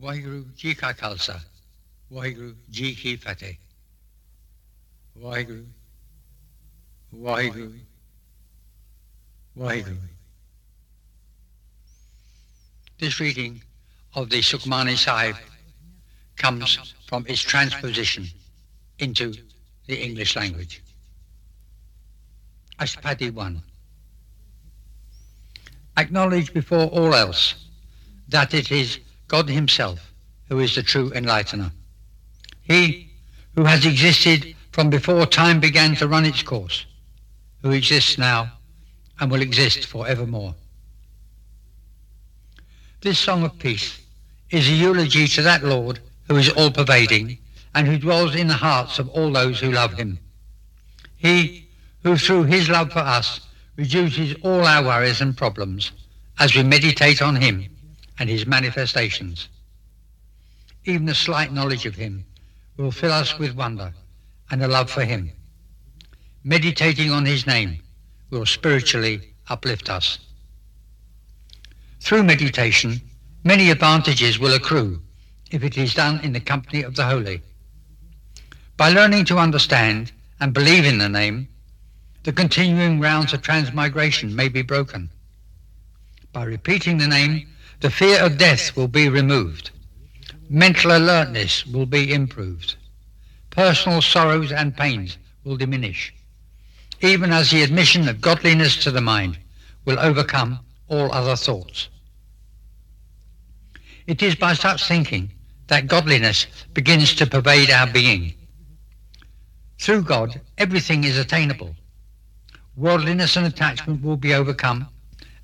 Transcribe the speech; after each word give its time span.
ਵਾਹਿਗੁਰੂ 0.00 0.44
ਜੀ 0.56 0.72
ਕਾ 0.74 0.92
ਖਾਲਸਾ 0.92 1.40
ਵਾਹਿਗੁਰੂ 2.12 2.54
ਜੀ 2.70 2.92
ਕੀ 2.94 3.14
ਫਤਿਹ 3.16 3.54
Waheguru 5.18 5.66
Waheguru 7.24 7.72
Waheguru 9.58 10.00
This 13.00 13.16
reading 13.20 13.58
of 14.20 14.24
the 14.30 14.38
Sukhmani 14.46 14.94
Sahib 15.00 15.36
comes 16.36 16.72
from 17.08 17.26
its 17.34 17.42
transposition 17.50 18.24
into 18.98 19.26
the 19.86 19.98
English 20.06 20.34
language. 20.34 20.82
Ashtapadi 22.80 23.30
1. 23.30 23.62
Acknowledge 25.96 26.52
before 26.52 26.86
all 26.86 27.14
else 27.14 27.44
that 28.28 28.52
it 28.52 28.72
is 28.72 28.98
God 29.28 29.50
himself 29.50 30.12
who 30.48 30.58
is 30.58 30.74
the 30.74 30.82
true 30.82 31.10
enlightener. 31.10 31.70
He 32.62 33.10
who 33.54 33.64
has 33.64 33.84
existed 33.84 34.56
from 34.72 34.90
before 34.90 35.26
time 35.26 35.60
began 35.60 35.94
to 35.96 36.08
run 36.08 36.24
its 36.24 36.42
course, 36.42 36.86
who 37.62 37.70
exists 37.72 38.16
now 38.16 38.52
and 39.20 39.30
will 39.30 39.42
exist 39.42 39.86
forevermore. 39.86 40.54
This 43.02 43.18
song 43.18 43.44
of 43.44 43.58
peace 43.58 44.00
is 44.50 44.68
a 44.68 44.72
eulogy 44.72 45.28
to 45.28 45.42
that 45.42 45.62
Lord 45.62 46.00
who 46.26 46.36
is 46.36 46.48
all-pervading 46.50 47.38
and 47.74 47.86
who 47.86 47.98
dwells 47.98 48.34
in 48.34 48.48
the 48.48 48.54
hearts 48.54 48.98
of 48.98 49.08
all 49.10 49.30
those 49.30 49.60
who 49.60 49.70
love 49.70 49.92
him. 49.92 50.18
He 51.16 51.68
who 52.02 52.16
through 52.16 52.44
his 52.44 52.68
love 52.68 52.92
for 52.92 53.00
us 53.00 53.40
reduces 53.76 54.34
all 54.42 54.64
our 54.64 54.84
worries 54.84 55.20
and 55.20 55.36
problems 55.36 55.92
as 56.38 56.54
we 56.54 56.62
meditate 56.62 57.20
on 57.20 57.36
him 57.36 57.68
and 58.18 58.28
his 58.28 58.46
manifestations. 58.46 59.48
Even 60.84 61.08
a 61.08 61.14
slight 61.14 61.52
knowledge 61.52 61.86
of 61.86 61.94
him 61.94 62.24
will 62.76 62.90
fill 62.90 63.12
us 63.12 63.38
with 63.38 63.54
wonder 63.54 63.92
and 64.50 64.62
a 64.62 64.68
love 64.68 64.90
for 64.90 65.04
him. 65.04 65.30
Meditating 66.44 67.10
on 67.10 67.26
his 67.26 67.46
name 67.46 67.78
will 68.30 68.46
spiritually 68.46 69.34
uplift 69.48 69.90
us. 69.90 70.18
Through 72.00 72.22
meditation, 72.22 73.00
many 73.44 73.70
advantages 73.70 74.38
will 74.38 74.54
accrue 74.54 75.02
if 75.50 75.62
it 75.62 75.76
is 75.76 75.94
done 75.94 76.20
in 76.20 76.32
the 76.32 76.40
company 76.40 76.82
of 76.82 76.94
the 76.94 77.04
holy. 77.04 77.42
By 78.76 78.90
learning 78.90 79.24
to 79.26 79.38
understand 79.38 80.12
and 80.40 80.52
believe 80.52 80.84
in 80.84 80.98
the 80.98 81.08
name, 81.08 81.48
the 82.22 82.32
continuing 82.32 83.00
rounds 83.00 83.32
of 83.32 83.42
transmigration 83.42 84.34
may 84.34 84.48
be 84.48 84.62
broken. 84.62 85.10
By 86.32 86.44
repeating 86.44 86.98
the 86.98 87.08
name, 87.08 87.48
the 87.80 87.90
fear 87.90 88.20
of 88.20 88.38
death 88.38 88.76
will 88.76 88.88
be 88.88 89.08
removed. 89.08 89.70
Mental 90.50 90.96
alertness 90.96 91.64
will 91.66 91.86
be 91.86 92.12
improved. 92.12 92.74
Personal 93.50 94.02
sorrows 94.02 94.50
and 94.50 94.76
pains 94.76 95.16
will 95.44 95.56
diminish, 95.56 96.12
even 97.00 97.32
as 97.32 97.50
the 97.50 97.62
admission 97.62 98.08
of 98.08 98.20
godliness 98.20 98.82
to 98.82 98.90
the 98.90 99.00
mind 99.00 99.38
will 99.84 99.98
overcome 100.00 100.58
all 100.88 101.12
other 101.12 101.36
thoughts. 101.36 101.88
It 104.06 104.22
is 104.22 104.34
by 104.34 104.54
such 104.54 104.88
thinking 104.88 105.30
that 105.68 105.86
godliness 105.86 106.46
begins 106.72 107.14
to 107.14 107.26
pervade 107.26 107.70
our 107.70 107.86
being. 107.86 108.34
Through 109.78 110.02
God, 110.02 110.40
everything 110.56 111.04
is 111.04 111.16
attainable. 111.16 111.76
Worldliness 112.76 113.36
and 113.36 113.46
attachment 113.46 114.02
will 114.02 114.16
be 114.16 114.34
overcome 114.34 114.88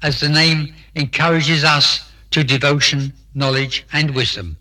as 0.02 0.18
the 0.18 0.28
name 0.28 0.74
encourages 0.94 1.62
us 1.62 2.10
to 2.34 2.42
devotion, 2.42 3.12
knowledge 3.32 3.86
and 3.92 4.12
wisdom. 4.12 4.56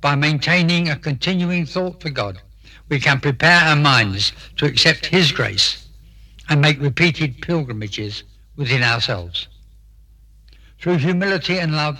By 0.00 0.14
maintaining 0.14 0.88
a 0.88 0.94
continuing 0.94 1.66
thought 1.66 2.00
for 2.00 2.10
God, 2.10 2.40
we 2.88 3.00
can 3.00 3.18
prepare 3.18 3.60
our 3.60 3.74
minds 3.74 4.32
to 4.58 4.64
accept 4.64 5.06
His 5.06 5.32
grace 5.32 5.88
and 6.48 6.60
make 6.60 6.80
repeated 6.80 7.42
pilgrimages 7.42 8.22
within 8.54 8.84
ourselves. 8.84 9.48
Through 10.78 10.98
humility 10.98 11.58
and 11.58 11.74
love, 11.74 11.98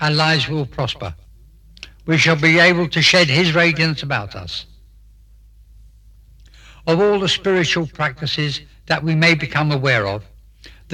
our 0.00 0.10
lives 0.10 0.48
will 0.48 0.66
prosper. 0.66 1.14
We 2.04 2.18
shall 2.18 2.34
be 2.34 2.58
able 2.58 2.88
to 2.88 3.00
shed 3.00 3.28
His 3.28 3.54
radiance 3.54 4.02
about 4.02 4.34
us. 4.34 4.66
Of 6.88 7.00
all 7.00 7.20
the 7.20 7.28
spiritual 7.28 7.86
practices 7.86 8.60
that 8.86 9.04
we 9.04 9.14
may 9.14 9.36
become 9.36 9.70
aware 9.70 10.08
of, 10.08 10.24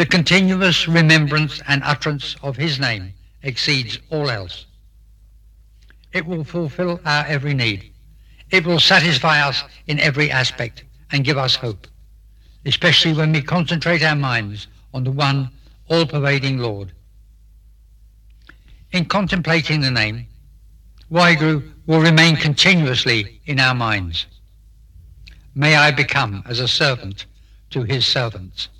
the 0.00 0.06
continuous 0.06 0.88
remembrance 0.88 1.60
and 1.68 1.82
utterance 1.84 2.34
of 2.42 2.56
His 2.56 2.80
name 2.80 3.12
exceeds 3.42 3.98
all 4.08 4.30
else. 4.30 4.64
It 6.14 6.24
will 6.24 6.42
fulfill 6.42 6.98
our 7.04 7.26
every 7.26 7.52
need. 7.52 7.92
It 8.50 8.64
will 8.64 8.80
satisfy 8.80 9.46
us 9.46 9.62
in 9.88 10.00
every 10.00 10.30
aspect 10.30 10.84
and 11.12 11.22
give 11.22 11.36
us 11.36 11.54
hope, 11.54 11.86
especially 12.64 13.12
when 13.12 13.30
we 13.30 13.42
concentrate 13.42 14.02
our 14.02 14.16
minds 14.16 14.68
on 14.94 15.04
the 15.04 15.10
one 15.10 15.50
all-pervading 15.90 16.56
Lord. 16.56 16.92
In 18.92 19.04
contemplating 19.04 19.82
the 19.82 19.90
name, 19.90 20.26
Waheguru 21.12 21.74
will 21.86 22.00
remain 22.00 22.36
continuously 22.36 23.38
in 23.44 23.60
our 23.60 23.74
minds. 23.74 24.24
May 25.54 25.76
I 25.76 25.90
become 25.90 26.42
as 26.46 26.58
a 26.58 26.66
servant 26.66 27.26
to 27.68 27.82
his 27.82 28.06
servants. 28.06 28.70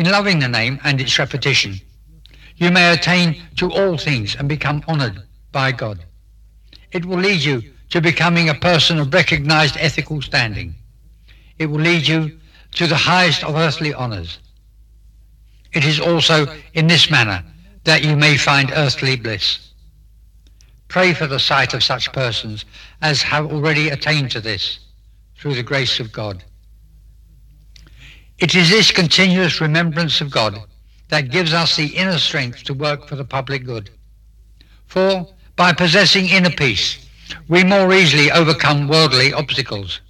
In 0.00 0.10
loving 0.10 0.38
the 0.38 0.48
name 0.48 0.80
and 0.82 0.98
its 0.98 1.18
repetition, 1.18 1.78
you 2.56 2.70
may 2.70 2.90
attain 2.90 3.42
to 3.56 3.70
all 3.70 3.98
things 3.98 4.34
and 4.34 4.48
become 4.48 4.82
honored 4.88 5.24
by 5.52 5.72
God. 5.72 6.06
It 6.90 7.04
will 7.04 7.18
lead 7.18 7.42
you 7.42 7.62
to 7.90 8.00
becoming 8.00 8.48
a 8.48 8.54
person 8.54 8.98
of 8.98 9.12
recognized 9.12 9.76
ethical 9.78 10.22
standing. 10.22 10.74
It 11.58 11.66
will 11.66 11.82
lead 11.82 12.08
you 12.08 12.40
to 12.76 12.86
the 12.86 12.96
highest 12.96 13.44
of 13.44 13.56
earthly 13.56 13.92
honors. 13.92 14.38
It 15.74 15.84
is 15.84 16.00
also 16.00 16.46
in 16.72 16.86
this 16.86 17.10
manner 17.10 17.44
that 17.84 18.02
you 18.02 18.16
may 18.16 18.38
find 18.38 18.72
earthly 18.74 19.16
bliss. 19.16 19.68
Pray 20.88 21.12
for 21.12 21.26
the 21.26 21.38
sight 21.38 21.74
of 21.74 21.84
such 21.84 22.10
persons 22.14 22.64
as 23.02 23.20
have 23.20 23.52
already 23.52 23.90
attained 23.90 24.30
to 24.30 24.40
this 24.40 24.78
through 25.36 25.56
the 25.56 25.62
grace 25.62 26.00
of 26.00 26.10
God. 26.10 26.42
It 28.40 28.54
is 28.54 28.70
this 28.70 28.90
continuous 28.90 29.60
remembrance 29.60 30.22
of 30.22 30.30
God 30.30 30.58
that 31.08 31.30
gives 31.30 31.52
us 31.52 31.76
the 31.76 31.88
inner 31.88 32.16
strength 32.16 32.64
to 32.64 32.72
work 32.72 33.06
for 33.06 33.14
the 33.14 33.24
public 33.24 33.64
good. 33.64 33.90
For 34.86 35.28
by 35.56 35.74
possessing 35.74 36.26
inner 36.26 36.50
peace, 36.50 37.06
we 37.48 37.64
more 37.64 37.92
easily 37.92 38.32
overcome 38.32 38.88
worldly 38.88 39.34
obstacles. 39.34 40.00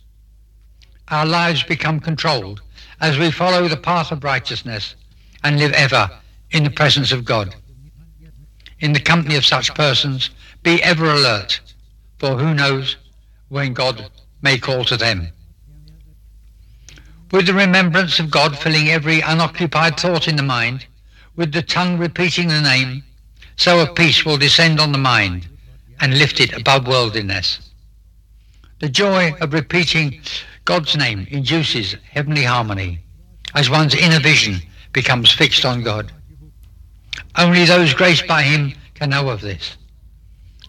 Our 1.09 1.27
lives 1.27 1.65
become 1.65 1.99
controlled 1.99 2.61
as 3.01 3.19
we 3.19 3.33
follow 3.33 3.67
the 3.67 3.77
path 3.77 4.13
of 4.13 4.23
righteousness 4.23 4.95
and 5.43 5.59
live 5.59 5.73
ever 5.73 6.09
in 6.53 6.63
the 6.63 6.71
presence 6.71 7.11
of 7.11 7.25
God. 7.25 7.57
In 8.79 8.93
the 8.93 9.01
company 9.01 9.35
of 9.35 9.45
such 9.45 9.75
persons, 9.75 10.31
be 10.63 10.81
ever 10.85 11.07
alert, 11.07 11.61
for 12.19 12.39
who 12.39 12.55
knows 12.55 12.97
when 13.49 13.75
God 13.75 14.09
may 14.41 14.57
call 14.57 14.85
to 14.85 14.97
them. 14.97 15.33
With 17.31 17.47
the 17.47 17.55
remembrance 17.55 18.19
of 18.19 18.31
God 18.31 18.59
filling 18.59 18.89
every 18.89 19.21
unoccupied 19.21 20.01
thought 20.01 20.27
in 20.27 20.35
the 20.35 20.43
mind, 20.43 20.87
with 21.37 21.53
the 21.53 21.63
tongue 21.63 21.97
repeating 21.97 22.49
the 22.49 22.61
name, 22.61 23.05
so 23.57 23.79
a 23.79 23.93
peace 23.93 24.25
will 24.25 24.37
descend 24.37 24.81
on 24.81 24.91
the 24.91 24.99
mind 24.99 25.49
and 26.01 26.19
lift 26.19 26.41
it 26.41 26.53
above 26.53 26.89
worldliness. 26.89 27.71
The 28.81 28.89
joy 28.89 29.35
of 29.41 29.53
repeating 29.53 30.21
God's 30.65 30.97
name 30.97 31.27
induces 31.31 31.95
heavenly 32.11 32.43
harmony 32.43 33.01
as 33.55 33.71
one's 33.71 33.95
inner 33.95 34.21
vision 34.21 34.61
becomes 34.93 35.31
fixed 35.31 35.65
on 35.65 35.83
God. 35.83 36.11
Only 37.37 37.65
those 37.65 37.95
graced 37.95 38.27
by 38.27 38.43
him 38.43 38.75
can 38.95 39.11
know 39.11 39.29
of 39.29 39.41
this. 39.41 39.77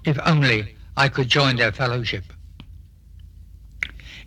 If 0.05 0.19
only 0.25 0.75
I 0.95 1.09
could 1.09 1.27
join 1.27 1.55
their 1.55 1.71
fellowship. 1.71 2.25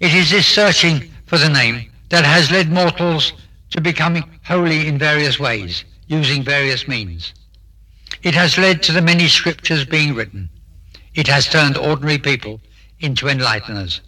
It 0.00 0.12
is 0.12 0.30
this 0.30 0.46
searching 0.46 1.12
for 1.26 1.38
the 1.38 1.48
name 1.48 1.90
that 2.14 2.24
has 2.24 2.52
led 2.52 2.70
mortals 2.70 3.32
to 3.70 3.80
becoming 3.80 4.22
holy 4.44 4.86
in 4.86 4.96
various 4.96 5.40
ways, 5.40 5.84
using 6.06 6.44
various 6.44 6.86
means. 6.86 7.34
It 8.22 8.36
has 8.36 8.56
led 8.56 8.84
to 8.84 8.92
the 8.92 9.02
many 9.02 9.26
scriptures 9.26 9.84
being 9.84 10.14
written. 10.14 10.48
It 11.14 11.26
has 11.26 11.48
turned 11.48 11.76
ordinary 11.76 12.18
people 12.18 12.60
into 13.00 13.26
enlighteners. 13.26 14.00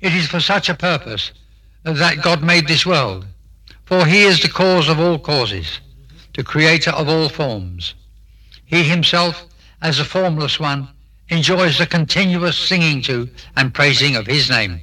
It 0.00 0.14
is 0.14 0.28
for 0.28 0.38
such 0.38 0.68
a 0.68 0.76
purpose 0.76 1.32
that 1.82 2.22
God 2.22 2.40
made 2.40 2.68
this 2.68 2.86
world, 2.86 3.26
for 3.84 4.06
he 4.06 4.22
is 4.22 4.40
the 4.40 4.48
cause 4.48 4.88
of 4.88 5.00
all 5.00 5.18
causes, 5.18 5.80
the 6.36 6.44
creator 6.44 6.92
of 6.92 7.08
all 7.08 7.28
forms. 7.28 7.94
He 8.64 8.84
himself, 8.84 9.44
as 9.80 9.98
the 9.98 10.04
formless 10.04 10.60
one, 10.60 10.88
enjoys 11.30 11.78
the 11.78 11.86
continuous 11.86 12.56
singing 12.56 13.02
to 13.02 13.28
and 13.56 13.74
praising 13.74 14.14
of 14.14 14.28
his 14.28 14.48
name. 14.48 14.82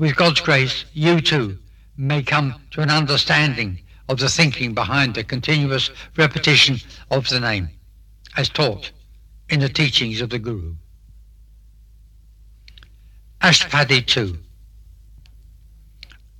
With 0.00 0.16
God's 0.16 0.40
grace, 0.40 0.86
you 0.94 1.20
too 1.20 1.58
may 1.94 2.22
come 2.22 2.54
to 2.70 2.80
an 2.80 2.88
understanding 2.88 3.80
of 4.08 4.18
the 4.18 4.30
thinking 4.30 4.72
behind 4.72 5.14
the 5.14 5.22
continuous 5.22 5.90
repetition 6.16 6.78
of 7.10 7.28
the 7.28 7.38
name. 7.38 7.68
as 8.34 8.48
taught 8.48 8.92
in 9.50 9.60
the 9.60 9.68
teachings 9.68 10.22
of 10.22 10.30
the 10.30 10.38
Guru. 10.38 10.76
Ashtapadi 13.42 14.06
2 14.06 14.38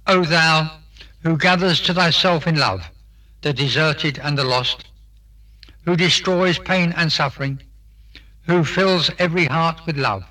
O 0.07 0.25
thou 0.25 0.79
who 1.23 1.37
gathers 1.37 1.83
to 1.83 1.93
thyself 1.93 2.47
in 2.47 2.57
love 2.57 2.83
the 3.43 3.53
deserted 3.53 4.19
and 4.21 4.39
the 4.39 4.45
lost, 4.45 4.87
who 5.85 5.97
destroys 5.97 6.59
pain 6.59 6.95
and 6.97 7.13
suffering, 7.13 7.63
who 8.47 8.65
fills 8.65 9.11
every 9.19 9.45
heart 9.45 9.85
with 9.85 9.99
love, 9.99 10.25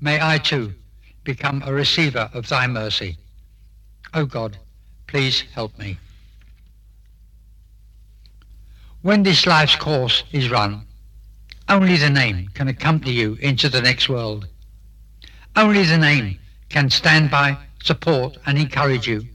may 0.00 0.20
I 0.20 0.38
too 0.38 0.74
become 1.24 1.62
a 1.64 1.72
receiver 1.72 2.30
of 2.32 2.48
thy 2.48 2.66
mercy. 2.66 3.16
O 4.14 4.26
God, 4.26 4.58
please 5.06 5.42
help 5.54 5.78
me. 5.78 5.98
When 9.02 9.22
this 9.22 9.46
life's 9.46 9.76
course 9.76 10.24
is 10.32 10.50
run, 10.50 10.86
only 11.68 11.96
the 11.96 12.10
name 12.10 12.48
can 12.54 12.68
accompany 12.68 13.12
you 13.12 13.34
into 13.40 13.68
the 13.68 13.80
next 13.80 14.08
world. 14.08 14.48
Only 15.56 15.82
the 15.84 15.98
name 15.98 16.38
can 16.68 16.90
stand 16.90 17.30
by, 17.30 17.56
support 17.82 18.38
and 18.46 18.58
encourage 18.58 19.06
you 19.06 19.26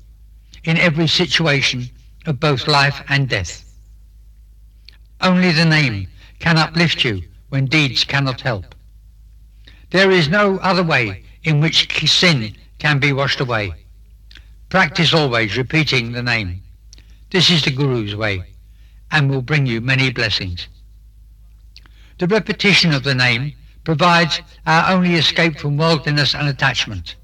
in 0.64 0.78
every 0.78 1.08
situation 1.08 1.90
of 2.26 2.40
both 2.40 2.68
life 2.68 3.02
and 3.10 3.28
death. 3.30 3.64
Only 5.22 5.52
the 5.52 5.66
name 5.66 6.08
can 6.40 6.58
uplift 6.58 7.04
you 7.04 7.24
when 7.50 7.66
deeds 7.66 8.04
cannot 8.04 8.42
help. 8.42 8.76
There 9.92 10.12
is 10.12 10.28
no 10.28 10.58
other 10.58 10.84
way 10.84 11.24
in 11.48 11.62
which 11.62 11.88
sin 12.10 12.54
can 12.78 13.00
be 13.00 13.14
washed 13.14 13.40
away. 13.40 13.74
Practice 14.68 15.14
always 15.14 15.56
repeating 15.56 16.12
the 16.12 16.22
name. 16.22 16.62
This 17.30 17.50
is 17.50 17.64
the 17.64 17.72
Guru's 17.72 18.18
way 18.18 18.44
and 19.12 19.30
will 19.30 19.42
bring 19.42 19.66
you 19.66 19.80
many 19.80 20.12
blessings. 20.12 20.68
The 22.18 22.28
repetition 22.28 22.94
of 22.94 23.04
the 23.04 23.16
name 23.16 23.54
provides 23.86 24.42
our 24.66 24.92
only 24.92 25.14
escape 25.14 25.58
from 25.58 25.78
worldliness 25.78 26.36
and 26.36 26.50
attachment. 26.50 27.16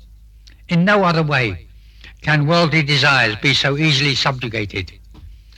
In 0.70 0.86
no 0.86 1.04
other 1.04 1.24
way 1.24 1.68
can 2.22 2.48
worldly 2.48 2.82
desires 2.82 3.36
be 3.42 3.54
so 3.54 3.78
easily 3.78 4.16
subjugated, 4.16 4.94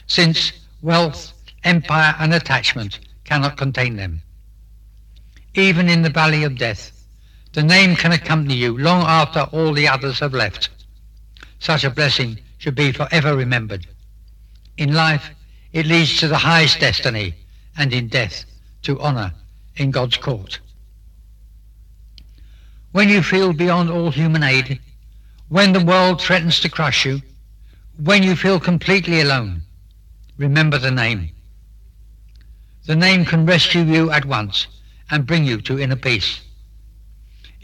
since 0.07 0.51
wealth, 0.81 1.33
empire 1.63 2.15
and 2.17 2.33
attachment 2.33 3.00
cannot 3.25 3.57
contain 3.57 3.95
them. 3.95 4.23
Even 5.53 5.88
in 5.88 6.01
the 6.01 6.09
valley 6.09 6.44
of 6.44 6.57
death, 6.57 6.94
the 7.56 7.63
name 7.63 7.96
can 7.96 8.12
accompany 8.12 8.54
you 8.54 8.78
long 8.78 9.04
after 9.04 9.40
all 9.54 9.74
the 9.74 9.88
others 9.88 10.19
have 10.19 10.34
left. 10.34 10.68
Such 11.60 11.86
a 11.86 11.90
blessing 11.90 12.38
should 12.57 12.75
be 12.75 12.92
forever 12.92 13.34
remembered. 13.34 13.88
In 14.78 14.94
life, 14.94 15.30
it 15.72 15.86
leads 15.86 16.19
to 16.19 16.28
the 16.28 16.38
highest 16.38 16.81
destiny, 16.81 17.34
and 17.78 17.94
in 17.94 18.10
death, 18.10 18.44
to 18.81 19.00
honour 19.00 19.31
in 19.78 19.90
God's 19.92 20.18
court. 20.18 20.60
When 22.92 23.07
you 23.07 23.24
feel 23.24 23.54
beyond 23.54 23.90
all 23.90 24.12
human 24.12 24.44
aid, 24.44 24.81
when 25.48 25.72
the 25.72 25.86
world 25.86 26.22
threatens 26.22 26.60
to 26.60 26.69
crush 26.69 27.06
you, 27.06 27.22
when 28.04 28.22
you 28.22 28.36
feel 28.36 28.60
completely 28.60 29.22
alone, 29.22 29.62
remember 30.38 30.78
the 30.78 30.92
name. 30.92 31.30
The 32.86 32.98
name 32.98 33.24
can 33.24 33.46
rescue 33.46 33.84
you 33.84 34.12
at 34.12 34.25
once 34.25 34.68
and 35.10 35.25
bring 35.25 35.46
you 35.46 35.62
to 35.62 35.80
inner 35.80 35.96
peace. 35.96 36.42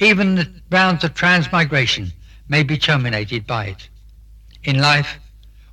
Even 0.02 0.34
the 0.34 0.52
rounds 0.72 1.04
of 1.04 1.14
transmigration 1.14 2.12
may 2.50 2.64
be 2.64 2.76
terminated 2.76 3.46
by 3.46 3.68
it. 3.68 3.88
In 4.64 4.80
life, 4.80 5.20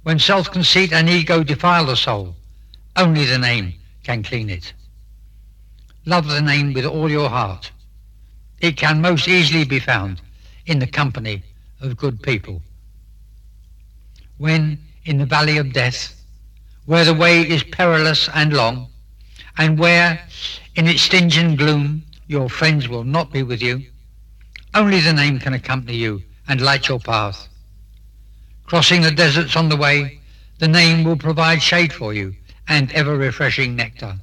when 0.02 0.18
self-conceit 0.18 0.92
and 0.92 1.08
ego 1.08 1.42
defile 1.42 1.86
the 1.86 1.96
soul, 1.96 2.36
only 2.94 3.24
the 3.24 3.38
name 3.38 3.72
can 4.04 4.22
clean 4.22 4.50
it. 4.50 4.74
Love 6.04 6.28
the 6.28 6.42
name 6.42 6.74
with 6.74 6.84
all 6.84 7.10
your 7.10 7.30
heart. 7.30 7.70
It 8.60 8.76
can 8.76 9.00
most 9.00 9.28
easily 9.28 9.64
be 9.64 9.80
found 9.80 10.20
in 10.66 10.78
the 10.78 10.86
company 10.86 11.42
of 11.80 11.96
good 11.96 12.22
people. 12.22 12.60
When 14.36 14.78
in 15.06 15.16
the 15.16 15.26
valley 15.26 15.56
of 15.56 15.72
death, 15.72 16.22
where 16.84 17.06
the 17.06 17.14
way 17.14 17.48
is 17.48 17.62
perilous 17.62 18.28
and 18.34 18.52
long, 18.52 18.88
and 19.56 19.78
where 19.78 20.20
in 20.74 20.86
its 20.86 21.02
stinging 21.02 21.56
gloom 21.56 22.02
your 22.26 22.50
friends 22.50 22.88
will 22.88 23.04
not 23.04 23.32
be 23.32 23.42
with 23.42 23.62
you, 23.62 23.84
only 24.78 25.00
the 25.00 25.12
name 25.12 25.40
can 25.40 25.54
accompany 25.54 25.96
you 25.96 26.22
and 26.46 26.60
light 26.60 26.86
your 26.86 27.00
path. 27.00 27.48
Crossing 28.64 29.02
the 29.02 29.10
deserts 29.10 29.56
on 29.56 29.68
the 29.68 29.76
way, 29.76 30.20
the 30.60 30.68
name 30.68 31.02
will 31.02 31.16
provide 31.16 31.60
shade 31.60 31.92
for 31.92 32.14
you 32.14 32.32
and 32.68 32.92
ever-refreshing 32.92 33.74
nectar. 33.74 34.14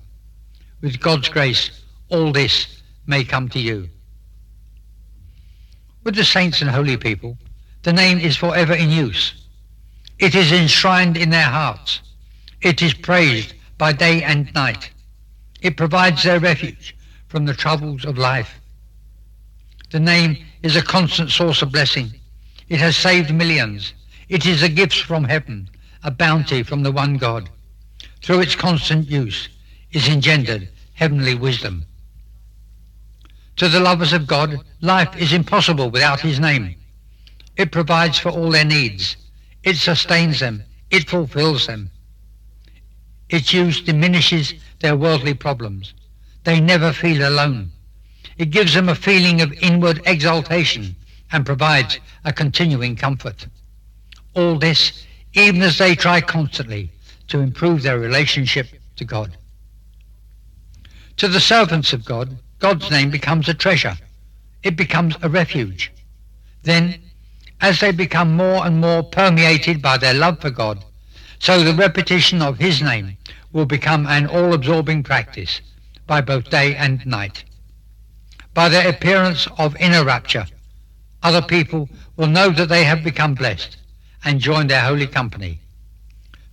With 0.82 1.02
God's 1.02 1.28
grace, 1.28 1.82
all 2.08 2.32
this 2.32 2.82
may 3.06 3.26
come 3.26 3.50
to 3.50 3.60
you. 3.60 3.90
With 6.06 6.16
the 6.16 6.24
saints 6.24 6.62
and 6.62 6.70
holy 6.70 6.96
people, 6.96 7.38
the 7.84 7.92
name 7.92 8.20
is 8.20 8.38
forever 8.38 8.74
in 8.74 8.90
use. 8.90 9.34
It 10.20 10.36
is 10.36 10.54
enshrined 10.54 11.18
in 11.18 11.32
their 11.32 11.50
hearts. 11.50 12.00
It 12.62 12.82
is 12.82 12.94
praised 12.94 13.54
by 13.78 13.92
day 13.92 14.24
and 14.24 14.54
night. 14.54 14.90
It 15.62 15.76
provides 15.76 16.24
their 16.24 16.40
refuge 16.40 16.96
from 17.28 17.44
the 17.44 17.54
troubles 17.54 18.06
of 18.06 18.18
life. 18.18 18.62
The 19.92 20.00
name 20.00 20.44
is 20.64 20.76
a 20.76 20.82
constant 20.82 21.30
source 21.30 21.62
of 21.62 21.72
blessing. 21.72 22.14
It 22.70 22.80
has 22.80 22.98
saved 22.98 23.34
millions. 23.34 23.94
It 24.30 24.46
is 24.46 24.64
a 24.64 24.70
gift 24.70 25.02
from 25.02 25.26
heaven, 25.26 25.70
a 26.04 26.12
bounty 26.12 26.64
from 26.64 26.84
the 26.84 26.92
one 26.92 27.18
God. 27.18 27.50
Through 28.22 28.42
its 28.42 28.56
constant 28.56 29.10
use 29.10 29.50
is 29.92 30.08
engendered 30.08 30.70
heavenly 30.94 31.36
wisdom. 31.36 31.86
To 33.58 33.70
the 33.70 33.80
lovers 33.80 34.12
of 34.12 34.28
God, 34.28 34.60
life 34.82 35.16
is 35.16 35.32
impossible 35.32 35.90
without 35.90 36.20
his 36.20 36.40
name. 36.40 36.76
It 37.56 37.72
provides 37.72 38.18
for 38.18 38.30
all 38.30 38.50
their 38.50 38.66
needs. 38.66 39.16
It 39.64 39.78
sustains 39.78 40.40
them. 40.40 40.64
It 40.90 41.10
fulfills 41.10 41.68
them. 41.68 41.92
Its 43.30 43.54
use 43.54 43.82
diminishes 43.82 44.54
their 44.80 44.98
worldly 44.98 45.34
problems. 45.34 45.94
They 46.44 46.60
never 46.60 46.92
feel 46.92 47.28
alone. 47.28 47.72
It 48.38 48.52
gives 48.52 48.74
them 48.74 48.90
a 48.90 48.96
feeling 48.96 49.42
of 49.42 49.54
inward 49.54 50.02
exaltation 50.06 50.96
and 51.32 51.46
provides 51.46 52.00
a 52.24 52.34
continuing 52.34 52.96
comfort. 52.96 53.48
All 54.34 54.58
this, 54.58 55.06
even 55.34 55.62
as 55.62 55.78
they 55.78 55.96
try 55.96 56.22
constantly 56.22 56.90
to 57.28 57.40
improve 57.40 57.82
their 57.82 58.00
relationship 58.00 58.68
to 58.98 59.06
God. 59.06 59.38
To 61.18 61.28
the 61.28 61.40
servants 61.40 61.94
of 61.94 62.04
God, 62.04 62.38
God's 62.60 62.92
name 62.92 63.10
becomes 63.10 63.48
a 63.48 63.54
treasure. 63.54 63.98
It 64.64 64.76
becomes 64.76 65.16
a 65.22 65.30
refuge. 65.30 65.92
Then 66.64 67.02
as 67.62 67.80
they 67.80 67.92
become 67.92 68.36
more 68.36 68.66
and 68.66 68.82
more 68.82 69.04
permeated 69.04 69.82
by 69.82 69.98
their 69.98 70.14
love 70.14 70.42
for 70.42 70.50
God, 70.50 70.84
so 71.40 71.64
the 71.64 71.74
repetition 71.74 72.42
of 72.42 72.58
his 72.60 72.82
name 72.82 73.18
will 73.54 73.66
become 73.66 74.06
an 74.08 74.28
all-absorbing 74.28 75.04
practice 75.04 75.62
by 76.06 76.22
both 76.22 76.50
day 76.50 76.76
and 76.76 77.06
night. 77.06 77.46
By 78.56 78.70
their 78.70 78.88
appearance 78.88 79.50
of 79.58 79.76
inner 79.76 80.06
rapture, 80.06 80.46
other 81.22 81.42
people 81.42 81.90
will 82.16 82.28
know 82.28 82.50
that 82.52 82.70
they 82.70 82.86
have 82.86 83.04
become 83.04 83.36
blessed 83.36 83.76
and 84.24 84.40
join 84.40 84.68
their 84.68 84.82
holy 84.82 85.08
company. 85.08 85.60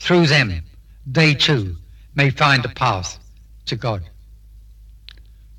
Through 0.00 0.26
them, 0.26 0.64
they 1.06 1.32
too 1.32 1.76
may 2.16 2.30
find 2.30 2.64
the 2.64 2.70
path 2.70 3.20
to 3.66 3.76
God. 3.76 4.02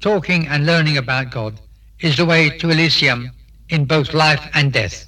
Talking 0.02 0.46
and 0.48 0.66
learning 0.66 0.98
about 0.98 1.32
God 1.32 1.62
is 2.02 2.18
the 2.18 2.26
way 2.26 2.50
to 2.58 2.70
Elysium 2.70 3.32
in 3.70 3.86
both 3.86 4.14
life 4.14 4.46
and 4.54 4.74
death. 4.74 5.08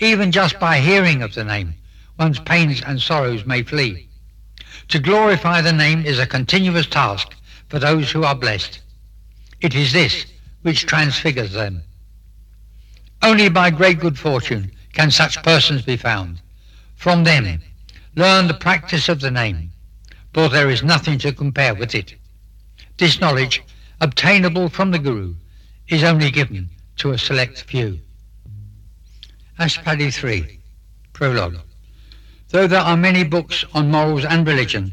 Even 0.00 0.30
just 0.30 0.60
by 0.60 0.80
hearing 0.80 1.22
of 1.22 1.32
the 1.32 1.44
name, 1.44 1.72
one's 2.18 2.40
pains 2.40 2.82
and 2.82 3.00
sorrows 3.00 3.46
may 3.46 3.62
flee. 3.62 4.06
To 4.88 4.98
glorify 4.98 5.62
the 5.62 5.72
name 5.72 6.04
is 6.04 6.18
a 6.18 6.26
continuous 6.26 6.86
task 6.86 7.34
for 7.70 7.78
those 7.78 8.10
who 8.10 8.22
are 8.22 8.34
blessed. 8.34 8.80
It 9.64 9.74
is 9.74 9.94
this 9.94 10.26
which 10.60 10.84
transfigures 10.84 11.52
them. 11.52 11.84
Only 13.22 13.48
by 13.48 13.70
great 13.70 13.98
good 13.98 14.18
fortune 14.18 14.70
can 14.92 15.10
such 15.10 15.42
persons 15.42 15.80
be 15.80 15.96
found. 15.96 16.42
From 16.96 17.24
them, 17.24 17.62
learn 18.14 18.46
the 18.46 18.52
practice 18.66 19.08
of 19.08 19.20
the 19.20 19.30
name, 19.30 19.72
for 20.34 20.50
there 20.50 20.68
is 20.68 20.82
nothing 20.82 21.16
to 21.20 21.32
compare 21.32 21.74
with 21.74 21.94
it. 21.94 22.14
This 22.98 23.22
knowledge, 23.22 23.62
obtainable 24.02 24.68
from 24.68 24.90
the 24.90 24.98
Guru, 24.98 25.34
is 25.88 26.04
only 26.04 26.30
given 26.30 26.68
to 26.98 27.12
a 27.12 27.18
select 27.18 27.62
few. 27.62 28.00
Ashtapadi 29.58 30.12
3, 30.12 30.60
Prologue. 31.14 31.60
Though 32.50 32.66
there 32.66 32.82
are 32.82 32.98
many 32.98 33.24
books 33.24 33.64
on 33.72 33.90
morals 33.90 34.26
and 34.26 34.46
religion, 34.46 34.92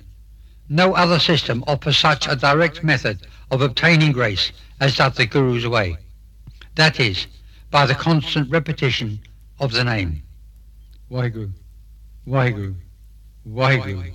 no 0.69 0.95
other 0.95 1.19
system 1.19 1.61
offers 1.67 1.97
such 1.97 2.25
a 2.25 2.37
direct 2.37 2.85
method 2.85 3.27
of 3.51 3.61
obtaining 3.61 4.13
grace 4.13 4.51
as 4.79 4.95
does 4.95 5.15
the 5.15 5.27
Guru's 5.27 5.67
way. 5.67 5.97
That 6.75 6.99
is, 6.99 7.27
by 7.69 7.85
the 7.85 7.93
constant 7.93 8.49
repetition 8.49 9.19
of 9.59 9.73
the 9.73 9.83
name. 9.83 10.23
Waheguru, 11.11 11.51
Waheguru, 12.27 12.75
Waheguru. 13.47 14.13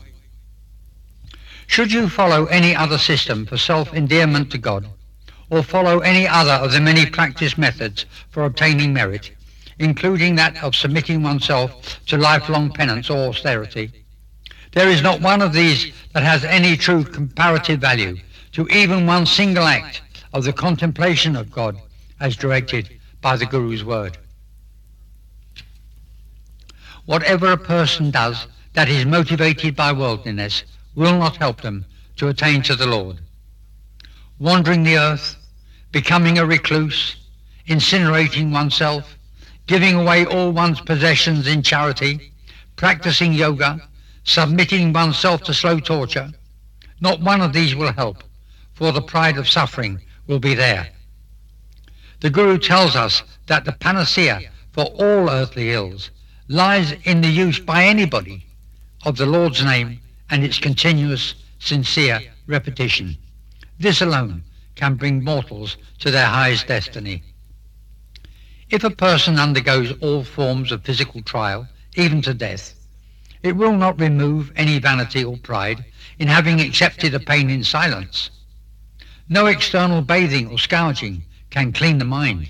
Should 1.67 1.93
you 1.93 2.09
follow 2.09 2.47
any 2.47 2.75
other 2.75 2.99
system 2.99 3.45
for 3.45 3.59
self-endearment 3.59 4.51
to 4.53 4.59
God, 4.59 4.87
or 5.51 5.63
follow 5.63 6.01
any 6.01 6.27
other 6.27 6.53
of 6.53 6.73
the 6.73 6.81
many 6.81 7.07
practice 7.07 7.59
methods 7.59 8.07
for 8.31 8.45
obtaining 8.45 8.93
merit, 8.93 9.33
including 9.79 10.37
that 10.37 10.63
of 10.63 10.75
submitting 10.75 11.23
oneself 11.23 12.01
to 12.07 12.17
lifelong 12.17 12.73
penance 12.73 13.11
or 13.11 13.29
austerity, 13.29 13.91
there 14.73 14.89
is 14.89 15.03
not 15.03 15.21
one 15.21 15.43
of 15.43 15.53
these 15.53 15.93
that 16.15 16.23
has 16.23 16.45
any 16.45 16.77
true 16.77 17.05
comparative 17.05 17.81
value 17.81 18.17
to 18.57 18.67
even 18.69 19.05
one 19.05 19.27
single 19.27 19.65
act 19.65 20.01
of 20.33 20.43
the 20.43 20.53
contemplation 20.53 21.37
of 21.37 21.53
God 21.53 21.77
as 22.19 22.39
directed 22.39 22.89
by 23.21 23.37
the 23.37 23.45
Guru's 23.45 23.85
word. 23.85 24.17
Whatever 27.05 27.53
a 27.53 27.59
person 27.59 28.11
does 28.11 28.47
that 28.73 28.89
is 28.89 29.05
motivated 29.05 29.77
by 29.77 29.93
worldliness 29.93 30.65
will 30.95 31.19
not 31.19 31.37
help 31.37 31.61
them 31.61 31.85
to 32.17 32.29
attain 32.29 32.63
to 32.63 32.75
the 32.75 32.87
Lord. 32.87 33.19
Wandering 34.39 34.85
the 34.85 34.97
earth, 34.97 35.37
becoming 35.93 36.39
a 36.39 36.47
recluse, 36.47 37.15
incinerating 37.69 38.53
oneself, 38.53 39.19
giving 39.67 39.97
away 39.97 40.25
all 40.25 40.51
one's 40.51 40.81
possessions 40.81 41.47
in 41.47 41.63
charity, 41.63 42.33
practicing 42.77 43.35
yoga, 43.35 43.87
submitting 44.25 44.95
oneself 44.95 45.43
to 45.43 45.53
slow 45.53 45.79
torture, 45.79 46.33
not 47.03 47.21
one 47.21 47.43
of 47.43 47.53
these 47.53 47.75
will 47.75 47.93
help, 47.93 48.23
for 48.77 48.93
the 48.93 49.03
pride 49.03 49.39
of 49.39 49.49
suffering 49.49 50.01
will 50.27 50.39
be 50.39 50.55
there. 50.55 50.89
The 52.21 52.31
Guru 52.31 52.59
tells 52.59 52.95
us 52.95 53.23
that 53.47 53.65
the 53.65 53.73
panacea 53.73 54.41
for 54.73 54.85
all 54.85 55.31
earthly 55.31 55.73
ills 55.73 56.11
lies 56.49 56.93
in 57.05 57.23
the 57.23 57.29
use 57.29 57.59
by 57.59 57.85
anybody 57.85 58.45
of 59.05 59.17
the 59.17 59.27
Lord's 59.27 59.65
name 59.65 60.01
and 60.31 60.45
its 60.45 60.59
continuous, 60.59 61.35
sincere 61.59 62.21
repetition. 62.47 63.17
This 63.79 64.03
alone 64.03 64.45
can 64.75 64.95
bring 64.95 65.25
mortals 65.25 65.79
to 66.01 66.11
their 66.11 66.27
highest 66.27 66.67
destiny. 66.67 67.23
If 68.69 68.85
a 68.85 68.91
person 68.91 69.39
undergoes 69.39 69.93
all 70.03 70.23
forms 70.23 70.71
of 70.71 70.85
physical 70.85 71.23
trial, 71.23 71.67
even 71.95 72.21
to 72.23 72.35
death, 72.35 72.75
it 73.43 73.57
will 73.57 73.73
not 73.73 73.99
remove 73.99 74.53
any 74.55 74.79
vanity 74.79 75.25
or 75.25 75.39
pride 75.39 75.85
in 76.19 76.29
having 76.29 76.61
accepted 76.61 77.15
a 77.15 77.21
pain 77.21 77.49
in 77.49 77.65
silence. 77.65 78.31
No 79.29 79.47
external 79.47 80.03
bathing 80.03 80.49
or 80.49 80.59
scourging 80.59 81.25
can 81.51 81.73
clean 81.73 81.99
the 81.99 82.05
mind. 82.05 82.49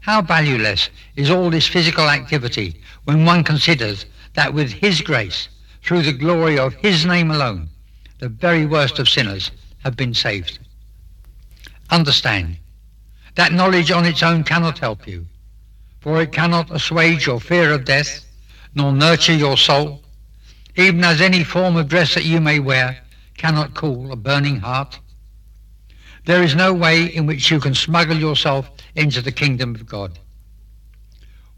How 0.00 0.22
valueless 0.22 0.88
is 1.16 1.30
all 1.30 1.50
this 1.50 1.66
physical 1.66 2.08
activity 2.08 2.80
when 3.04 3.24
one 3.24 3.44
considers 3.44 4.06
that 4.34 4.54
with 4.54 4.72
His 4.72 5.02
grace, 5.02 5.48
through 5.82 6.02
the 6.02 6.12
glory 6.12 6.58
of 6.58 6.74
His 6.74 7.04
name 7.04 7.30
alone, 7.30 7.68
the 8.18 8.28
very 8.28 8.64
worst 8.64 8.98
of 8.98 9.08
sinners 9.08 9.50
have 9.84 9.96
been 9.96 10.14
saved. 10.14 10.58
Understand 11.90 12.56
that 13.34 13.52
knowledge 13.52 13.90
on 13.90 14.06
its 14.06 14.22
own 14.22 14.44
cannot 14.44 14.78
help 14.78 15.06
you, 15.06 15.26
for 16.00 16.22
it 16.22 16.32
cannot 16.32 16.70
assuage 16.70 17.26
your 17.26 17.40
fear 17.40 17.72
of 17.72 17.84
death 17.84 18.24
nor 18.74 18.92
nurture 18.92 19.34
your 19.34 19.56
soul, 19.56 20.02
even 20.76 21.04
as 21.04 21.20
any 21.20 21.44
form 21.44 21.76
of 21.76 21.88
dress 21.88 22.14
that 22.14 22.24
you 22.24 22.40
may 22.40 22.58
wear 22.58 22.98
cannot 23.36 23.74
cool 23.74 24.10
a 24.12 24.16
burning 24.16 24.60
heart. 24.60 24.98
There 26.26 26.42
is 26.42 26.56
no 26.56 26.74
way 26.74 27.04
in 27.04 27.24
which 27.24 27.52
you 27.52 27.60
can 27.60 27.74
smuggle 27.74 28.16
yourself 28.16 28.68
into 28.96 29.22
the 29.22 29.30
kingdom 29.30 29.76
of 29.76 29.86
God. 29.86 30.18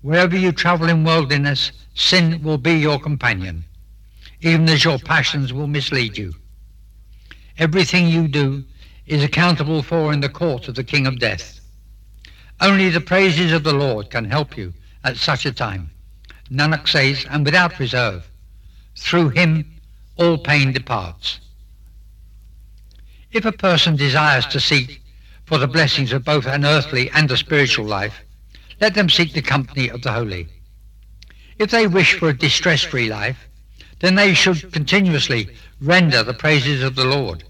Wherever 0.03 0.37
you 0.37 0.53
travel 0.53 0.91
in 0.91 1.05
worldliness, 1.05 1.73
sin 1.95 2.43
will 2.43 2.59
be 2.59 2.75
your 2.75 3.01
companion, 3.01 3.65
even 4.43 4.69
as 4.69 4.85
your 4.85 4.99
passions 4.99 5.55
will 5.55 5.69
mislead 5.69 6.19
you. 6.19 6.35
Everything 7.57 8.09
you 8.09 8.29
do 8.29 8.63
is 9.07 9.25
accountable 9.25 9.83
for 9.83 10.13
in 10.13 10.21
the 10.21 10.29
court 10.29 10.69
of 10.69 10.75
the 10.75 10.85
King 10.85 11.07
of 11.07 11.19
Death. 11.19 11.61
Only 12.61 12.91
the 12.91 13.01
praises 13.01 13.53
of 13.53 13.65
the 13.65 13.73
Lord 13.73 14.11
can 14.11 14.27
help 14.27 14.55
you 14.55 14.75
at 15.03 15.17
such 15.17 15.47
a 15.47 15.53
time. 15.53 15.91
Nanak 16.51 16.87
says, 16.87 17.25
and 17.31 17.43
without 17.43 17.79
reserve, 17.79 18.31
through 18.97 19.31
him 19.31 19.81
all 20.17 20.37
pain 20.37 20.73
departs. 20.73 21.41
If 23.39 23.45
a 23.45 23.53
person 23.53 23.95
desires 23.95 24.47
to 24.47 24.59
seek 24.59 25.01
for 25.45 25.59
the 25.59 25.69
blessings 25.69 26.13
of 26.13 26.25
both 26.25 26.45
an 26.45 26.65
earthly 26.65 27.09
and 27.11 27.31
a 27.31 27.37
spiritual 27.37 27.85
life, 27.85 28.25
let 28.81 28.95
them 28.95 29.09
seek 29.09 29.33
the 29.33 29.43
company 29.43 29.89
of 29.89 30.03
the 30.03 30.11
holy. 30.11 30.49
If 31.57 31.71
they 31.71 31.87
wish 31.87 32.15
for 32.15 32.31
a 32.31 32.37
distress-free 32.37 33.09
life, 33.09 33.49
then 34.01 34.17
they 34.17 34.35
should 34.35 34.73
continuously 34.73 35.51
render 35.81 36.25
the 36.25 36.35
praises 36.35 36.83
of 36.83 36.97
the 36.97 37.05
Lord. 37.05 37.45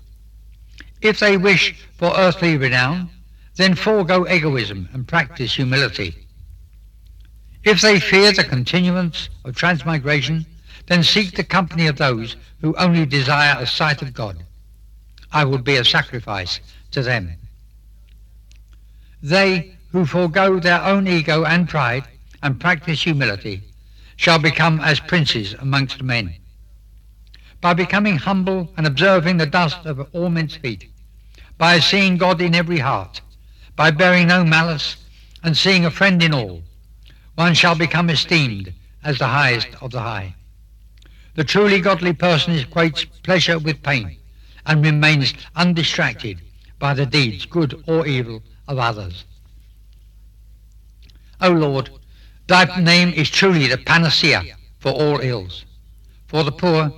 If 1.00 1.20
they 1.20 1.38
wish 1.38 1.74
for 1.96 2.12
earthly 2.14 2.58
renown, 2.58 3.08
then 3.56 3.74
forego 3.74 4.28
egoism 4.28 4.90
and 4.92 5.08
practice 5.08 5.54
humility. 5.54 6.14
If 7.64 7.80
they 7.80 7.98
fear 7.98 8.32
the 8.32 8.44
continuance 8.44 9.30
of 9.46 9.56
transmigration, 9.56 10.44
then 10.86 11.02
seek 11.02 11.34
the 11.34 11.44
company 11.44 11.86
of 11.86 11.96
those 11.96 12.36
who 12.60 12.76
only 12.76 13.06
desire 13.06 13.56
a 13.58 13.66
sight 13.66 14.02
of 14.02 14.12
God. 14.12 14.44
I 15.32 15.44
will 15.44 15.58
be 15.58 15.76
a 15.76 15.84
sacrifice 15.84 16.60
to 16.92 17.02
them. 17.02 17.34
They 19.22 19.74
who 19.92 20.06
forego 20.06 20.58
their 20.58 20.82
own 20.82 21.06
ego 21.06 21.44
and 21.44 21.68
pride 21.68 22.04
and 22.42 22.60
practice 22.60 23.02
humility 23.02 23.62
shall 24.16 24.38
become 24.38 24.80
as 24.80 25.00
princes 25.00 25.54
amongst 25.58 26.02
men. 26.02 26.34
By 27.60 27.74
becoming 27.74 28.16
humble 28.16 28.72
and 28.76 28.86
observing 28.86 29.36
the 29.36 29.46
dust 29.46 29.84
of 29.84 30.08
all 30.12 30.30
men's 30.30 30.56
feet, 30.56 30.88
by 31.56 31.80
seeing 31.80 32.16
God 32.16 32.40
in 32.40 32.54
every 32.54 32.78
heart, 32.78 33.20
by 33.76 33.90
bearing 33.90 34.28
no 34.28 34.44
malice 34.44 34.96
and 35.42 35.56
seeing 35.56 35.84
a 35.84 35.90
friend 35.90 36.22
in 36.22 36.32
all, 36.32 36.62
one 37.34 37.54
shall 37.54 37.74
become 37.74 38.10
esteemed 38.10 38.72
as 39.04 39.18
the 39.18 39.26
highest 39.26 39.68
of 39.80 39.90
the 39.90 40.00
high. 40.00 40.34
The 41.34 41.44
truly 41.44 41.80
godly 41.80 42.12
person 42.12 42.56
equates 42.56 43.06
pleasure 43.22 43.58
with 43.58 43.82
pain 43.82 44.17
and 44.68 44.84
remains 44.84 45.34
undistracted 45.56 46.40
by 46.78 46.94
the 46.94 47.06
deeds, 47.06 47.46
good 47.46 47.82
or 47.88 48.06
evil, 48.06 48.42
of 48.68 48.78
others. 48.78 49.24
O 51.40 51.50
Lord, 51.50 51.90
thy 52.46 52.64
name 52.80 53.08
is 53.08 53.30
truly 53.30 53.66
the 53.66 53.78
panacea 53.78 54.44
for 54.78 54.92
all 54.92 55.20
ills, 55.20 55.64
for 56.26 56.44
the 56.44 56.52
poor, 56.52 56.92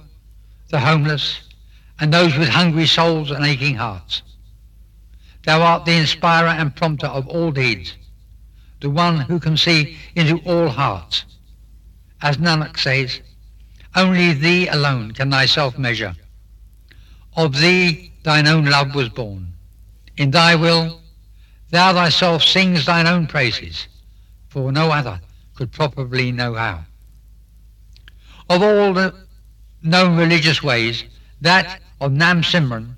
the 0.69 0.81
homeless, 0.81 1.41
and 2.01 2.13
those 2.13 2.37
with 2.37 2.49
hungry 2.49 2.87
souls 2.87 3.31
and 3.31 3.45
aching 3.45 3.77
hearts. 3.77 4.23
Thou 5.45 5.63
art 5.63 5.85
the 5.85 5.93
inspirer 5.93 6.49
and 6.49 6.75
prompter 6.75 7.07
of 7.07 7.27
all 7.29 7.53
deeds, 7.53 7.95
the 8.81 8.91
one 8.91 9.21
who 9.21 9.39
can 9.39 9.57
see 9.57 9.97
into 10.15 10.39
all 10.45 10.69
hearts. 10.69 11.25
As 12.21 12.37
Nanak 12.39 12.79
says, 12.79 13.21
only 13.95 14.33
thee 14.33 14.69
alone 14.69 15.13
can 15.13 15.31
thyself 15.31 15.79
measure. 15.79 16.15
Of 17.37 17.59
thee 17.59 18.13
thine 18.23 18.47
own 18.47 18.67
love 18.67 18.95
was 18.95 19.09
born. 19.09 19.55
In 20.17 20.31
thy 20.31 20.55
will, 20.55 21.01
thou 21.71 21.93
thyself 21.93 22.43
sings 22.43 22.87
thine 22.87 23.07
own 23.07 23.27
praises, 23.27 23.87
for 24.49 24.73
no 24.73 24.91
other 24.91 25.21
could 25.55 25.73
properly 25.73 26.33
know 26.33 26.55
how. 26.55 26.85
Of 28.49 28.63
all 28.63 28.93
the 28.93 29.15
known 29.83 30.17
religious 30.17 30.63
ways, 30.63 31.05
that 31.41 31.81
of 32.01 32.13
Nam 32.13 32.43
Simran, 32.43 32.97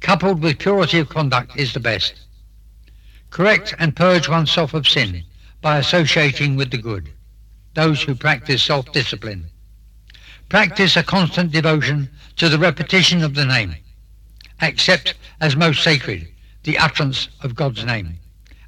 coupled 0.00 0.42
with 0.42 0.58
purity 0.58 0.98
of 0.98 1.08
conduct, 1.08 1.56
is 1.56 1.72
the 1.72 1.80
best. 1.80 2.14
Correct 3.30 3.74
and 3.78 3.96
purge 3.96 4.28
oneself 4.28 4.74
of 4.74 4.86
sin 4.86 5.24
by 5.60 5.78
associating 5.78 6.56
with 6.56 6.70
the 6.70 6.78
good, 6.78 7.10
those 7.74 8.02
who 8.02 8.14
practice 8.14 8.62
self-discipline. 8.62 9.50
Practice 10.48 10.96
a 10.96 11.02
constant 11.02 11.52
devotion 11.52 12.08
to 12.36 12.48
the 12.48 12.58
repetition 12.58 13.22
of 13.22 13.34
the 13.34 13.44
name. 13.44 13.74
Accept 14.60 15.14
as 15.40 15.56
most 15.56 15.82
sacred 15.82 16.28
the 16.62 16.78
utterance 16.78 17.28
of 17.42 17.54
God's 17.54 17.84
name, 17.84 18.18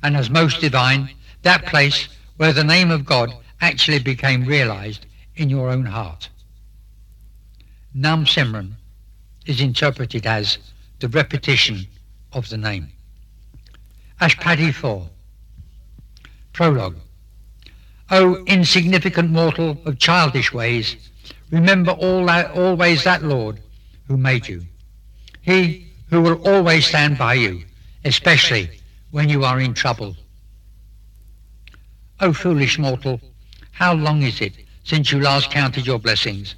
and 0.02 0.16
as 0.16 0.28
most 0.28 0.61
divine 0.61 1.11
that 1.42 1.66
place 1.66 2.09
where 2.37 2.52
the 2.52 2.64
name 2.64 2.90
of 2.90 3.04
God 3.04 3.33
actually 3.61 3.99
became 3.99 4.45
realized 4.45 5.06
in 5.37 5.49
your 5.49 5.71
own 5.71 5.87
heart. 5.87 6.28
Nam 7.95 8.26
Simran 8.26 8.73
is 9.47 9.61
interpreted 9.61 10.26
as 10.26 10.59
the 10.99 11.09
repetition 11.09 11.87
of 12.33 12.49
the 12.49 12.59
name. 12.59 12.88
Ashtapadi 14.21 14.75
4. 14.75 15.09
Prologue. 16.52 16.97
O 18.11 18.45
insignificant 18.45 19.30
mortal 19.30 19.78
of 19.85 19.99
childish 19.99 20.52
ways, 20.52 20.97
remember 21.50 21.92
all 21.92 22.26
that, 22.26 22.50
always 22.52 23.04
that 23.04 23.22
Lord 23.22 23.60
who 24.08 24.16
made 24.16 24.48
you. 24.48 24.62
He 25.42 25.86
who 26.10 26.20
will 26.20 26.46
always 26.46 26.86
stand 26.86 27.18
by 27.18 27.34
you, 27.34 27.64
especially 28.04 28.70
when 29.10 29.28
you 29.28 29.44
are 29.44 29.60
in 29.60 29.74
trouble. 29.74 30.16
O 32.20 32.32
foolish 32.32 32.78
mortal, 32.78 33.20
how 33.72 33.94
long 33.94 34.22
is 34.22 34.40
it 34.40 34.54
since 34.84 35.12
you 35.12 35.20
last 35.20 35.50
counted 35.50 35.86
your 35.86 35.98
blessings? 35.98 36.54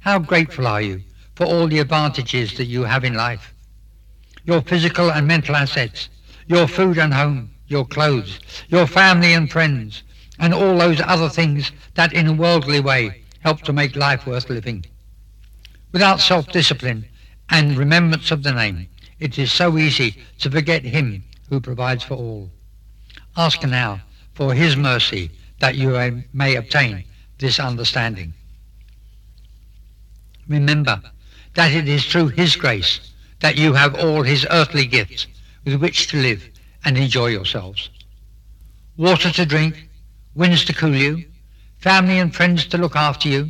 How 0.00 0.18
grateful 0.18 0.66
are 0.66 0.82
you 0.82 1.02
for 1.34 1.46
all 1.46 1.66
the 1.66 1.80
advantages 1.80 2.56
that 2.56 2.66
you 2.66 2.84
have 2.84 3.04
in 3.04 3.14
life. 3.14 3.54
Your 4.44 4.60
physical 4.62 5.10
and 5.10 5.26
mental 5.26 5.56
assets, 5.56 6.08
your 6.46 6.68
food 6.68 6.98
and 6.98 7.12
home, 7.12 7.50
your 7.66 7.84
clothes, 7.84 8.38
your 8.68 8.86
family 8.86 9.32
and 9.32 9.50
friends, 9.50 10.02
and 10.38 10.52
all 10.52 10.76
those 10.76 11.00
other 11.00 11.28
things 11.28 11.72
that 11.94 12.12
in 12.12 12.26
a 12.26 12.32
worldly 12.32 12.80
way 12.80 13.23
help 13.44 13.60
to 13.60 13.72
make 13.72 13.94
life 13.94 14.26
worth 14.26 14.48
living. 14.48 14.84
Without 15.92 16.20
self-discipline 16.20 17.06
and 17.50 17.76
remembrance 17.76 18.30
of 18.30 18.42
the 18.42 18.52
name, 18.52 18.88
it 19.20 19.38
is 19.38 19.52
so 19.52 19.78
easy 19.78 20.16
to 20.38 20.50
forget 20.50 20.82
him 20.82 21.22
who 21.50 21.60
provides 21.60 22.02
for 22.02 22.14
all. 22.14 22.50
Ask 23.36 23.62
now 23.62 24.00
for 24.32 24.54
his 24.54 24.76
mercy 24.76 25.30
that 25.60 25.76
you 25.76 26.24
may 26.32 26.56
obtain 26.56 27.04
this 27.38 27.60
understanding. 27.60 28.32
Remember 30.48 31.00
that 31.54 31.72
it 31.72 31.88
is 31.88 32.04
through 32.04 32.28
his 32.28 32.56
grace 32.56 33.12
that 33.40 33.56
you 33.56 33.74
have 33.74 33.94
all 33.94 34.22
his 34.22 34.46
earthly 34.50 34.86
gifts 34.86 35.26
with 35.64 35.80
which 35.80 36.06
to 36.08 36.16
live 36.16 36.48
and 36.84 36.96
enjoy 36.96 37.26
yourselves. 37.26 37.90
Water 38.96 39.30
to 39.30 39.46
drink, 39.46 39.88
winds 40.34 40.64
to 40.64 40.72
cool 40.72 40.94
you, 40.94 41.24
family 41.84 42.18
and 42.18 42.34
friends 42.34 42.64
to 42.64 42.78
look 42.78 42.96
after 42.96 43.28
you, 43.28 43.46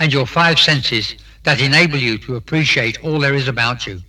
and 0.00 0.12
your 0.12 0.26
five 0.26 0.58
senses 0.58 1.14
that 1.44 1.60
enable 1.60 1.96
you 1.96 2.18
to 2.18 2.34
appreciate 2.34 3.04
all 3.04 3.20
there 3.20 3.36
is 3.36 3.46
about 3.46 3.86
you. 3.86 4.00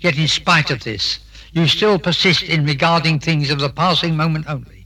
Yet 0.00 0.18
in 0.18 0.26
spite 0.26 0.68
of 0.72 0.82
this, 0.82 1.20
you 1.52 1.68
still 1.68 1.96
persist 1.96 2.42
in 2.42 2.66
regarding 2.66 3.20
things 3.20 3.50
of 3.50 3.60
the 3.60 3.68
passing 3.68 4.16
moment 4.16 4.46
only 4.48 4.84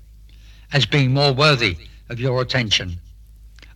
as 0.74 0.84
being 0.84 1.14
more 1.14 1.32
worthy 1.32 1.74
of 2.10 2.20
your 2.20 2.42
attention. 2.42 2.98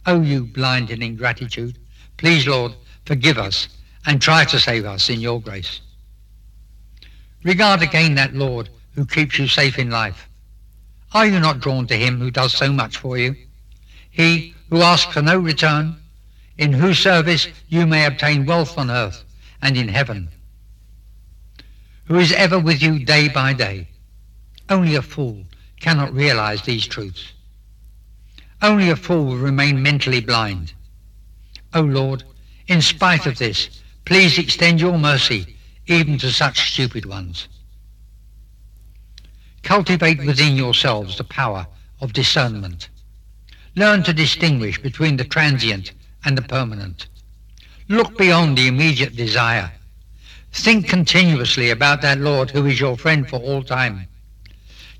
Oh, 0.04 0.20
you 0.20 0.44
blind 0.44 0.90
in 0.90 1.00
ingratitude, 1.00 1.78
please, 2.18 2.46
Lord, 2.46 2.74
forgive 3.06 3.38
us 3.38 3.68
and 4.04 4.20
try 4.20 4.44
to 4.44 4.60
save 4.60 4.84
us 4.84 5.08
in 5.08 5.20
your 5.20 5.40
grace. 5.40 5.80
Regard 7.42 7.80
again 7.80 8.16
that 8.16 8.34
Lord 8.34 8.68
who 8.94 9.06
keeps 9.06 9.38
you 9.38 9.48
safe 9.48 9.78
in 9.78 9.88
life. 9.88 10.28
Are 11.14 11.26
you 11.26 11.40
not 11.40 11.60
drawn 11.60 11.86
to 11.86 11.96
him 11.96 12.18
who 12.18 12.30
does 12.30 12.52
so 12.52 12.70
much 12.70 12.98
for 12.98 13.16
you? 13.16 13.34
He 14.10 14.54
who 14.68 14.82
asks 14.82 15.12
for 15.12 15.22
no 15.22 15.38
return, 15.38 15.96
in 16.58 16.72
whose 16.72 16.98
service 16.98 17.48
you 17.68 17.86
may 17.86 18.04
obtain 18.04 18.44
wealth 18.44 18.76
on 18.76 18.90
earth 18.90 19.24
and 19.62 19.76
in 19.76 19.88
heaven, 19.88 20.28
who 22.04 22.18
is 22.18 22.32
ever 22.32 22.58
with 22.58 22.82
you 22.82 22.98
day 23.04 23.28
by 23.28 23.52
day. 23.52 23.88
Only 24.68 24.94
a 24.94 25.02
fool 25.02 25.44
cannot 25.80 26.12
realize 26.12 26.62
these 26.62 26.86
truths. 26.86 27.32
Only 28.62 28.90
a 28.90 28.96
fool 28.96 29.24
will 29.24 29.38
remain 29.38 29.82
mentally 29.82 30.20
blind. 30.20 30.74
O 31.72 31.80
oh 31.80 31.84
Lord, 31.84 32.24
in 32.66 32.82
spite 32.82 33.26
of 33.26 33.38
this, 33.38 33.80
please 34.04 34.38
extend 34.38 34.80
your 34.80 34.98
mercy 34.98 35.56
even 35.86 36.18
to 36.18 36.30
such 36.30 36.72
stupid 36.72 37.06
ones. 37.06 37.48
Cultivate 39.62 40.24
within 40.24 40.56
yourselves 40.56 41.16
the 41.16 41.24
power 41.24 41.66
of 42.00 42.12
discernment. 42.12 42.89
Learn 43.76 44.02
to 44.04 44.12
distinguish 44.12 44.80
between 44.80 45.16
the 45.16 45.24
transient 45.24 45.92
and 46.24 46.36
the 46.36 46.42
permanent. 46.42 47.06
Look 47.88 48.18
beyond 48.18 48.58
the 48.58 48.68
immediate 48.68 49.16
desire. 49.16 49.72
Think 50.52 50.88
continuously 50.88 51.70
about 51.70 52.02
that 52.02 52.18
Lord 52.18 52.50
who 52.50 52.66
is 52.66 52.80
your 52.80 52.96
friend 52.96 53.28
for 53.28 53.38
all 53.40 53.62
time. 53.62 54.06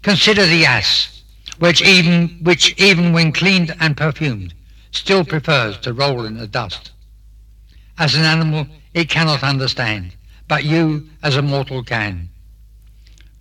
Consider 0.03 0.47
the 0.47 0.65
ass, 0.65 1.23
which 1.59 1.83
even, 1.83 2.39
which 2.43 2.75
even 2.81 3.13
when 3.13 3.33
cleaned 3.33 3.75
and 3.81 3.97
perfumed, 3.97 4.55
still 4.93 5.25
prefers 5.25 5.77
to 5.79 5.93
roll 5.93 6.25
in 6.25 6.39
the 6.39 6.47
dust. 6.47 6.93
As 7.99 8.15
an 8.15 8.23
animal, 8.23 8.67
it 8.95 9.11
cannot 9.11 9.43
understand, 9.43 10.15
but 10.49 10.65
you 10.65 11.09
as 11.23 11.37
a 11.37 11.43
mortal 11.43 11.83
can. 11.83 12.31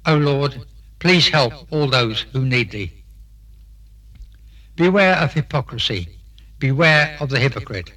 O 0.05 0.15
Lord, 0.15 0.65
Please 0.99 1.29
help 1.29 1.53
all 1.71 1.87
those 1.87 2.25
who 2.33 2.45
need 2.45 2.71
thee. 2.71 2.91
Beware 4.79 5.17
of 5.17 5.33
hypocrisy. 5.33 6.07
Beware 6.57 7.17
of 7.19 7.27
the 7.27 7.37
hypocrite. 7.37 7.91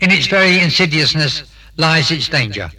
In 0.00 0.10
its 0.10 0.26
very 0.26 0.58
insidiousness 0.58 1.42
lies 1.76 2.10
its 2.10 2.30
danger. 2.30 2.72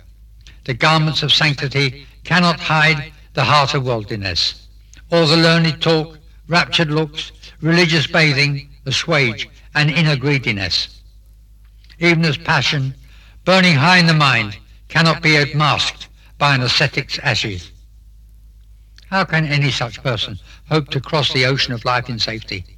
The 0.64 0.74
garments 0.74 1.22
of 1.22 1.32
sanctity 1.32 2.08
cannot 2.24 2.60
hide 2.60 3.14
the 3.36 3.44
heart 3.44 3.76
of 3.76 3.86
worldliness, 3.86 4.68
or 5.12 5.28
the 5.28 5.38
learned 5.38 5.80
talk, 5.80 6.18
raptured 6.48 6.90
looks, 6.90 7.32
religious 7.62 8.08
bathing, 8.08 8.68
assuage, 8.88 9.48
and 9.76 9.92
inner 9.92 10.16
greediness. 10.16 11.00
Even 12.00 12.26
as 12.26 12.36
passion, 12.36 12.96
burning 13.46 13.76
high 13.76 14.00
in 14.00 14.08
the 14.08 14.16
mind, 14.16 14.58
cannot 14.88 15.22
be 15.22 15.54
masked 15.54 16.08
by 16.40 16.56
an 16.56 16.64
ascetic's 16.64 17.20
ashes. 17.20 17.72
How 19.12 19.24
can 19.24 19.46
any 19.46 19.70
such 19.70 20.02
person 20.02 20.40
hope 20.68 20.90
to 20.90 21.00
cross 21.00 21.32
the 21.32 21.46
ocean 21.46 21.76
of 21.76 21.86
life 21.86 22.10
in 22.10 22.18
safety? 22.18 22.73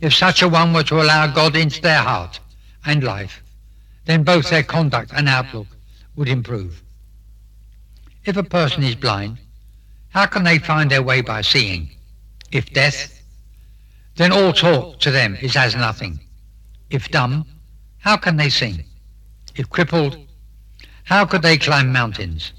If 0.00 0.14
such 0.14 0.42
a 0.42 0.48
one 0.48 0.72
were 0.72 0.84
to 0.84 1.00
allow 1.00 1.26
God 1.26 1.56
into 1.56 1.80
their 1.80 2.02
heart 2.02 2.40
and 2.84 3.02
life, 3.02 3.42
then 4.04 4.22
both 4.22 4.50
their 4.50 4.62
conduct 4.62 5.12
and 5.14 5.28
outlook 5.28 5.66
would 6.16 6.28
improve. 6.28 6.82
If 8.24 8.36
a 8.36 8.42
person 8.42 8.82
is 8.82 8.94
blind, 8.94 9.38
how 10.10 10.26
can 10.26 10.44
they 10.44 10.58
find 10.58 10.90
their 10.90 11.02
way 11.02 11.20
by 11.20 11.42
seeing? 11.42 11.90
If 12.52 12.72
deaf, 12.72 13.22
then 14.16 14.32
all 14.32 14.52
talk 14.52 15.00
to 15.00 15.10
them 15.10 15.36
is 15.40 15.56
as 15.56 15.74
nothing. 15.74 16.20
If 16.90 17.10
dumb, 17.10 17.46
how 17.98 18.16
can 18.16 18.36
they 18.36 18.50
sing? 18.50 18.84
If 19.56 19.68
crippled, 19.68 20.16
how 21.04 21.24
could 21.24 21.42
they 21.42 21.58
climb 21.58 21.92
mountains? 21.92 22.52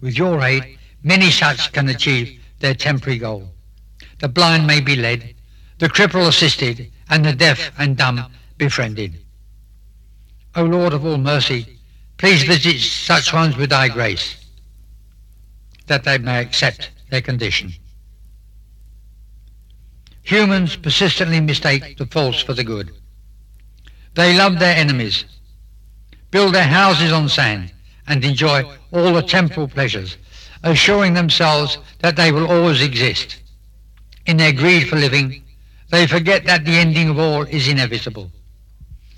With 0.00 0.16
your 0.16 0.42
aid, 0.42 0.78
Many 1.02 1.30
such 1.30 1.72
can 1.72 1.88
achieve 1.88 2.40
their 2.58 2.74
temporary 2.74 3.18
goal. 3.18 3.48
The 4.18 4.28
blind 4.28 4.66
may 4.66 4.80
be 4.80 4.96
led, 4.96 5.34
the 5.78 5.88
cripple 5.88 6.26
assisted, 6.26 6.90
and 7.10 7.24
the 7.24 7.32
deaf 7.32 7.70
and 7.78 7.96
dumb 7.96 8.30
befriended. 8.58 9.18
O 10.54 10.64
Lord 10.64 10.92
of 10.92 11.04
all 11.04 11.18
mercy, 11.18 11.78
please 12.16 12.42
visit 12.42 12.80
such 12.80 13.32
ones 13.32 13.56
with 13.56 13.70
thy 13.70 13.88
grace, 13.88 14.36
that 15.86 16.04
they 16.04 16.18
may 16.18 16.40
accept 16.40 16.90
their 17.10 17.22
condition. 17.22 17.72
Humans 20.22 20.76
persistently 20.76 21.40
mistake 21.40 21.96
the 21.96 22.06
false 22.06 22.42
for 22.42 22.52
the 22.52 22.64
good. 22.64 22.90
They 24.14 24.36
love 24.36 24.58
their 24.58 24.76
enemies, 24.76 25.24
build 26.30 26.54
their 26.54 26.64
houses 26.64 27.12
on 27.12 27.28
sand, 27.28 27.72
and 28.06 28.24
enjoy 28.24 28.64
all 28.90 29.12
the 29.12 29.22
temporal 29.22 29.68
pleasures 29.68 30.16
assuring 30.62 31.14
themselves 31.14 31.78
that 32.00 32.16
they 32.16 32.32
will 32.32 32.46
always 32.46 32.82
exist. 32.82 33.40
In 34.26 34.36
their 34.36 34.52
greed 34.52 34.88
for 34.88 34.96
living, 34.96 35.42
they 35.90 36.06
forget 36.06 36.44
that 36.44 36.64
the 36.64 36.76
ending 36.76 37.08
of 37.08 37.18
all 37.18 37.42
is 37.42 37.68
inevitable. 37.68 38.30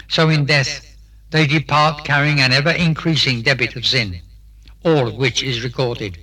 So 0.09 0.28
in 0.28 0.44
death, 0.44 0.87
they 1.30 1.46
depart 1.46 2.04
carrying 2.04 2.40
an 2.40 2.52
ever-increasing 2.52 3.42
debit 3.42 3.76
of 3.76 3.87
sin, 3.87 4.20
all 4.85 5.09
of 5.09 5.14
which 5.14 5.42
is 5.42 5.62
recorded. 5.62 6.18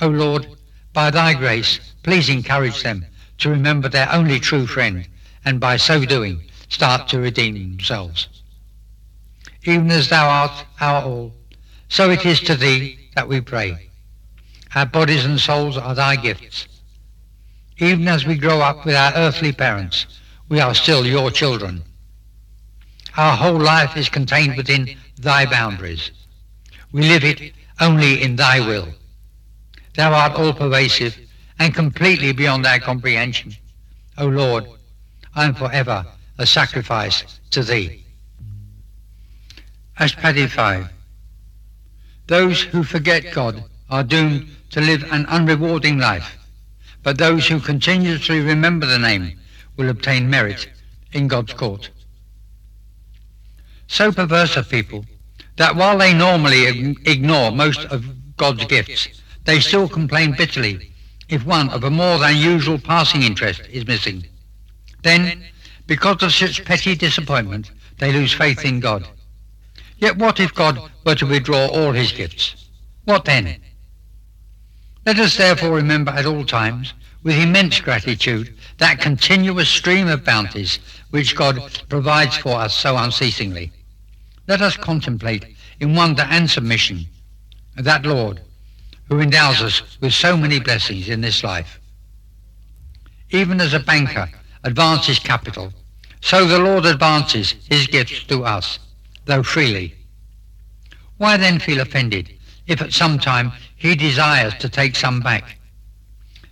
O 0.00 0.08
Lord, 0.08 0.46
by 0.92 1.10
thy 1.10 1.34
grace, 1.34 1.80
please 2.02 2.28
encourage 2.28 2.82
them 2.82 3.06
to 3.38 3.50
remember 3.50 3.88
their 3.88 4.10
only 4.12 4.40
true 4.40 4.66
friend, 4.66 5.06
and 5.44 5.60
by 5.60 5.76
so 5.76 6.04
doing, 6.04 6.42
start 6.68 7.08
to 7.08 7.20
redeem 7.20 7.54
themselves. 7.54 8.28
Even 9.64 9.90
as 9.90 10.08
thou 10.08 10.28
art 10.28 10.64
our 10.80 11.02
all, 11.02 11.32
so 11.88 12.10
it 12.10 12.24
is 12.26 12.40
to 12.40 12.54
thee 12.54 12.98
that 13.14 13.28
we 13.28 13.40
pray. 13.40 13.90
Our 14.74 14.86
bodies 14.86 15.24
and 15.24 15.40
souls 15.40 15.76
are 15.76 15.94
thy 15.94 16.16
gifts. 16.16 16.66
Even 17.78 18.08
as 18.08 18.26
we 18.26 18.36
grow 18.36 18.60
up 18.60 18.84
with 18.84 18.94
our 18.94 19.12
earthly 19.14 19.52
parents, 19.52 20.06
we 20.48 20.60
are 20.60 20.74
still 20.74 21.06
your 21.06 21.30
children. 21.30 21.82
Our 23.16 23.36
whole 23.36 23.60
life 23.60 23.96
is 23.96 24.08
contained 24.08 24.56
within 24.56 24.96
thy 25.18 25.46
boundaries. 25.46 26.10
We 26.92 27.02
live 27.02 27.24
it 27.24 27.52
only 27.80 28.22
in 28.22 28.36
thy 28.36 28.60
will. 28.60 28.88
Thou 29.94 30.12
art 30.12 30.38
all 30.38 30.52
pervasive 30.52 31.18
and 31.58 31.74
completely 31.74 32.32
beyond 32.32 32.66
our 32.66 32.78
comprehension. 32.78 33.56
O 34.16 34.26
Lord, 34.26 34.66
I 35.34 35.44
am 35.44 35.54
forever 35.54 36.06
a 36.38 36.46
sacrifice 36.46 37.40
to 37.50 37.62
thee. 37.62 38.04
Ashtapadi 39.98 40.48
5 40.48 40.88
those 42.28 42.60
who 42.60 42.84
forget 42.84 43.32
God 43.32 43.64
are 43.88 44.04
doomed 44.04 44.48
to 44.70 44.82
live 44.82 45.02
an 45.10 45.24
unrewarding 45.26 45.98
life, 45.98 46.36
but 47.08 47.16
those 47.16 47.48
who 47.48 47.58
continuously 47.58 48.38
remember 48.38 48.84
the 48.84 48.98
name 48.98 49.40
will 49.78 49.88
obtain 49.88 50.28
merit 50.28 50.68
in 51.14 51.26
God's 51.26 51.54
court. 51.54 51.88
So 53.86 54.12
perverse 54.12 54.58
are 54.58 54.62
people 54.62 55.06
that 55.56 55.74
while 55.74 55.96
they 55.96 56.12
normally 56.12 56.94
ignore 57.06 57.50
most 57.50 57.82
of 57.86 58.04
God's 58.36 58.66
gifts, 58.66 59.08
they 59.46 59.58
still 59.58 59.88
complain 59.88 60.34
bitterly 60.36 60.92
if 61.30 61.46
one 61.46 61.70
of 61.70 61.82
a 61.82 61.90
more 61.90 62.18
than 62.18 62.36
usual 62.36 62.78
passing 62.78 63.22
interest 63.22 63.62
is 63.70 63.86
missing. 63.86 64.26
Then, 65.02 65.46
because 65.86 66.22
of 66.22 66.34
such 66.34 66.62
petty 66.66 66.94
disappointment, 66.94 67.70
they 67.96 68.12
lose 68.12 68.34
faith 68.34 68.66
in 68.66 68.80
God. 68.80 69.08
Yet 69.96 70.18
what 70.18 70.40
if 70.40 70.52
God 70.52 70.78
were 71.06 71.14
to 71.14 71.26
withdraw 71.26 71.68
all 71.68 71.92
his 71.92 72.12
gifts? 72.12 72.68
What 73.06 73.24
then? 73.24 73.62
Let 75.08 75.20
us 75.20 75.38
therefore 75.38 75.70
remember 75.70 76.10
at 76.10 76.26
all 76.26 76.44
times, 76.44 76.92
with 77.22 77.38
immense 77.38 77.80
gratitude, 77.80 78.52
that 78.76 79.00
continuous 79.00 79.70
stream 79.70 80.06
of 80.06 80.22
bounties 80.22 80.80
which 81.08 81.34
God 81.34 81.80
provides 81.88 82.36
for 82.36 82.50
us 82.50 82.74
so 82.74 82.94
unceasingly. 82.94 83.72
Let 84.46 84.60
us 84.60 84.76
contemplate 84.76 85.46
in 85.80 85.94
wonder 85.94 86.26
and 86.28 86.50
submission 86.50 87.06
that 87.74 88.04
Lord 88.04 88.42
who 89.08 89.20
endows 89.20 89.62
us 89.62 89.80
with 90.02 90.12
so 90.12 90.36
many 90.36 90.60
blessings 90.60 91.08
in 91.08 91.22
this 91.22 91.42
life. 91.42 91.80
Even 93.30 93.62
as 93.62 93.72
a 93.72 93.80
banker 93.80 94.28
advances 94.62 95.18
capital, 95.18 95.72
so 96.20 96.44
the 96.46 96.58
Lord 96.58 96.84
advances 96.84 97.54
his 97.70 97.86
gifts 97.86 98.24
to 98.24 98.44
us, 98.44 98.78
though 99.24 99.42
freely. 99.42 99.94
Why 101.16 101.38
then 101.38 101.60
feel 101.60 101.80
offended 101.80 102.30
if 102.66 102.82
at 102.82 102.92
some 102.92 103.18
time 103.18 103.52
he 103.78 103.94
desires 103.94 104.54
to 104.58 104.68
take 104.68 104.96
some 104.96 105.20
back? 105.20 105.58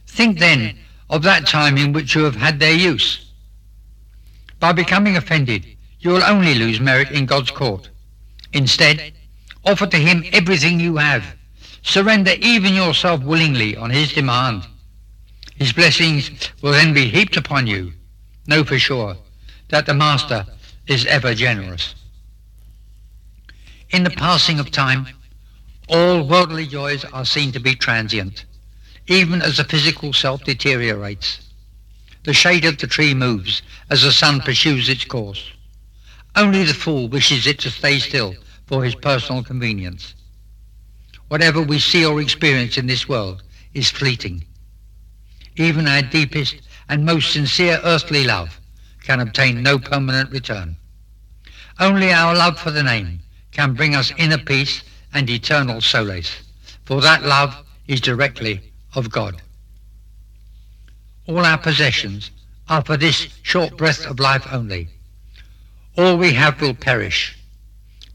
Think 0.06 0.38
then 0.38 0.78
of 1.10 1.22
that 1.22 1.46
time 1.46 1.76
in 1.76 1.92
which 1.92 2.14
you 2.14 2.24
have 2.24 2.36
had 2.36 2.58
their 2.58 2.74
use. 2.74 3.30
By 4.58 4.72
becoming 4.72 5.16
offended, 5.16 5.66
you 6.00 6.10
will 6.10 6.22
only 6.22 6.54
lose 6.54 6.80
merit 6.80 7.10
in 7.10 7.26
God's 7.26 7.50
court. 7.50 7.90
Instead, 8.52 9.12
offer 9.64 9.86
to 9.86 9.96
him 9.96 10.24
everything 10.32 10.80
you 10.80 10.96
have. 10.96 11.24
Surrender 11.82 12.32
even 12.40 12.74
yourself 12.74 13.22
willingly 13.22 13.76
on 13.76 13.90
his 13.90 14.12
demand. 14.12 14.66
His 15.56 15.72
blessings 15.72 16.30
will 16.62 16.72
then 16.72 16.94
be 16.94 17.08
heaped 17.08 17.36
upon 17.36 17.66
you. 17.66 17.92
Know 18.46 18.64
for 18.64 18.78
sure 18.78 19.16
that 19.68 19.86
the 19.86 19.94
Master 19.94 20.46
is 20.86 21.06
ever 21.06 21.34
generous. 21.34 21.94
In 23.90 24.04
the 24.04 24.10
passing 24.10 24.58
of 24.58 24.70
time, 24.70 25.06
all 25.88 26.27
worldly 26.27 26.66
joys 26.66 27.05
are 27.05 27.25
seen 27.25 27.53
to 27.53 27.61
be 27.61 27.75
transient, 27.75 28.44
even 29.07 29.40
as 29.40 29.57
the 29.57 29.64
physical 29.64 30.12
self 30.12 30.42
deteriorates. 30.44 31.40
The 32.25 32.33
shade 32.33 32.64
of 32.64 32.79
the 32.79 32.88
tree 32.88 33.14
moves 33.14 33.62
as 33.88 34.03
the 34.03 34.11
sun 34.11 34.40
pursues 34.40 34.88
its 34.88 35.05
course. 35.05 35.53
Only 36.35 36.64
the 36.64 36.75
fool 36.75 37.09
wishes 37.09 37.46
it 37.46 37.61
to 37.61 37.70
stay 37.70 38.01
still 38.01 38.35
for 38.66 38.85
his 38.85 38.96
personal 38.96 39.44
convenience. 39.44 40.14
Whatever 41.29 41.62
we 41.62 41.79
see 41.79 42.05
or 42.05 42.20
experience 42.20 42.77
in 42.77 42.87
this 42.87 43.09
world 43.09 43.42
is 43.75 43.90
fleeting. 43.90 44.44
Even 45.57 45.87
our 45.87 46.03
deepest 46.03 46.57
and 46.88 47.05
most 47.05 47.33
sincere 47.33 47.81
earthly 47.85 48.25
love 48.25 48.61
can 49.03 49.20
obtain 49.20 49.62
no 49.62 49.79
permanent 49.79 50.31
return. 50.31 50.77
Only 51.79 52.12
our 52.12 52.35
love 52.35 52.59
for 52.59 52.70
the 52.72 52.83
name 52.83 53.20
can 53.53 53.75
bring 53.75 53.94
us 53.94 54.12
inner 54.18 54.38
peace 54.38 54.83
and 55.16 55.31
eternal 55.31 55.81
solace, 55.81 56.42
for 56.85 57.00
that 57.00 57.22
love 57.22 57.64
is 57.88 58.02
directly 58.02 58.61
of 58.94 59.11
God. 59.11 59.40
All 61.26 61.38
our 61.38 61.57
possessions 61.57 62.31
are 62.68 62.85
for 62.85 62.98
this 62.98 63.29
short 63.40 63.79
breath 63.79 64.05
of 64.05 64.20
life 64.20 64.46
only. 64.52 64.88
All 65.96 66.18
we 66.18 66.35
have 66.35 66.61
will 66.61 66.74
perish. 66.74 67.35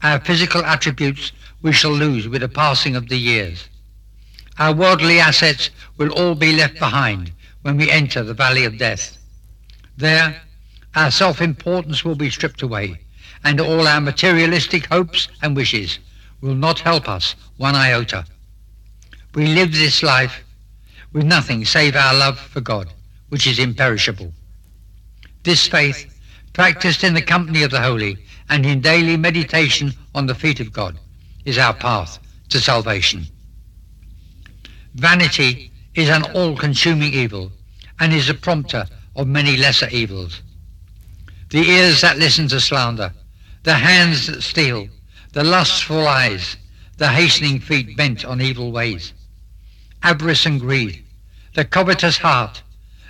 Our 0.04 0.20
physical 0.20 0.64
attributes 0.64 1.32
we 1.60 1.72
shall 1.72 1.90
lose 1.90 2.28
with 2.28 2.42
the 2.42 2.48
passing 2.48 2.94
of 2.94 3.08
the 3.08 3.18
years. 3.18 3.68
Our 4.60 4.72
worldly 4.72 5.18
assets 5.18 5.70
will 5.96 6.12
all 6.12 6.36
be 6.36 6.52
left 6.52 6.78
behind 6.78 7.32
when 7.62 7.78
we 7.78 7.90
enter 7.90 8.22
the 8.22 8.32
valley 8.32 8.64
of 8.64 8.78
death. 8.78 9.18
There, 9.96 10.40
our 10.94 11.10
self-importance 11.10 12.04
will 12.04 12.14
be 12.14 12.30
stripped 12.30 12.62
away, 12.62 13.00
and 13.42 13.60
all 13.60 13.88
our 13.88 14.00
materialistic 14.00 14.86
hopes 14.86 15.26
and 15.42 15.56
wishes 15.56 15.98
will 16.42 16.54
not 16.54 16.80
help 16.80 17.08
us 17.08 17.34
one 17.56 17.74
iota. 17.74 18.26
We 19.34 19.46
live 19.46 19.72
this 19.72 20.02
life 20.02 20.44
with 21.12 21.24
nothing 21.24 21.64
save 21.64 21.96
our 21.96 22.12
love 22.14 22.38
for 22.38 22.60
God, 22.60 22.92
which 23.30 23.46
is 23.46 23.58
imperishable. 23.58 24.32
This 25.44 25.66
faith, 25.66 26.08
practiced 26.52 27.02
in 27.02 27.14
the 27.14 27.22
company 27.22 27.62
of 27.62 27.70
the 27.70 27.80
holy 27.80 28.18
and 28.50 28.66
in 28.66 28.82
daily 28.82 29.16
meditation 29.16 29.92
on 30.14 30.26
the 30.26 30.34
feet 30.34 30.60
of 30.60 30.72
God, 30.72 30.98
is 31.46 31.56
our 31.56 31.72
path 31.72 32.18
to 32.50 32.60
salvation. 32.60 33.24
Vanity 34.94 35.70
is 35.94 36.10
an 36.10 36.24
all-consuming 36.34 37.12
evil 37.12 37.50
and 38.00 38.12
is 38.12 38.28
a 38.28 38.34
prompter 38.34 38.84
of 39.16 39.26
many 39.26 39.56
lesser 39.56 39.88
evils. 39.88 40.42
The 41.50 41.62
ears 41.62 42.00
that 42.00 42.18
listen 42.18 42.48
to 42.48 42.60
slander, 42.60 43.12
the 43.62 43.74
hands 43.74 44.26
that 44.26 44.42
steal, 44.42 44.88
the 45.32 45.42
lustful 45.42 46.06
eyes, 46.06 46.56
the 46.98 47.08
hastening 47.08 47.58
feet 47.58 47.96
bent 47.96 48.24
on 48.24 48.40
evil 48.40 48.70
ways, 48.70 49.14
avarice 50.02 50.44
and 50.44 50.60
greed, 50.60 51.02
the 51.54 51.64
covetous 51.64 52.18
heart, 52.18 52.62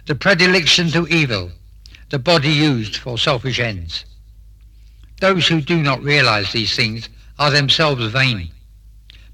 the 0.06 0.14
predilection 0.14 0.88
to 0.88 1.06
evil, 1.08 1.50
the 2.10 2.18
body 2.18 2.50
used 2.50 2.96
for 2.96 3.18
selfish 3.18 3.58
ends. 3.58 4.04
Those 5.20 5.48
who 5.48 5.60
do 5.60 5.82
not 5.82 6.02
realize 6.02 6.52
these 6.52 6.76
things 6.76 7.08
are 7.38 7.50
themselves 7.50 8.06
vain. 8.12 8.50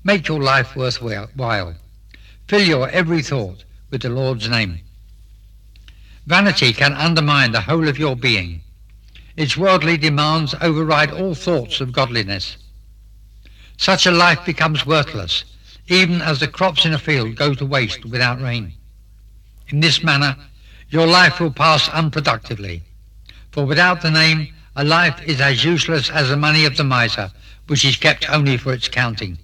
Make 0.05 0.29
your 0.29 0.40
life 0.40 0.74
worthwhile. 0.77 1.74
Fill 2.46 2.62
your 2.62 2.88
every 2.90 3.22
thought 3.22 3.64
with 3.90 4.03
the 4.03 4.09
Lord's 4.09 4.48
name. 4.48 4.81
Vanity 6.27 6.72
can 6.72 6.92
undermine 6.94 7.53
the 7.53 7.62
whole 7.62 7.88
of 7.88 7.98
your 7.98 8.16
being. 8.16 8.62
Its 9.37 9.57
worldly 9.57 9.96
demands 9.96 10.55
override 10.61 11.11
all 11.11 11.35
thoughts 11.35 11.81
of 11.81 11.92
godliness. 11.92 12.57
Such 13.79 14.07
a 14.07 14.11
life 14.11 14.45
becomes 14.45 14.85
worthless, 14.85 15.45
even 15.87 16.21
as 16.21 16.41
the 16.41 16.49
crops 16.49 16.85
in 16.85 16.93
a 16.93 16.99
field 16.99 17.37
go 17.37 17.55
to 17.55 17.64
waste 17.64 18.05
without 18.05 18.41
rain. 18.43 18.73
In 19.69 19.79
this 19.79 20.03
manner, 20.03 20.37
your 20.91 21.07
life 21.07 21.38
will 21.38 21.53
pass 21.53 21.88
unproductively, 21.88 22.83
for 23.53 23.64
without 23.64 24.03
the 24.03 24.11
name, 24.11 24.53
a 24.75 24.83
life 24.85 25.23
is 25.23 25.41
as 25.41 25.64
useless 25.64 26.11
as 26.11 26.29
the 26.29 26.37
money 26.37 26.64
of 26.64 26.77
the 26.77 26.85
miser 26.85 27.31
which 27.69 27.85
is 27.85 27.97
kept 27.97 28.29
only 28.29 28.57
for 28.57 28.73
its 28.73 28.88
counting. 28.88 29.38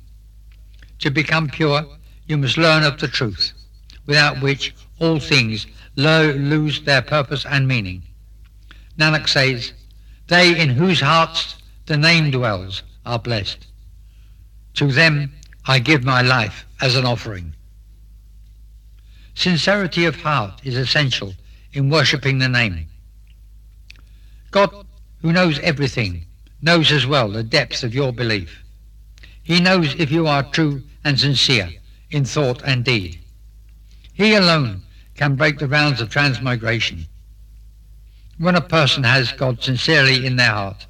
To 0.99 1.11
become 1.11 1.49
pure, 1.49 1.87
you 2.27 2.37
must 2.37 2.57
learn 2.57 2.83
of 2.83 2.99
the 2.99 3.09
truth, 3.09 3.53
without 4.05 4.41
which 4.43 4.75
all 4.99 5.21
things 5.21 5.67
lo- 5.95 6.33
lose 6.33 6.83
their 6.83 7.03
purpose 7.03 7.47
and 7.47 7.69
meaning. 7.69 8.03
Nanak 8.99 9.29
says, 9.29 9.73
They 10.27 10.59
in 10.59 10.71
whose 10.71 11.01
hearts 11.01 11.57
the 11.87 11.97
name 11.97 12.33
dwells 12.33 12.83
are 13.07 13.19
blessed. 13.19 13.67
To 14.75 14.91
them 14.91 15.33
I 15.67 15.79
give 15.79 16.05
my 16.05 16.23
life 16.23 16.67
as 16.81 16.97
an 16.97 17.05
offering. 17.05 17.55
Sincerity 19.35 20.05
of 20.05 20.17
heart 20.17 20.61
is 20.65 20.77
essential 20.77 21.35
in 21.73 21.91
worshipping 21.91 22.39
the 22.39 22.49
name. 22.49 22.87
God, 24.51 24.87
who 25.23 25.33
knows 25.33 25.59
everything, 25.61 26.27
knows 26.63 26.93
as 26.93 27.07
well 27.07 27.29
the 27.29 27.43
depths 27.43 27.83
of 27.83 27.95
your 27.95 28.13
belief. 28.13 28.63
He 29.43 29.61
knows 29.61 29.95
if 29.97 30.11
you 30.11 30.27
are 30.27 30.43
true 30.43 30.83
and 31.05 31.19
sincere 31.19 31.71
in 32.11 32.25
thought 32.25 32.63
and 32.65 32.85
deed. 32.85 33.19
He 34.13 34.35
alone 34.35 34.83
can 35.17 35.37
break 35.37 35.59
the 35.59 35.69
rounds 35.69 36.01
of 36.01 36.11
transmigration. 36.11 37.07
When 38.39 38.55
a 38.55 38.61
person 38.61 39.05
has 39.05 39.33
God 39.33 39.63
sincerely 39.63 40.25
in 40.25 40.37
their 40.37 40.51
heart, 40.51 40.87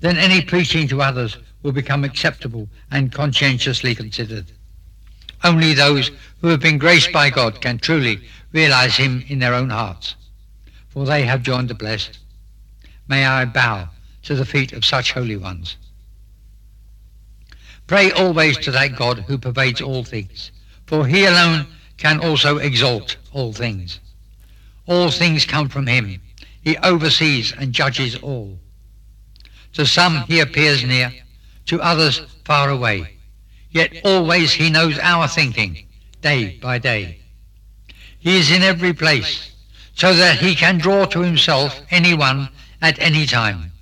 then 0.00 0.16
any 0.16 0.42
preaching 0.42 0.88
to 0.88 1.02
others 1.02 1.36
will 1.64 1.72
become 1.72 2.04
acceptable 2.04 2.68
and 2.92 3.10
conscientiously 3.10 3.94
considered. 3.94 4.52
Only 5.42 5.74
those 5.74 6.10
who 6.40 6.48
have 6.48 6.60
been 6.60 6.78
graced 6.78 7.10
by 7.10 7.30
God 7.30 7.60
can 7.60 7.78
truly 7.78 8.20
realize 8.52 8.96
him 8.96 9.24
in 9.28 9.40
their 9.40 9.54
own 9.54 9.70
hearts, 9.70 10.14
for 10.88 11.06
they 11.06 11.24
have 11.24 11.42
joined 11.42 11.68
the 11.68 11.74
blessed. 11.74 12.18
May 13.08 13.24
I 13.24 13.46
bow 13.46 13.88
to 14.22 14.34
the 14.34 14.44
feet 14.44 14.72
of 14.72 14.84
such 14.84 15.12
holy 15.12 15.36
ones. 15.36 15.76
Pray 17.86 18.12
always 18.12 18.56
to 18.58 18.70
that 18.70 18.96
God 18.96 19.20
who 19.20 19.38
pervades 19.38 19.80
all 19.80 20.04
things, 20.04 20.52
for 20.86 21.06
he 21.06 21.24
alone 21.24 21.66
can 21.96 22.20
also 22.20 22.58
exalt 22.58 23.16
all 23.32 23.52
things. 23.52 24.00
All 24.86 25.10
things 25.10 25.46
come 25.46 25.70
from 25.70 25.86
him. 25.86 26.20
He 26.62 26.76
oversees 26.78 27.52
and 27.58 27.72
judges 27.72 28.16
all. 28.16 28.58
To 29.74 29.86
some 29.86 30.24
he 30.28 30.40
appears 30.40 30.84
near, 30.84 31.12
to 31.66 31.80
others 31.80 32.20
far 32.44 32.70
away. 32.70 33.16
Yet 33.70 34.00
always 34.04 34.52
he 34.52 34.70
knows 34.70 34.98
our 34.98 35.28
thinking, 35.28 35.86
day 36.20 36.58
by 36.60 36.78
day. 36.78 37.18
He 38.18 38.38
is 38.38 38.50
in 38.50 38.62
every 38.62 38.92
place, 38.92 39.52
so 39.94 40.14
that 40.14 40.38
he 40.38 40.54
can 40.54 40.78
draw 40.78 41.04
to 41.06 41.20
himself 41.20 41.80
anyone 41.90 42.48
at 42.80 42.98
any 42.98 43.26
time. 43.26 43.72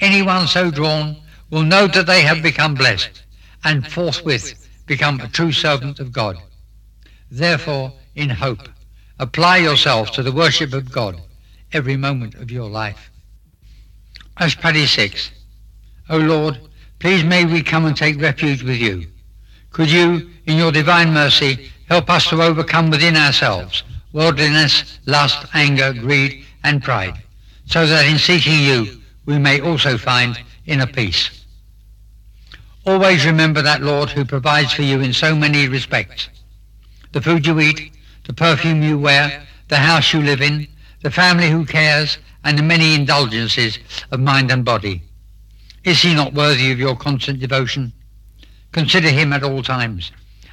Anyone 0.00 0.46
so 0.46 0.70
drawn 0.70 1.16
will 1.50 1.62
know 1.62 1.86
that 1.86 2.06
they 2.06 2.22
have 2.22 2.42
become 2.42 2.74
blessed 2.74 3.22
and 3.64 3.86
forthwith 3.86 4.68
become 4.86 5.20
a 5.20 5.28
true 5.28 5.52
servant 5.52 5.98
of 5.98 6.12
God. 6.12 6.36
Therefore, 7.30 7.92
in 8.14 8.30
hope, 8.30 8.68
apply 9.18 9.58
yourself 9.58 10.10
to 10.12 10.22
the 10.22 10.32
worship 10.32 10.72
of 10.72 10.90
God 10.90 11.20
every 11.72 11.96
moment 11.96 12.34
of 12.34 12.50
your 12.50 12.68
life. 12.68 13.10
Ashtapadi 14.40 14.86
6. 14.86 15.30
O 16.10 16.18
Lord, 16.18 16.58
please 16.98 17.24
may 17.24 17.44
we 17.44 17.62
come 17.62 17.84
and 17.84 17.96
take 17.96 18.20
refuge 18.20 18.62
with 18.62 18.76
you. 18.76 19.06
Could 19.70 19.90
you, 19.90 20.30
in 20.46 20.56
your 20.56 20.72
divine 20.72 21.12
mercy, 21.12 21.70
help 21.88 22.10
us 22.10 22.28
to 22.28 22.42
overcome 22.42 22.90
within 22.90 23.16
ourselves 23.16 23.82
worldliness, 24.12 24.98
lust, 25.06 25.46
anger, 25.54 25.92
greed, 25.92 26.44
and 26.64 26.82
pride, 26.82 27.14
so 27.66 27.86
that 27.86 28.06
in 28.06 28.18
seeking 28.18 28.60
you 28.60 29.00
we 29.26 29.38
may 29.38 29.60
also 29.60 29.98
find 29.98 30.42
inner 30.66 30.86
peace. 30.86 31.44
Always 32.86 33.26
remember 33.26 33.60
that 33.60 33.82
Lord 33.82 34.08
who 34.08 34.24
provides 34.24 34.72
for 34.72 34.82
you 34.82 35.00
in 35.00 35.12
so 35.12 35.34
many 35.34 35.68
respects. 35.68 36.30
The 37.12 37.20
food 37.20 37.46
you 37.46 37.60
eat, 37.60 37.92
the 38.26 38.32
perfume 38.32 38.82
you 38.82 38.98
wear, 38.98 39.46
the 39.68 39.76
house 39.76 40.12
you 40.14 40.22
live 40.22 40.40
in, 40.40 40.66
the 41.02 41.10
family 41.10 41.50
who 41.50 41.66
cares, 41.66 42.18
and 42.44 42.58
the 42.58 42.62
many 42.62 42.94
indulgences 42.94 43.78
of 44.10 44.20
mind 44.20 44.50
and 44.50 44.64
body. 44.64 45.02
Is 45.84 46.02
he 46.02 46.14
not 46.14 46.34
worthy 46.34 46.70
of 46.72 46.78
your 46.78 46.96
constant 46.96 47.40
devotion? 47.40 47.92
Consider 48.72 49.10
him 49.10 49.32
at 49.32 49.42
all 49.42 49.62
times. 49.62 50.12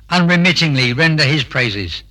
Unremittingly 0.10 0.94
render 0.94 1.24
his 1.24 1.44
praises. 1.44 2.04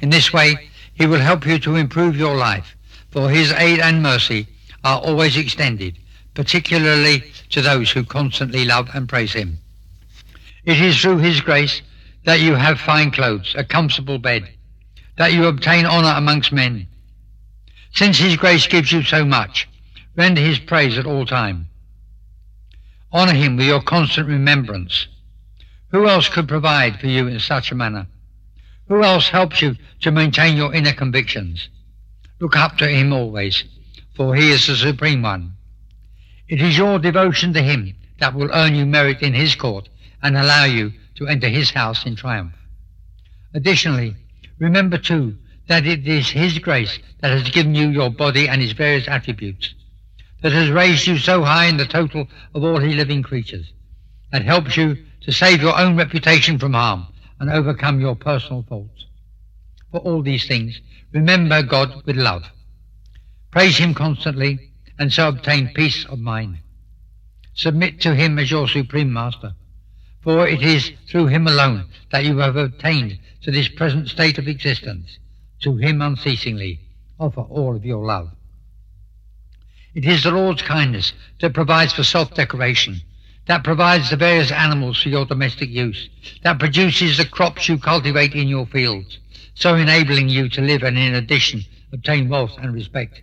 In 0.00 0.10
this 0.10 0.32
way, 0.32 0.70
he 0.94 1.06
will 1.06 1.20
help 1.20 1.46
you 1.46 1.58
to 1.60 1.76
improve 1.76 2.16
your 2.16 2.36
life, 2.36 2.76
for 3.10 3.30
his 3.30 3.52
aid 3.52 3.78
and 3.78 4.02
mercy 4.02 4.46
are 4.84 5.00
always 5.00 5.36
extended, 5.36 5.98
particularly 6.34 7.24
to 7.50 7.60
those 7.60 7.90
who 7.90 8.04
constantly 8.04 8.64
love 8.64 8.88
and 8.94 9.08
praise 9.08 9.32
him. 9.32 9.58
It 10.64 10.80
is 10.80 11.00
through 11.00 11.18
his 11.18 11.40
grace 11.40 11.82
that 12.24 12.40
you 12.40 12.54
have 12.54 12.80
fine 12.80 13.10
clothes, 13.10 13.54
a 13.56 13.64
comfortable 13.64 14.18
bed, 14.18 14.48
that 15.18 15.32
you 15.32 15.46
obtain 15.46 15.86
honour 15.86 16.14
amongst 16.16 16.52
men. 16.52 16.86
Since 17.94 18.18
his 18.18 18.36
grace 18.36 18.66
gives 18.66 18.90
you 18.90 19.02
so 19.02 19.24
much, 19.24 19.68
render 20.16 20.40
his 20.40 20.58
praise 20.58 20.96
at 20.98 21.06
all 21.06 21.26
time. 21.26 21.68
Honour 23.12 23.34
him 23.34 23.56
with 23.56 23.66
your 23.66 23.82
constant 23.82 24.28
remembrance. 24.28 25.06
Who 25.90 26.08
else 26.08 26.28
could 26.28 26.48
provide 26.48 26.98
for 26.98 27.08
you 27.08 27.28
in 27.28 27.40
such 27.40 27.70
a 27.70 27.74
manner? 27.74 28.06
Who 28.88 29.02
else 29.02 29.28
helps 29.28 29.60
you 29.60 29.76
to 30.00 30.10
maintain 30.10 30.56
your 30.56 30.74
inner 30.74 30.92
convictions? 30.92 31.68
Look 32.40 32.56
up 32.56 32.78
to 32.78 32.88
him 32.88 33.12
always, 33.12 33.64
for 34.14 34.34
he 34.34 34.50
is 34.50 34.66
the 34.66 34.76
supreme 34.76 35.22
one. 35.22 35.52
It 36.48 36.60
is 36.60 36.76
your 36.76 36.98
devotion 36.98 37.52
to 37.52 37.62
him 37.62 37.94
that 38.18 38.34
will 38.34 38.50
earn 38.52 38.74
you 38.74 38.86
merit 38.86 39.22
in 39.22 39.34
his 39.34 39.54
court 39.54 39.88
and 40.22 40.36
allow 40.36 40.64
you 40.64 40.92
to 41.16 41.28
enter 41.28 41.48
his 41.48 41.70
house 41.70 42.06
in 42.06 42.16
triumph. 42.16 42.54
Additionally, 43.54 44.16
remember 44.58 44.96
too 44.96 45.36
that 45.66 45.86
it 45.86 46.06
is 46.06 46.30
his 46.30 46.58
grace 46.58 46.98
that 47.20 47.30
has 47.30 47.50
given 47.50 47.74
you 47.74 47.88
your 47.88 48.10
body 48.10 48.48
and 48.48 48.62
its 48.62 48.72
various 48.72 49.06
attributes, 49.08 49.74
that 50.42 50.52
has 50.52 50.70
raised 50.70 51.06
you 51.06 51.18
so 51.18 51.42
high 51.42 51.66
in 51.66 51.76
the 51.76 51.86
total 51.86 52.28
of 52.54 52.62
all 52.62 52.78
he 52.78 52.94
living 52.94 53.22
creatures, 53.22 53.72
that 54.30 54.44
helps 54.44 54.76
you 54.76 54.96
to 55.22 55.32
save 55.32 55.62
your 55.62 55.78
own 55.78 55.96
reputation 55.96 56.58
from 56.58 56.74
harm 56.74 57.06
and 57.40 57.50
overcome 57.50 58.00
your 58.00 58.16
personal 58.16 58.64
faults. 58.68 59.06
For 59.90 60.00
all 60.00 60.22
these 60.22 60.46
things, 60.46 60.80
remember 61.12 61.62
God 61.62 62.04
with 62.04 62.16
love. 62.16 62.44
Praise 63.50 63.78
him 63.78 63.94
constantly 63.94 64.72
and 64.98 65.12
so 65.12 65.28
obtain 65.28 65.72
peace 65.74 66.04
of 66.06 66.18
mind. 66.18 66.58
Submit 67.54 68.00
to 68.02 68.14
him 68.14 68.38
as 68.38 68.50
your 68.50 68.68
supreme 68.68 69.12
master 69.12 69.54
for 70.22 70.46
it 70.46 70.62
is 70.62 70.92
through 71.08 71.26
him 71.26 71.46
alone 71.46 71.84
that 72.10 72.24
you 72.24 72.38
have 72.38 72.56
obtained 72.56 73.18
to 73.42 73.50
this 73.50 73.68
present 73.68 74.08
state 74.08 74.38
of 74.38 74.46
existence. 74.46 75.18
To 75.62 75.76
him 75.76 76.00
unceasingly 76.00 76.80
offer 77.18 77.40
all 77.40 77.76
of 77.76 77.84
your 77.84 78.04
love. 78.04 78.30
It 79.94 80.06
is 80.06 80.22
the 80.22 80.30
Lord's 80.30 80.62
kindness 80.62 81.12
that 81.40 81.52
provides 81.52 81.92
for 81.92 82.02
self-decoration, 82.02 83.02
that 83.46 83.64
provides 83.64 84.08
the 84.08 84.16
various 84.16 84.50
animals 84.50 85.02
for 85.02 85.10
your 85.10 85.26
domestic 85.26 85.68
use, 85.68 86.08
that 86.42 86.58
produces 86.58 87.18
the 87.18 87.26
crops 87.26 87.68
you 87.68 87.78
cultivate 87.78 88.34
in 88.34 88.48
your 88.48 88.66
fields, 88.66 89.18
so 89.54 89.74
enabling 89.74 90.28
you 90.28 90.48
to 90.48 90.62
live 90.62 90.82
and 90.82 90.96
in 90.96 91.14
addition 91.14 91.62
obtain 91.92 92.28
wealth 92.28 92.56
and 92.58 92.72
respect. 92.72 93.20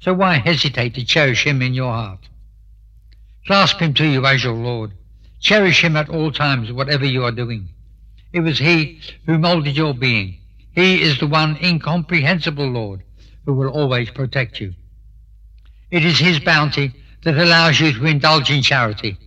So 0.00 0.12
why 0.12 0.34
hesitate 0.34 0.94
to 0.94 1.04
cherish 1.04 1.46
him 1.46 1.62
in 1.62 1.72
your 1.72 1.92
heart? 1.92 2.20
Clasp 3.46 3.80
him 3.80 3.94
to 3.94 4.06
you 4.06 4.26
as 4.26 4.44
your 4.44 4.54
Lord. 4.54 4.92
Cherish 5.40 5.82
him 5.82 5.96
at 5.96 6.10
all 6.10 6.30
times, 6.30 6.70
whatever 6.70 7.06
you 7.06 7.24
are 7.24 7.32
doing. 7.32 7.70
It 8.32 8.40
was 8.40 8.58
he 8.58 9.00
who 9.24 9.38
molded 9.38 9.76
your 9.76 9.94
being. 9.94 10.38
He 10.74 11.00
is 11.00 11.18
the 11.18 11.26
one 11.26 11.56
incomprehensible 11.62 12.68
Lord 12.68 13.02
who 13.46 13.54
will 13.54 13.70
always 13.70 14.10
protect 14.10 14.60
you. 14.60 14.74
It 15.90 16.04
is 16.04 16.18
his 16.18 16.40
bounty 16.40 16.94
that 17.24 17.38
allows 17.38 17.80
you 17.80 17.92
to 17.92 18.06
indulge 18.06 18.50
in 18.50 18.62
charity. 18.62 19.18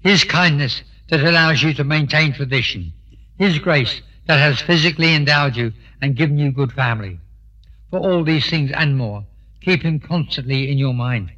His 0.00 0.24
kindness 0.24 0.82
that 1.08 1.20
allows 1.20 1.62
you 1.62 1.74
to 1.74 1.84
maintain 1.84 2.32
tradition. 2.32 2.92
His 3.38 3.58
grace 3.58 4.02
that 4.26 4.38
has 4.38 4.60
physically 4.60 5.14
endowed 5.14 5.56
you 5.56 5.72
and 6.00 6.16
given 6.16 6.38
you 6.38 6.52
good 6.52 6.72
family. 6.72 7.18
For 7.90 7.98
all 7.98 8.24
these 8.24 8.48
things 8.48 8.70
and 8.72 8.96
more, 8.96 9.24
keep 9.60 9.82
him 9.82 10.00
constantly 10.00 10.70
in 10.70 10.78
your 10.78 10.94
mind. 10.94 11.32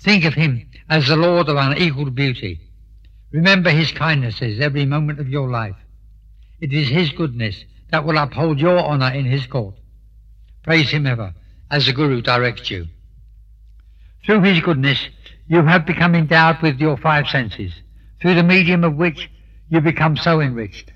Think 0.00 0.24
of 0.24 0.34
him 0.34 0.68
as 0.88 1.08
the 1.08 1.16
Lord 1.16 1.48
of 1.48 1.56
unequaled 1.56 2.14
beauty, 2.14 2.60
Remember 3.34 3.70
his 3.70 3.90
kindnesses 3.90 4.60
every 4.60 4.86
moment 4.86 5.18
of 5.18 5.28
your 5.28 5.50
life. 5.50 5.74
It 6.60 6.72
is 6.72 6.88
his 6.88 7.10
goodness 7.10 7.64
that 7.90 8.04
will 8.04 8.16
uphold 8.16 8.60
your 8.60 8.78
honor 8.78 9.10
in 9.12 9.24
his 9.24 9.44
court. 9.48 9.74
Praise 10.62 10.90
him 10.90 11.04
ever, 11.04 11.34
as 11.68 11.86
the 11.86 11.92
Guru 11.92 12.22
directs 12.22 12.70
you. 12.70 12.86
Through 14.24 14.40
his 14.40 14.60
goodness, 14.60 15.10
you 15.46 15.62
have 15.64 15.84
become 15.84 16.14
endowed 16.14 16.62
with 16.62 16.80
your 16.80 16.96
five 16.96 17.28
senses, 17.28 17.74
through 18.20 18.34
the 18.36 18.42
medium 18.42 18.82
of 18.82 18.96
which 18.96 19.30
you 19.68 19.82
become 19.82 20.16
so 20.16 20.40
enriched. 20.40 20.92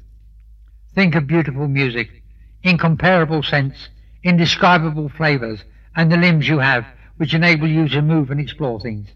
Think 0.95 1.15
of 1.15 1.27
beautiful 1.27 1.69
music, 1.69 2.23
incomparable 2.63 3.43
scents, 3.43 3.91
indescribable 4.23 5.11
flavors, 5.11 5.63
and 5.95 6.11
the 6.11 6.17
limbs 6.17 6.49
you 6.49 6.61
have 6.61 6.87
which 7.19 7.35
enable 7.35 7.69
you 7.69 7.87
to 7.89 8.01
move 8.01 8.31
and 8.31 8.41
explore 8.41 8.81
things. 8.81 9.09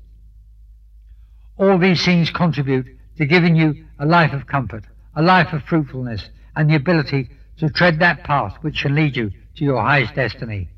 All 1.57 1.79
these 1.79 2.05
things 2.05 2.31
contribute 2.31 2.87
to 3.17 3.25
giving 3.25 3.57
you 3.57 3.87
a 3.99 4.05
life 4.05 4.35
of 4.35 4.47
comfort, 4.47 4.85
a 5.17 5.23
life 5.23 5.55
of 5.55 5.63
fruitfulness, 5.63 6.29
and 6.55 6.69
the 6.69 6.75
ability 6.75 7.31
to 7.57 7.71
tread 7.71 7.99
that 8.01 8.25
path 8.25 8.57
which 8.61 8.77
shall 8.77 8.93
lead 8.93 9.17
you 9.17 9.31
to 9.57 9.65
your 9.65 9.81
highest 9.81 10.15
destiny, 10.17 10.69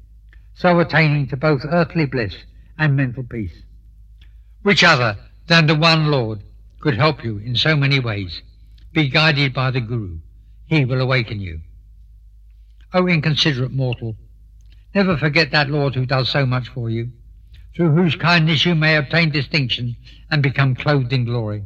so 0.54 0.78
attaining 0.78 1.26
to 1.28 1.36
both 1.36 1.62
earthly 1.64 2.06
bliss 2.06 2.36
and 2.78 2.96
mental 2.96 3.22
peace. 3.22 3.62
Which 4.62 4.82
other 4.82 5.16
than 5.46 5.66
the 5.66 5.74
one 5.74 6.10
Lord 6.10 6.40
could 6.80 6.96
help 6.96 7.24
you 7.24 7.38
in 7.38 7.56
so 7.56 7.76
many 7.76 8.00
ways? 8.00 8.42
Be 8.92 9.08
guided 9.08 9.52
by 9.52 9.70
the 9.70 9.80
Guru. 9.80 10.18
He 10.66 10.84
will 10.84 11.00
awaken 11.00 11.40
you. 11.40 11.60
O 12.92 13.06
inconsiderate 13.06 13.72
mortal, 13.72 14.16
never 14.94 15.16
forget 15.16 15.50
that 15.50 15.68
Lord 15.68 15.94
who 15.94 16.06
does 16.06 16.28
so 16.28 16.46
much 16.46 16.68
for 16.68 16.88
you, 16.88 17.10
through 17.74 17.94
whose 17.94 18.14
kindness 18.14 18.64
you 18.64 18.74
may 18.74 18.96
obtain 18.96 19.30
distinction 19.30 19.96
and 20.30 20.42
become 20.42 20.74
clothed 20.74 21.12
in 21.12 21.24
glory. 21.24 21.64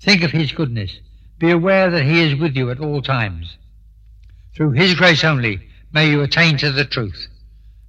Think 0.00 0.22
of 0.22 0.30
his 0.30 0.52
goodness. 0.52 1.00
Be 1.38 1.50
aware 1.50 1.90
that 1.90 2.04
he 2.04 2.20
is 2.20 2.38
with 2.38 2.56
you 2.56 2.70
at 2.70 2.80
all 2.80 3.02
times. 3.02 3.56
Through 4.54 4.72
his 4.72 4.94
grace 4.94 5.24
only 5.24 5.68
may 5.92 6.10
you 6.10 6.22
attain 6.22 6.56
to 6.58 6.70
the 6.70 6.84
truth. 6.84 7.26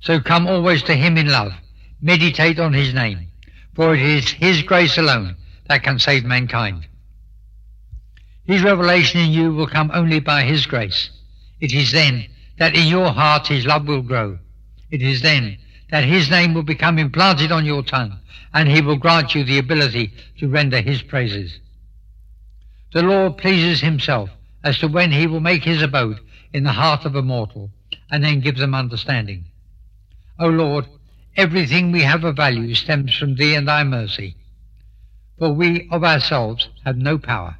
So 0.01 0.19
come 0.19 0.47
always 0.47 0.83
to 0.83 0.95
him 0.95 1.17
in 1.17 1.29
love. 1.29 1.53
Meditate 2.01 2.59
on 2.59 2.73
his 2.73 2.93
name, 2.93 3.27
for 3.75 3.95
it 3.95 4.01
is 4.01 4.29
his 4.29 4.61
grace 4.61 4.97
alone 4.97 5.35
that 5.67 5.83
can 5.83 5.99
save 5.99 6.23
mankind. 6.23 6.87
His 8.45 8.63
revelation 8.63 9.19
in 9.19 9.31
you 9.31 9.53
will 9.53 9.67
come 9.67 9.91
only 9.93 10.19
by 10.19 10.43
his 10.43 10.65
grace. 10.65 11.09
It 11.59 11.73
is 11.73 11.91
then 11.91 12.27
that 12.57 12.75
in 12.75 12.87
your 12.87 13.11
heart 13.11 13.47
his 13.47 13.65
love 13.65 13.87
will 13.87 14.01
grow. 14.01 14.39
It 14.89 15.01
is 15.01 15.21
then 15.21 15.57
that 15.91 16.03
his 16.03 16.29
name 16.29 16.53
will 16.53 16.63
become 16.63 16.97
implanted 16.97 17.51
on 17.51 17.65
your 17.65 17.83
tongue, 17.83 18.19
and 18.53 18.69
he 18.69 18.81
will 18.81 18.97
grant 18.97 19.35
you 19.35 19.43
the 19.43 19.57
ability 19.57 20.13
to 20.39 20.47
render 20.47 20.81
his 20.81 21.01
praises 21.01 21.59
the 22.93 23.03
Lord 23.03 23.37
pleases 23.37 23.81
himself 23.81 24.29
as 24.63 24.79
to 24.79 24.87
when 24.87 25.11
he 25.11 25.27
will 25.27 25.39
make 25.39 25.63
his 25.63 25.81
abode 25.81 26.19
in 26.53 26.63
the 26.63 26.71
heart 26.71 27.05
of 27.05 27.15
a 27.15 27.21
mortal, 27.21 27.69
and 28.09 28.23
then 28.23 28.39
give 28.39 28.57
them 28.57 28.73
understanding. 28.73 29.45
O 30.39 30.47
Lord, 30.47 30.87
everything 31.37 31.91
we 31.91 32.01
have 32.01 32.23
of 32.23 32.35
value 32.35 32.73
stems 32.73 33.15
from 33.15 33.35
thee 33.35 33.53
and 33.53 33.67
thy 33.67 33.83
mercy. 33.83 34.35
For 35.37 35.53
we 35.53 35.87
of 35.91 36.03
ourselves 36.03 36.67
have 36.83 36.97
no 36.97 37.19
power. 37.19 37.57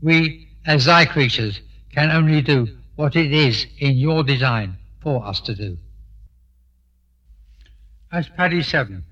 We, 0.00 0.48
as 0.66 0.86
thy 0.86 1.04
creatures, 1.04 1.60
can 1.94 2.10
only 2.10 2.40
do 2.40 2.66
what 2.96 3.14
it 3.14 3.32
is 3.32 3.66
in 3.78 3.98
your 3.98 4.24
design 4.24 4.78
for 5.02 5.24
us 5.24 5.40
to 5.42 5.54
do. 5.54 5.76
Ashtapadi 8.12 8.64
7. 8.64 9.04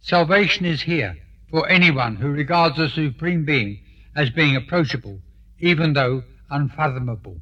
Salvation 0.00 0.64
is 0.64 0.82
here 0.82 1.18
for 1.50 1.68
anyone 1.68 2.16
who 2.16 2.28
regards 2.28 2.76
the 2.76 2.88
Supreme 2.88 3.44
Being 3.44 3.78
as 4.14 4.30
being 4.30 4.56
approachable, 4.56 5.20
even 5.58 5.92
though 5.92 6.22
unfathomable. 6.50 7.40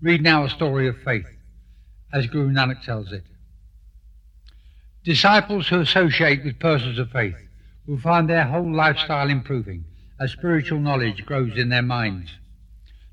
Read 0.00 0.22
now 0.22 0.44
a 0.44 0.50
story 0.50 0.88
of 0.88 0.96
faith, 1.04 1.26
as 2.12 2.26
Guru 2.26 2.50
Nanak 2.50 2.82
tells 2.82 3.12
it. 3.12 3.24
Disciples 5.04 5.68
who 5.68 5.80
associate 5.80 6.44
with 6.44 6.60
persons 6.60 6.98
of 6.98 7.10
faith 7.10 7.36
will 7.86 7.98
find 7.98 8.28
their 8.28 8.44
whole 8.44 8.72
lifestyle 8.72 9.28
improving 9.28 9.84
as 10.20 10.30
spiritual 10.30 10.78
knowledge 10.78 11.26
grows 11.26 11.56
in 11.56 11.68
their 11.68 11.82
minds. 11.82 12.30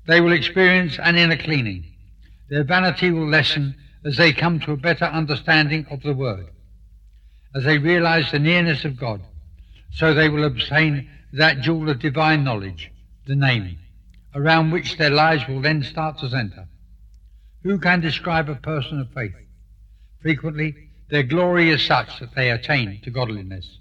They 0.06 0.20
will 0.20 0.32
experience 0.32 0.98
an 1.00 1.16
inner 1.16 1.36
cleaning. 1.36 1.84
Their 2.48 2.62
vanity 2.62 3.10
will 3.10 3.28
lessen 3.28 3.74
as 4.04 4.16
they 4.16 4.32
come 4.32 4.60
to 4.60 4.72
a 4.72 4.76
better 4.76 5.04
understanding 5.06 5.86
of 5.90 6.02
the 6.02 6.14
Word. 6.14 6.46
As 7.54 7.64
they 7.64 7.78
realize 7.78 8.30
the 8.30 8.38
nearness 8.38 8.84
of 8.84 8.96
God, 8.96 9.22
so 9.92 10.14
they 10.14 10.28
will 10.28 10.44
obtain 10.44 11.10
that 11.32 11.60
jewel 11.60 11.90
of 11.90 11.98
divine 11.98 12.44
knowledge, 12.44 12.92
the 13.26 13.34
name, 13.34 13.78
around 14.34 14.70
which 14.70 14.96
their 14.96 15.10
lives 15.10 15.46
will 15.48 15.60
then 15.60 15.82
start 15.82 16.18
to 16.18 16.30
center. 16.30 16.68
Who 17.64 17.78
can 17.78 18.00
describe 18.00 18.48
a 18.48 18.54
person 18.54 19.00
of 19.00 19.12
faith? 19.12 19.34
Frequently, 20.22 20.89
their 21.10 21.22
glory 21.24 21.70
is 21.70 21.84
such 21.84 22.20
that 22.20 22.34
they 22.34 22.50
attain 22.50 23.00
to 23.02 23.10
godliness. 23.10 23.78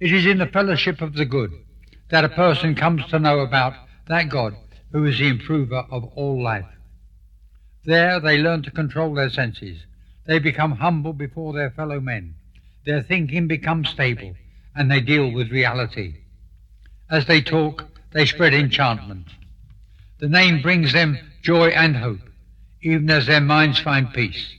It 0.00 0.12
is 0.12 0.24
in 0.24 0.38
the 0.38 0.46
fellowship 0.46 1.02
of 1.02 1.14
the 1.14 1.26
good 1.26 1.52
that 2.08 2.24
a 2.24 2.30
person 2.30 2.74
comes 2.74 3.06
to 3.06 3.18
know 3.18 3.40
about 3.40 3.74
that 4.08 4.28
God 4.28 4.56
who 4.92 5.04
is 5.04 5.18
the 5.18 5.28
improver 5.28 5.84
of 5.90 6.04
all 6.16 6.42
life. 6.42 6.64
There 7.84 8.18
they 8.18 8.38
learn 8.38 8.62
to 8.62 8.70
control 8.70 9.14
their 9.14 9.30
senses. 9.30 9.84
They 10.26 10.38
become 10.38 10.72
humble 10.72 11.12
before 11.12 11.52
their 11.52 11.70
fellow 11.70 12.00
men. 12.00 12.34
Their 12.84 13.02
thinking 13.02 13.46
becomes 13.46 13.90
stable, 13.90 14.34
and 14.74 14.90
they 14.90 15.00
deal 15.00 15.30
with 15.30 15.52
reality. 15.52 16.16
As 17.10 17.26
they 17.26 17.42
talk, 17.42 17.86
they 18.12 18.26
spread 18.26 18.54
enchantment. 18.54 19.26
The 20.18 20.28
name 20.28 20.62
brings 20.62 20.92
them 20.92 21.18
joy 21.42 21.68
and 21.68 21.96
hope, 21.96 22.20
even 22.82 23.10
as 23.10 23.26
their 23.26 23.40
minds 23.40 23.78
find 23.78 24.12
peace. 24.12 24.54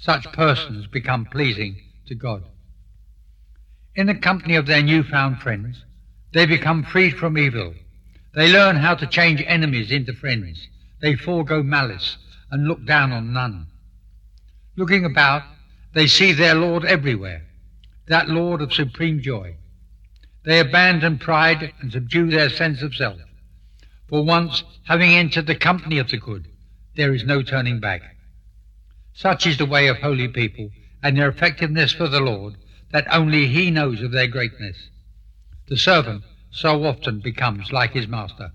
Such 0.00 0.32
persons 0.32 0.86
become 0.86 1.26
pleasing 1.26 1.76
to 2.06 2.14
God. 2.14 2.42
In 3.94 4.06
the 4.06 4.14
company 4.14 4.56
of 4.56 4.64
their 4.64 4.82
newfound 4.82 5.40
friends, 5.40 5.84
they 6.32 6.46
become 6.46 6.84
freed 6.84 7.18
from 7.18 7.36
evil. 7.36 7.74
They 8.34 8.50
learn 8.50 8.76
how 8.76 8.94
to 8.94 9.06
change 9.06 9.42
enemies 9.46 9.90
into 9.90 10.14
friends. 10.14 10.68
They 11.02 11.16
forego 11.16 11.62
malice 11.62 12.16
and 12.50 12.66
look 12.66 12.86
down 12.86 13.12
on 13.12 13.34
none. 13.34 13.66
Looking 14.74 15.04
about, 15.04 15.42
they 15.92 16.06
see 16.06 16.32
their 16.32 16.54
Lord 16.54 16.86
everywhere, 16.86 17.42
that 18.06 18.28
Lord 18.28 18.62
of 18.62 18.72
supreme 18.72 19.20
joy. 19.20 19.56
They 20.46 20.60
abandon 20.60 21.18
pride 21.18 21.74
and 21.80 21.92
subdue 21.92 22.30
their 22.30 22.48
sense 22.48 22.80
of 22.80 22.94
self. 22.94 23.20
For 24.08 24.24
once, 24.24 24.64
having 24.84 25.10
entered 25.10 25.46
the 25.46 25.56
company 25.56 25.98
of 25.98 26.08
the 26.08 26.16
good, 26.16 26.48
there 26.96 27.12
is 27.12 27.24
no 27.24 27.42
turning 27.42 27.80
back. 27.80 28.00
Such 29.20 29.46
is 29.46 29.58
the 29.58 29.66
way 29.66 29.86
of 29.86 29.98
holy 29.98 30.28
people 30.28 30.70
and 31.02 31.14
their 31.14 31.28
effectiveness 31.28 31.92
for 31.92 32.08
the 32.08 32.20
Lord 32.20 32.54
that 32.90 33.06
only 33.12 33.48
he 33.48 33.70
knows 33.70 34.00
of 34.00 34.12
their 34.12 34.26
greatness. 34.26 34.88
The 35.68 35.76
servant 35.76 36.24
so 36.50 36.86
often 36.86 37.20
becomes 37.20 37.70
like 37.70 37.92
his 37.92 38.08
master. 38.08 38.52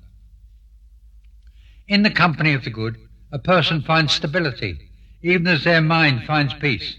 In 1.88 2.02
the 2.02 2.10
company 2.10 2.54
of 2.54 2.64
the 2.64 2.72
good, 2.72 2.98
a 3.32 3.38
person 3.38 3.84
finds 3.84 4.14
stability, 4.14 4.80
even 5.22 5.46
as 5.46 5.66
their 5.66 5.82
mind 5.82 6.24
finds 6.24 6.56
peace. 6.56 6.96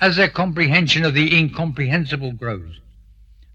As 0.00 0.16
their 0.16 0.28
comprehension 0.28 1.04
of 1.04 1.14
the 1.14 1.32
incomprehensible 1.32 2.32
grows, 2.32 2.80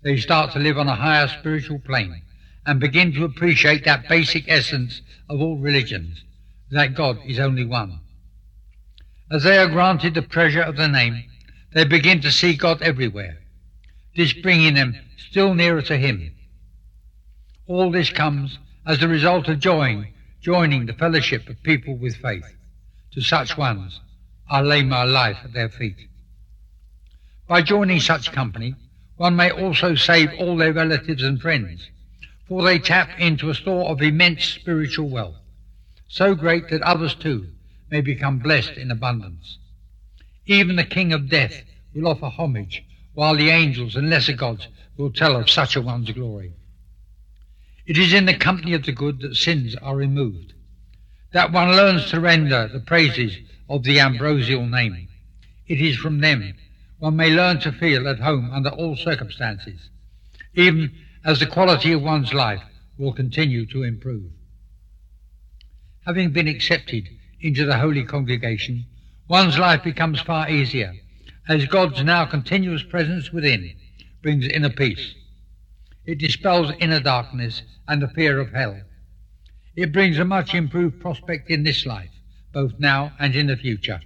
they 0.03 0.15
start 0.15 0.53
to 0.53 0.59
live 0.59 0.77
on 0.77 0.87
a 0.87 0.95
higher 0.95 1.27
spiritual 1.27 1.79
plane 1.79 2.21
and 2.65 2.79
begin 2.79 3.11
to 3.11 3.25
appreciate 3.25 3.83
that 3.83 4.07
basic 4.07 4.45
essence 4.47 5.01
of 5.27 5.41
all 5.41 5.57
religions, 5.57 6.23
that 6.71 6.95
God 6.95 7.19
is 7.25 7.39
only 7.39 7.65
one. 7.65 7.99
As 9.31 9.41
they 9.41 9.57
are 9.57 9.67
granted 9.67 10.13
the 10.13 10.21
treasure 10.21 10.61
of 10.61 10.75
the 10.75 10.87
name, 10.87 11.23
they 11.73 11.83
begin 11.83 12.21
to 12.21 12.31
see 12.31 12.55
God 12.55 12.83
everywhere, 12.83 13.39
this 14.15 14.33
bringing 14.33 14.75
them 14.75 14.95
still 15.17 15.55
nearer 15.55 15.81
to 15.81 15.97
Him. 15.97 16.31
All 17.65 17.91
this 17.91 18.11
comes 18.11 18.59
as 18.85 18.99
the 18.99 19.07
result 19.07 19.47
of 19.47 19.59
joining, 19.59 20.13
joining 20.41 20.85
the 20.85 20.93
fellowship 20.93 21.49
of 21.49 21.63
people 21.63 21.97
with 21.97 22.17
faith. 22.17 22.45
To 23.13 23.21
such 23.21 23.57
ones, 23.57 23.99
I 24.47 24.61
lay 24.61 24.83
my 24.83 25.03
life 25.03 25.39
at 25.43 25.53
their 25.53 25.69
feet. 25.69 26.07
By 27.47 27.63
joining 27.63 28.01
such 28.01 28.31
company, 28.31 28.75
one 29.15 29.35
may 29.35 29.49
also 29.49 29.95
save 29.95 30.33
all 30.37 30.55
their 30.55 30.73
relatives 30.73 31.23
and 31.23 31.41
friends, 31.41 31.89
for 32.47 32.61
they 32.61 32.77
tap 32.77 33.09
into 33.19 33.49
a 33.49 33.55
store 33.55 33.89
of 33.89 34.03
immense 34.03 34.45
spiritual 34.45 35.09
wealth, 35.09 35.37
so 36.07 36.35
great 36.35 36.69
that 36.69 36.83
others 36.83 37.15
too 37.15 37.54
may 37.95 38.01
become 38.01 38.39
blessed 38.39 38.75
in 38.75 38.91
abundance. 38.91 39.57
Even 40.45 40.75
the 40.75 40.83
king 40.83 41.13
of 41.13 41.29
death 41.29 41.63
will 41.93 42.09
offer 42.09 42.25
homage, 42.25 42.83
while 43.13 43.37
the 43.37 43.49
angels 43.49 43.95
and 43.95 44.09
lesser 44.09 44.33
gods 44.33 44.67
will 44.97 45.09
tell 45.09 45.37
of 45.37 45.49
such 45.49 45.77
a 45.77 45.81
one's 45.81 46.11
glory. 46.11 46.51
It 47.85 47.97
is 47.97 48.11
in 48.11 48.25
the 48.25 48.33
company 48.33 48.73
of 48.73 48.83
the 48.83 48.91
good 48.91 49.21
that 49.21 49.37
sins 49.37 49.77
are 49.81 49.95
removed, 49.95 50.51
that 51.31 51.53
one 51.53 51.69
learns 51.69 52.09
to 52.09 52.19
render 52.19 52.67
the 52.67 52.81
praises 52.81 53.37
of 53.69 53.83
the 53.83 54.01
ambrosial 54.01 54.65
name. 54.65 55.07
It 55.65 55.79
is 55.79 55.95
from 55.95 56.19
them 56.19 56.53
one 56.99 57.15
may 57.15 57.29
learn 57.29 57.61
to 57.61 57.71
feel 57.71 58.09
at 58.09 58.19
home 58.19 58.49
under 58.51 58.71
all 58.71 58.97
circumstances, 58.97 59.89
even 60.53 60.91
as 61.23 61.39
the 61.39 61.47
quality 61.47 61.93
of 61.93 62.01
one's 62.01 62.33
life 62.33 62.63
will 62.97 63.13
continue 63.13 63.65
to 63.67 63.83
improve. 63.83 64.31
Having 66.05 66.31
been 66.31 66.49
accepted 66.49 67.07
into 67.45 67.63
the 67.63 67.77
holy 67.77 68.03
congregation, 68.03 68.83
one's 69.29 69.59
life 69.59 69.83
becomes 69.83 70.19
far 70.19 70.49
easier, 70.49 70.91
as 71.47 71.67
God's 71.67 72.03
now 72.03 72.25
continuous 72.25 72.81
presence 72.81 73.31
within 73.31 73.71
brings 74.23 74.47
inner 74.47 74.71
peace. 74.71 75.13
It 76.05 76.17
dispels 76.17 76.71
inner 76.79 76.99
darkness 76.99 77.61
and 77.87 78.01
the 78.01 78.07
fear 78.07 78.39
of 78.39 78.51
hell. 78.51 78.81
It 79.75 79.93
brings 79.93 80.17
a 80.17 80.25
much 80.25 80.55
improved 80.55 80.99
prospect 80.99 81.51
in 81.51 81.63
this 81.63 81.85
life, 81.85 82.09
both 82.51 82.73
now 82.79 83.13
and 83.19 83.35
in 83.35 83.45
the 83.45 83.57
future. 83.57 84.01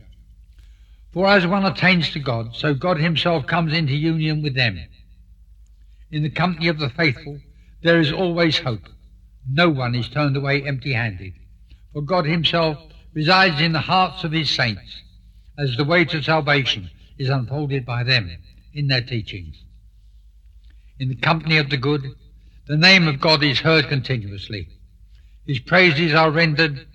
For 1.13 1.28
as 1.28 1.47
one 1.47 1.65
attains 1.65 2.10
to 2.12 2.19
God, 2.19 2.58
so 2.58 2.73
God 2.73 2.97
himself 2.97 3.47
comes 3.47 3.71
into 3.71 3.95
union 3.95 4.41
with 4.41 4.56
them. 4.56 4.80
In 6.12 6.23
the 6.23 6.30
company 6.30 6.67
of 6.67 6.80
the 6.80 6.89
faithful, 6.89 7.39
there 7.84 8.02
is 8.02 8.12
always 8.12 8.60
hope. 8.60 8.89
No 9.49 9.69
one 9.69 9.95
is 9.95 10.10
turned 10.10 10.36
away 10.36 10.67
empty-handed. 10.67 11.34
For 11.93 12.02
God 12.02 12.25
himself 12.25 12.78
resides 13.19 13.60
in 13.60 13.73
the 13.73 13.82
hearts 13.82 14.23
of 14.23 14.32
his 14.32 14.49
saints, 14.49 15.01
as 15.58 15.75
the 15.75 15.84
way 15.84 16.05
to 16.05 16.23
salvation 16.23 16.89
is 17.17 17.27
unfolded 17.27 17.86
by 17.86 18.01
them 18.01 18.32
in 18.73 18.88
their 18.88 19.01
teachings. 19.01 19.62
In 20.99 21.10
the 21.10 21.17
company 21.17 21.58
of 21.58 21.69
the 21.69 21.75
good, 21.75 22.01
the 22.67 22.77
name 22.77 23.10
of 23.10 23.19
God 23.19 23.43
is 23.43 23.60
heard 23.60 23.89
continuously. 23.89 24.69
His 25.45 25.60
praises 25.60 26.13
are 26.13 26.32
rendered. 26.32 26.88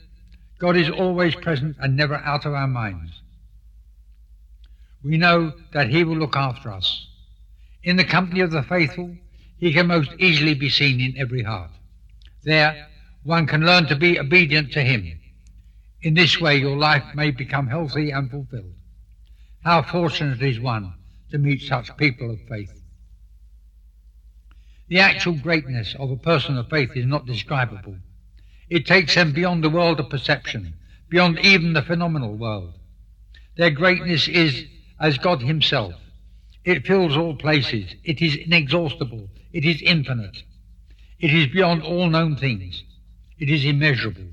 God 0.59 0.79
is 0.79 0.89
always 0.89 1.35
present 1.35 1.77
and 1.79 1.95
never 1.95 2.17
out 2.17 2.47
of 2.47 2.55
our 2.55 2.69
minds. 2.69 3.21
We 5.05 5.19
know 5.19 5.53
that 5.75 5.91
he 5.91 6.05
will 6.05 6.17
look 6.17 6.37
after 6.37 6.73
us. 6.73 7.07
In 7.83 7.97
the 7.97 8.05
company 8.17 8.41
of 8.41 8.51
the 8.51 8.63
faithful, 8.63 9.15
he 9.59 9.75
can 9.75 9.89
most 9.89 10.11
easily 10.19 10.55
be 10.55 10.71
seen 10.71 11.03
in 11.03 11.19
every 11.19 11.43
heart. 11.43 11.73
There, 12.45 12.87
one 13.25 13.47
can 13.47 13.67
learn 13.67 13.85
to 13.89 13.95
be 13.95 14.19
obedient 14.19 14.73
to 14.73 14.81
him 14.81 15.21
in 16.05 16.13
this 16.13 16.39
way, 16.39 16.57
your 16.57 16.77
life 16.77 17.03
may 17.15 17.31
become 17.31 17.67
healthy 17.67 18.11
and 18.11 18.31
fulfilled. 18.31 18.75
How 19.65 19.81
fortunate 19.83 20.43
is 20.43 20.61
one 20.61 20.93
to 21.31 21.39
meet 21.39 21.63
such 21.63 21.97
people 21.97 22.31
of 22.31 22.39
faith. 22.47 22.71
The 24.89 25.01
actual 25.01 25.33
greatness 25.33 25.97
of 25.99 26.11
a 26.11 26.17
person 26.17 26.59
of 26.59 26.69
faith 26.69 26.91
is 26.95 27.07
not 27.07 27.25
describable. 27.25 27.97
It 28.69 28.87
takes 28.87 29.15
them 29.15 29.33
beyond 29.33 29.65
the 29.65 29.71
world 29.71 29.99
of 29.99 30.11
perception, 30.11 30.75
beyond 31.09 31.39
even 31.39 31.73
the 31.73 31.81
phenomenal 31.81 32.37
world. 32.37 32.75
Their 33.57 33.71
greatness 33.71 34.29
is 34.29 34.67
as 35.01 35.17
God 35.17 35.41
Himself. 35.41 35.95
It 36.67 36.87
fills 36.87 37.17
all 37.17 37.35
places. 37.35 37.95
It 38.05 38.21
is 38.21 38.37
inexhaustible. 38.37 39.31
It 39.55 39.65
is 39.65 39.81
infinite. 39.81 40.43
It 41.19 41.33
is 41.33 41.47
beyond 41.47 41.83
all 41.83 42.11
known 42.11 42.37
things. 42.37 42.83
It 43.39 43.49
is 43.49 43.65
immeasurable. 43.65 44.25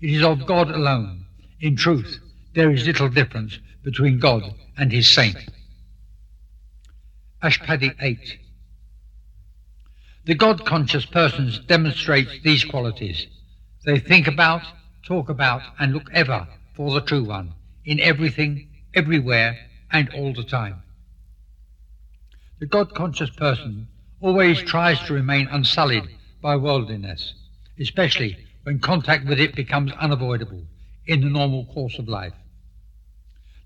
It 0.00 0.10
is 0.10 0.22
of 0.22 0.46
God 0.46 0.70
alone. 0.70 1.26
In 1.60 1.76
truth, 1.76 2.20
there 2.54 2.70
is 2.70 2.86
little 2.86 3.08
difference 3.08 3.58
between 3.82 4.18
God 4.18 4.54
and 4.76 4.90
his 4.90 5.08
saint. 5.08 5.36
Ashtapadi 7.42 7.94
8. 8.00 8.38
The 10.24 10.34
God 10.34 10.64
conscious 10.64 11.04
persons 11.04 11.58
demonstrate 11.60 12.42
these 12.42 12.64
qualities. 12.64 13.26
They 13.84 13.98
think 13.98 14.26
about, 14.26 14.62
talk 15.06 15.28
about, 15.28 15.62
and 15.78 15.92
look 15.92 16.10
ever 16.12 16.46
for 16.74 16.92
the 16.92 17.00
true 17.00 17.24
one, 17.24 17.54
in 17.84 18.00
everything, 18.00 18.68
everywhere, 18.94 19.58
and 19.90 20.08
all 20.14 20.32
the 20.32 20.44
time. 20.44 20.82
The 22.58 22.66
God 22.66 22.94
conscious 22.94 23.30
person 23.30 23.88
always 24.20 24.62
tries 24.62 25.00
to 25.06 25.14
remain 25.14 25.48
unsullied 25.48 26.08
by 26.42 26.56
worldliness, 26.56 27.34
especially 27.78 28.36
when 28.62 28.78
contact 28.78 29.26
with 29.26 29.40
it 29.40 29.54
becomes 29.54 29.92
unavoidable 29.92 30.62
in 31.06 31.20
the 31.20 31.30
normal 31.30 31.64
course 31.66 31.98
of 31.98 32.08
life. 32.08 32.34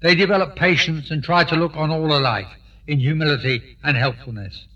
They 0.01 0.15
develop 0.15 0.57
patience 0.57 1.11
and 1.11 1.23
try 1.23 1.45
to 1.45 1.57
look 1.57 1.77
on 1.77 1.91
all 1.91 2.17
alike 2.17 2.49
in 2.87 3.01
humility 3.01 3.77
and 3.83 3.97
helpfulness. 3.97 4.67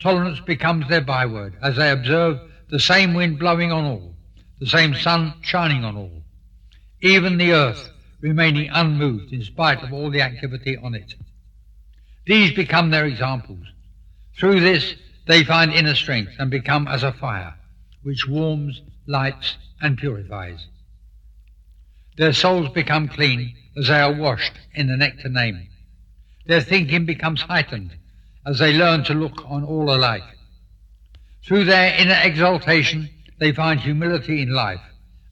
Tolerance 0.00 0.40
becomes 0.40 0.88
their 0.88 1.00
byword 1.00 1.56
as 1.62 1.76
they 1.76 1.90
observe 1.90 2.38
the 2.70 2.80
same 2.80 3.14
wind 3.14 3.38
blowing 3.38 3.72
on 3.72 3.84
all, 3.84 4.14
the 4.58 4.66
same 4.66 4.94
sun 4.94 5.34
shining 5.42 5.84
on 5.84 5.96
all, 5.96 6.22
even 7.00 7.36
the 7.36 7.52
earth 7.52 7.90
remaining 8.20 8.68
unmoved 8.72 9.32
in 9.32 9.42
spite 9.42 9.82
of 9.82 9.92
all 9.92 10.10
the 10.10 10.22
activity 10.22 10.76
on 10.76 10.94
it. 10.94 11.14
These 12.26 12.52
become 12.52 12.90
their 12.90 13.06
examples. 13.06 13.66
Through 14.38 14.60
this, 14.60 14.94
they 15.26 15.44
find 15.44 15.72
inner 15.72 15.94
strength 15.94 16.32
and 16.38 16.50
become 16.50 16.86
as 16.86 17.02
a 17.02 17.12
fire, 17.12 17.54
which 18.02 18.28
warms, 18.28 18.82
lights, 19.10 19.56
and 19.82 19.98
purifies. 19.98 20.66
Their 22.16 22.32
souls 22.32 22.68
become 22.70 23.08
clean 23.08 23.54
as 23.76 23.88
they 23.88 24.00
are 24.00 24.14
washed 24.14 24.52
in 24.74 24.86
the 24.86 24.96
nectar 24.96 25.28
name. 25.28 25.68
Their 26.46 26.60
thinking 26.60 27.06
becomes 27.06 27.42
heightened 27.42 27.96
as 28.46 28.58
they 28.58 28.72
learn 28.72 29.04
to 29.04 29.14
look 29.14 29.44
on 29.46 29.64
all 29.64 29.92
alike. 29.92 30.22
Through 31.44 31.64
their 31.64 31.94
inner 31.98 32.18
exaltation, 32.22 33.10
they 33.38 33.52
find 33.52 33.80
humility 33.80 34.42
in 34.42 34.50
life 34.50 34.80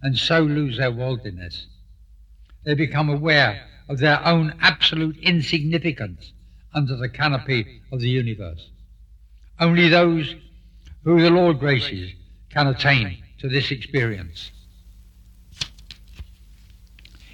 and 0.02 0.18
so 0.18 0.40
lose 0.40 0.78
their 0.78 0.92
worldliness. 0.92 1.66
They 2.64 2.74
become 2.74 3.08
aware 3.08 3.64
of 3.88 3.98
their 3.98 4.24
own 4.26 4.54
absolute 4.60 5.16
insignificance 5.18 6.32
under 6.74 6.96
the 6.96 7.08
canopy 7.08 7.80
of 7.92 8.00
the 8.00 8.10
universe. 8.10 8.70
Only 9.60 9.88
those 9.88 10.34
who 11.04 11.20
the 11.20 11.30
Lord 11.30 11.58
graces 11.58 12.12
can 12.50 12.66
attain 12.66 13.22
to 13.39 13.49
this 13.49 13.70
experience. 13.70 14.51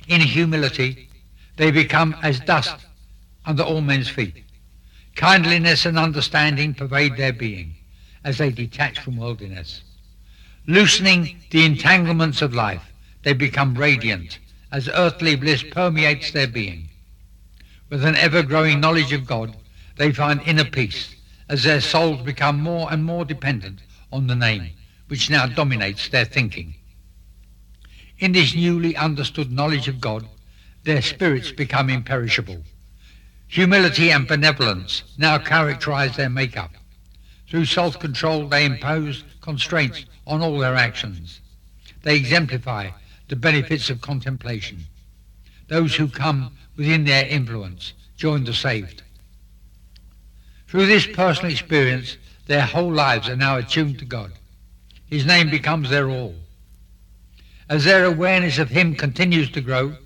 In 0.08 0.20
humility, 0.20 1.08
they 1.56 1.70
become 1.70 2.14
as 2.22 2.40
dust 2.40 2.76
under 3.46 3.62
all 3.62 3.80
men's 3.80 4.08
feet. 4.08 4.44
Kindliness 5.16 5.86
and 5.86 5.98
understanding 5.98 6.74
pervade 6.74 7.16
their 7.16 7.32
being 7.32 7.74
as 8.24 8.38
they 8.38 8.50
detach 8.50 8.98
from 8.98 9.16
worldliness. 9.16 9.82
Loosening 10.66 11.38
the 11.50 11.64
entanglements 11.64 12.42
of 12.42 12.54
life, 12.54 12.82
they 13.22 13.32
become 13.32 13.74
radiant 13.74 14.38
as 14.72 14.88
earthly 14.88 15.36
bliss 15.36 15.62
permeates 15.62 16.32
their 16.32 16.48
being. 16.48 16.88
With 17.90 18.04
an 18.04 18.16
ever-growing 18.16 18.80
knowledge 18.80 19.12
of 19.12 19.26
God, 19.26 19.56
they 19.96 20.10
find 20.10 20.40
inner 20.42 20.64
peace 20.64 21.14
as 21.48 21.62
their 21.62 21.80
souls 21.80 22.22
become 22.22 22.58
more 22.60 22.92
and 22.92 23.04
more 23.04 23.24
dependent 23.24 23.80
on 24.10 24.26
the 24.26 24.34
name, 24.34 24.70
which 25.14 25.30
now 25.30 25.46
dominates 25.46 26.08
their 26.08 26.24
thinking. 26.24 26.74
In 28.18 28.32
this 28.32 28.52
newly 28.52 28.96
understood 28.96 29.52
knowledge 29.52 29.86
of 29.86 30.00
God, 30.00 30.26
their 30.82 31.02
spirits 31.02 31.52
become 31.52 31.88
imperishable. 31.88 32.64
Humility 33.46 34.10
and 34.10 34.26
benevolence 34.26 35.04
now 35.16 35.38
characterize 35.38 36.16
their 36.16 36.28
makeup. 36.28 36.72
Through 37.48 37.66
self-control, 37.66 38.48
they 38.48 38.64
impose 38.64 39.22
constraints 39.40 40.04
on 40.26 40.42
all 40.42 40.58
their 40.58 40.74
actions. 40.74 41.40
They 42.02 42.16
exemplify 42.16 42.90
the 43.28 43.36
benefits 43.36 43.90
of 43.90 44.00
contemplation. 44.00 44.80
Those 45.68 45.94
who 45.94 46.08
come 46.08 46.56
within 46.76 47.04
their 47.04 47.24
influence 47.24 47.92
join 48.16 48.42
the 48.42 48.52
saved. 48.52 49.04
Through 50.66 50.86
this 50.86 51.06
personal 51.06 51.52
experience, 51.52 52.16
their 52.48 52.66
whole 52.66 52.92
lives 52.92 53.28
are 53.28 53.36
now 53.36 53.58
attuned 53.58 54.00
to 54.00 54.04
God. 54.04 54.32
His 55.08 55.26
name 55.26 55.50
becomes 55.50 55.90
their 55.90 56.08
all. 56.10 56.34
As 57.68 57.84
their 57.84 58.04
awareness 58.04 58.58
of 58.58 58.70
Him 58.70 58.94
continues 58.94 59.50
to 59.52 59.60
grow, 59.60 59.96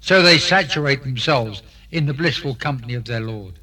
so 0.00 0.22
they 0.22 0.38
saturate 0.38 1.02
themselves 1.02 1.62
in 1.90 2.06
the 2.06 2.14
blissful 2.14 2.54
company 2.54 2.94
of 2.94 3.04
their 3.04 3.20
Lord. 3.20 3.58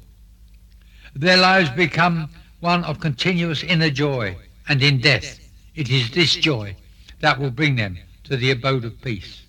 Their 1.14 1.36
lives 1.36 1.70
become 1.70 2.30
one 2.60 2.84
of 2.84 3.00
continuous 3.00 3.62
inner 3.62 3.90
joy, 3.90 4.36
and 4.68 4.82
in 4.82 5.00
death 5.00 5.40
it 5.74 5.90
is 5.90 6.10
this 6.10 6.34
joy 6.34 6.76
that 7.20 7.38
will 7.38 7.50
bring 7.50 7.76
them 7.76 7.98
to 8.24 8.36
the 8.36 8.50
abode 8.50 8.84
of 8.84 9.00
peace. 9.00 9.42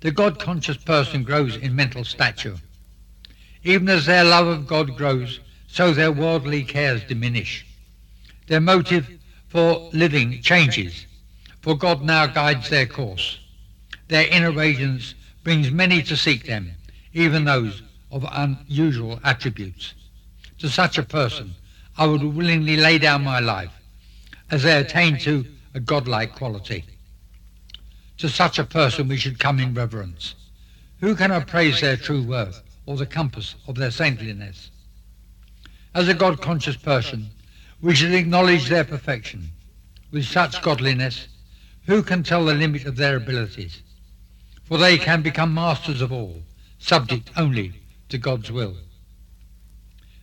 The 0.00 0.10
God-conscious 0.10 0.76
person 0.78 1.22
grows 1.22 1.56
in 1.56 1.74
mental 1.74 2.04
stature. 2.04 2.56
Even 3.64 3.88
as 3.88 4.06
their 4.06 4.24
love 4.24 4.46
of 4.46 4.66
God 4.66 4.96
grows, 4.96 5.40
so 5.66 5.92
their 5.92 6.12
worldly 6.12 6.62
cares 6.62 7.02
diminish. 7.04 7.66
Their 8.46 8.60
motive 8.60 9.10
for 9.56 9.88
living 9.94 10.42
changes, 10.42 11.06
for 11.62 11.74
God 11.78 12.02
now 12.02 12.26
guides 12.26 12.68
their 12.68 12.84
course. 12.84 13.38
Their 14.08 14.28
inner 14.28 14.52
radiance 14.52 15.14
brings 15.44 15.70
many 15.70 16.02
to 16.02 16.14
seek 16.14 16.44
them, 16.44 16.72
even 17.14 17.46
those 17.46 17.80
of 18.10 18.26
unusual 18.30 19.18
attributes. 19.24 19.94
To 20.58 20.68
such 20.68 20.98
a 20.98 21.02
person, 21.02 21.54
I 21.96 22.04
would 22.04 22.22
willingly 22.22 22.76
lay 22.76 22.98
down 22.98 23.24
my 23.24 23.40
life, 23.40 23.72
as 24.50 24.62
they 24.62 24.78
attain 24.78 25.16
to 25.20 25.46
a 25.72 25.80
godlike 25.80 26.34
quality. 26.34 26.84
To 28.18 28.28
such 28.28 28.58
a 28.58 28.64
person 28.64 29.08
we 29.08 29.16
should 29.16 29.38
come 29.38 29.58
in 29.58 29.72
reverence. 29.72 30.34
Who 31.00 31.14
can 31.16 31.30
appraise 31.30 31.80
their 31.80 31.96
true 31.96 32.22
worth 32.22 32.60
or 32.84 32.98
the 32.98 33.06
compass 33.06 33.54
of 33.66 33.76
their 33.76 33.90
saintliness? 33.90 34.70
As 35.94 36.08
a 36.08 36.14
God-conscious 36.14 36.76
person, 36.76 37.30
we 37.80 37.94
should 37.94 38.12
acknowledge 38.12 38.68
their 38.68 38.84
perfection. 38.84 39.50
With 40.10 40.24
such 40.24 40.62
godliness, 40.62 41.28
who 41.86 42.02
can 42.02 42.22
tell 42.22 42.44
the 42.44 42.54
limit 42.54 42.84
of 42.84 42.96
their 42.96 43.16
abilities? 43.16 43.82
For 44.64 44.78
they 44.78 44.98
can 44.98 45.22
become 45.22 45.54
masters 45.54 46.00
of 46.00 46.12
all, 46.12 46.42
subject 46.78 47.30
only 47.36 47.72
to 48.08 48.18
God's 48.18 48.50
will. 48.50 48.76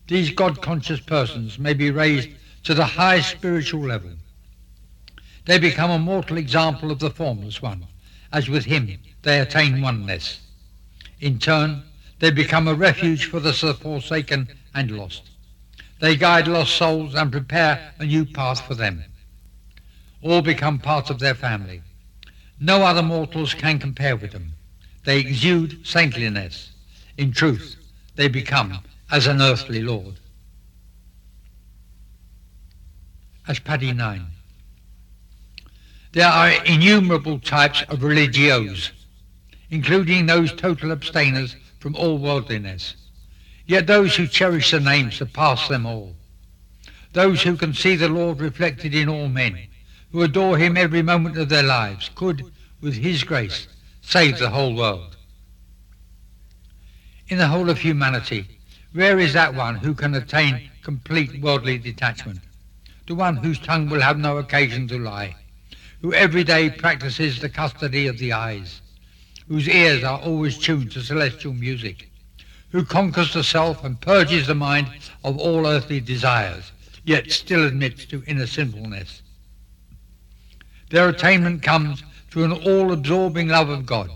These 0.08 0.32
God-conscious 0.32 1.00
persons 1.02 1.60
may 1.60 1.74
be 1.74 1.92
raised 1.92 2.30
to 2.64 2.74
the 2.74 2.86
highest 2.86 3.30
spiritual 3.30 3.82
level 3.82 4.12
they 5.46 5.60
become 5.60 5.92
a 5.92 6.00
mortal 6.00 6.38
example 6.38 6.90
of 6.90 7.00
the 7.00 7.10
formless 7.10 7.62
one, 7.62 7.86
as 8.32 8.48
with 8.48 8.66
him 8.66 8.98
they 9.24 9.40
attain 9.40 9.82
oneness. 9.82 10.40
In 11.20 11.38
turn, 11.38 11.84
they 12.20 12.32
become 12.32 12.68
a 12.68 12.74
refuge 12.74 13.26
for 13.26 13.40
the 13.40 13.54
forsaken 13.54 14.48
and 14.74 14.92
lost. 14.92 15.32
They 16.04 16.18
guide 16.18 16.50
lost 16.50 16.76
souls 16.76 17.16
and 17.16 17.32
prepare 17.32 17.94
a 17.98 18.06
new 18.06 18.26
path 18.26 18.68
for 18.68 18.76
them. 18.76 19.06
All 20.22 20.42
become 20.42 20.78
part 20.78 21.10
of 21.10 21.20
their 21.20 21.34
family. 21.34 21.82
No 22.60 22.84
other 22.84 23.02
mortals 23.02 23.54
can 23.54 23.80
compare 23.80 24.18
with 24.18 24.34
them. 24.34 24.52
They 25.06 25.22
exude 25.22 25.88
saintliness. 25.88 26.72
In 27.18 27.32
truth, 27.32 27.78
they 28.16 28.28
become 28.28 28.80
as 29.10 29.28
an 29.28 29.42
earthly 29.42 29.82
lord. 29.82 30.16
Ashtapadi 33.48 33.96
9. 33.96 34.26
There 36.12 36.28
are 36.28 36.66
innumerable 36.66 37.40
types 37.40 37.82
of 37.88 38.04
religios, 38.04 38.92
including 39.70 40.26
those 40.26 40.52
total 40.52 40.92
abstainers 40.92 41.56
from 41.80 41.96
all 41.96 42.18
worldliness. 42.18 42.98
Yet 43.66 43.88
those 43.88 44.16
who 44.16 44.28
cherish 44.28 44.72
the 44.72 44.80
name 44.80 45.12
surpass 45.12 45.68
them 45.68 45.86
all. 45.86 46.16
Those 47.14 47.44
who 47.44 47.56
can 47.56 47.74
see 47.74 47.96
the 47.96 48.10
Lord 48.10 48.40
reflected 48.42 48.94
in 48.94 49.08
all 49.08 49.30
men, 49.30 49.68
who 50.12 50.22
adore 50.22 50.58
him 50.58 50.76
every 50.76 51.02
moment 51.02 51.38
of 51.38 51.50
their 51.50 51.64
lives, 51.64 52.10
could, 52.14 52.52
with 52.82 52.96
his 52.96 53.24
grace, 53.24 53.68
save 54.02 54.38
the 54.38 54.50
whole 54.50 54.76
world. 54.76 55.16
In 57.30 57.38
the 57.38 57.48
whole 57.48 57.70
of 57.70 57.80
humanity, 57.80 58.48
where 58.92 59.18
is 59.18 59.34
that 59.34 59.56
one 59.56 59.76
who 59.76 59.94
can 59.94 60.14
attain 60.14 60.70
complete 60.84 61.42
worldly 61.42 61.78
detachment, 61.78 62.42
the 63.08 63.16
one 63.16 63.38
whose 63.38 63.60
tongue 63.60 63.90
will 63.90 64.02
have 64.02 64.18
no 64.18 64.38
occasion 64.38 64.88
to 64.90 65.00
lie, 65.00 65.36
who 66.02 66.14
every 66.14 66.44
day 66.44 66.70
practices 66.70 67.40
the 67.40 67.50
custody 67.50 68.08
of 68.08 68.18
the 68.18 68.34
eyes, 68.34 68.82
whose 69.48 69.70
ears 69.70 70.04
are 70.04 70.20
always 70.20 70.58
tuned 70.58 70.92
to 70.92 71.02
celestial 71.02 71.54
music, 71.54 72.10
who 72.74 72.84
conquers 72.84 73.34
the 73.34 73.44
self 73.44 73.84
and 73.84 74.02
purges 74.02 74.48
the 74.48 74.56
mind 74.56 74.88
of 75.24 75.38
all 75.38 75.68
earthly 75.68 76.02
desires, 76.02 76.72
yet 77.06 77.32
still 77.32 77.66
admits 77.68 78.04
to 78.04 78.24
inner 78.26 78.48
sinfulness. 78.48 79.22
Their 80.90 81.08
attainment 81.10 81.62
comes 81.62 82.04
through 82.32 82.46
an 82.46 82.52
all-absorbing 82.52 83.48
love 83.48 83.70
of 83.70 83.86
God, 83.86 84.10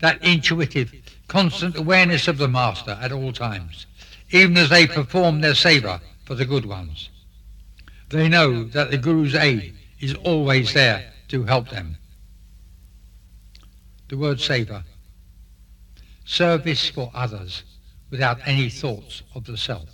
that 0.00 0.22
intuitive, 0.24 0.92
constant 1.28 1.76
awareness 1.76 2.26
of 2.26 2.36
the 2.36 2.48
Master 2.48 2.98
at 3.00 3.12
all 3.12 3.32
times, 3.32 3.86
even 4.32 4.56
as 4.56 4.70
they 4.70 4.88
perform 4.88 5.40
their 5.40 5.52
seva 5.52 6.00
for 6.24 6.34
the 6.34 6.44
good 6.44 6.66
ones. 6.66 7.10
They 8.08 8.28
know 8.28 8.64
that 8.64 8.90
the 8.90 8.98
Guru's 8.98 9.36
aid 9.36 9.72
is 10.00 10.14
always 10.14 10.74
there 10.74 11.12
to 11.28 11.44
help 11.44 11.68
them. 11.68 11.96
The 14.08 14.18
word 14.18 14.38
seva. 14.38 14.82
Service 16.24 16.88
for 16.88 17.12
others 17.14 17.62
without 18.14 18.38
any 18.46 18.70
thoughts 18.70 19.24
of 19.34 19.44
the 19.44 19.56
self. 19.56 19.88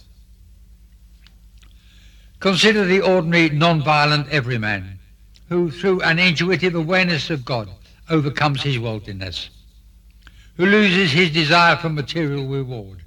Consider 2.38 2.84
the 2.84 3.00
ordinary 3.00 3.48
non-violent 3.48 4.28
everyman 4.28 4.98
who 5.48 5.70
through 5.70 6.02
an 6.02 6.18
intuitive 6.18 6.74
awareness 6.74 7.30
of 7.30 7.46
God 7.46 7.70
overcomes 8.10 8.62
his 8.62 8.78
worldliness, 8.78 9.48
who 10.58 10.66
loses 10.66 11.12
his 11.12 11.30
desire 11.30 11.76
for 11.76 11.88
material 11.88 12.46
reward. 12.46 13.00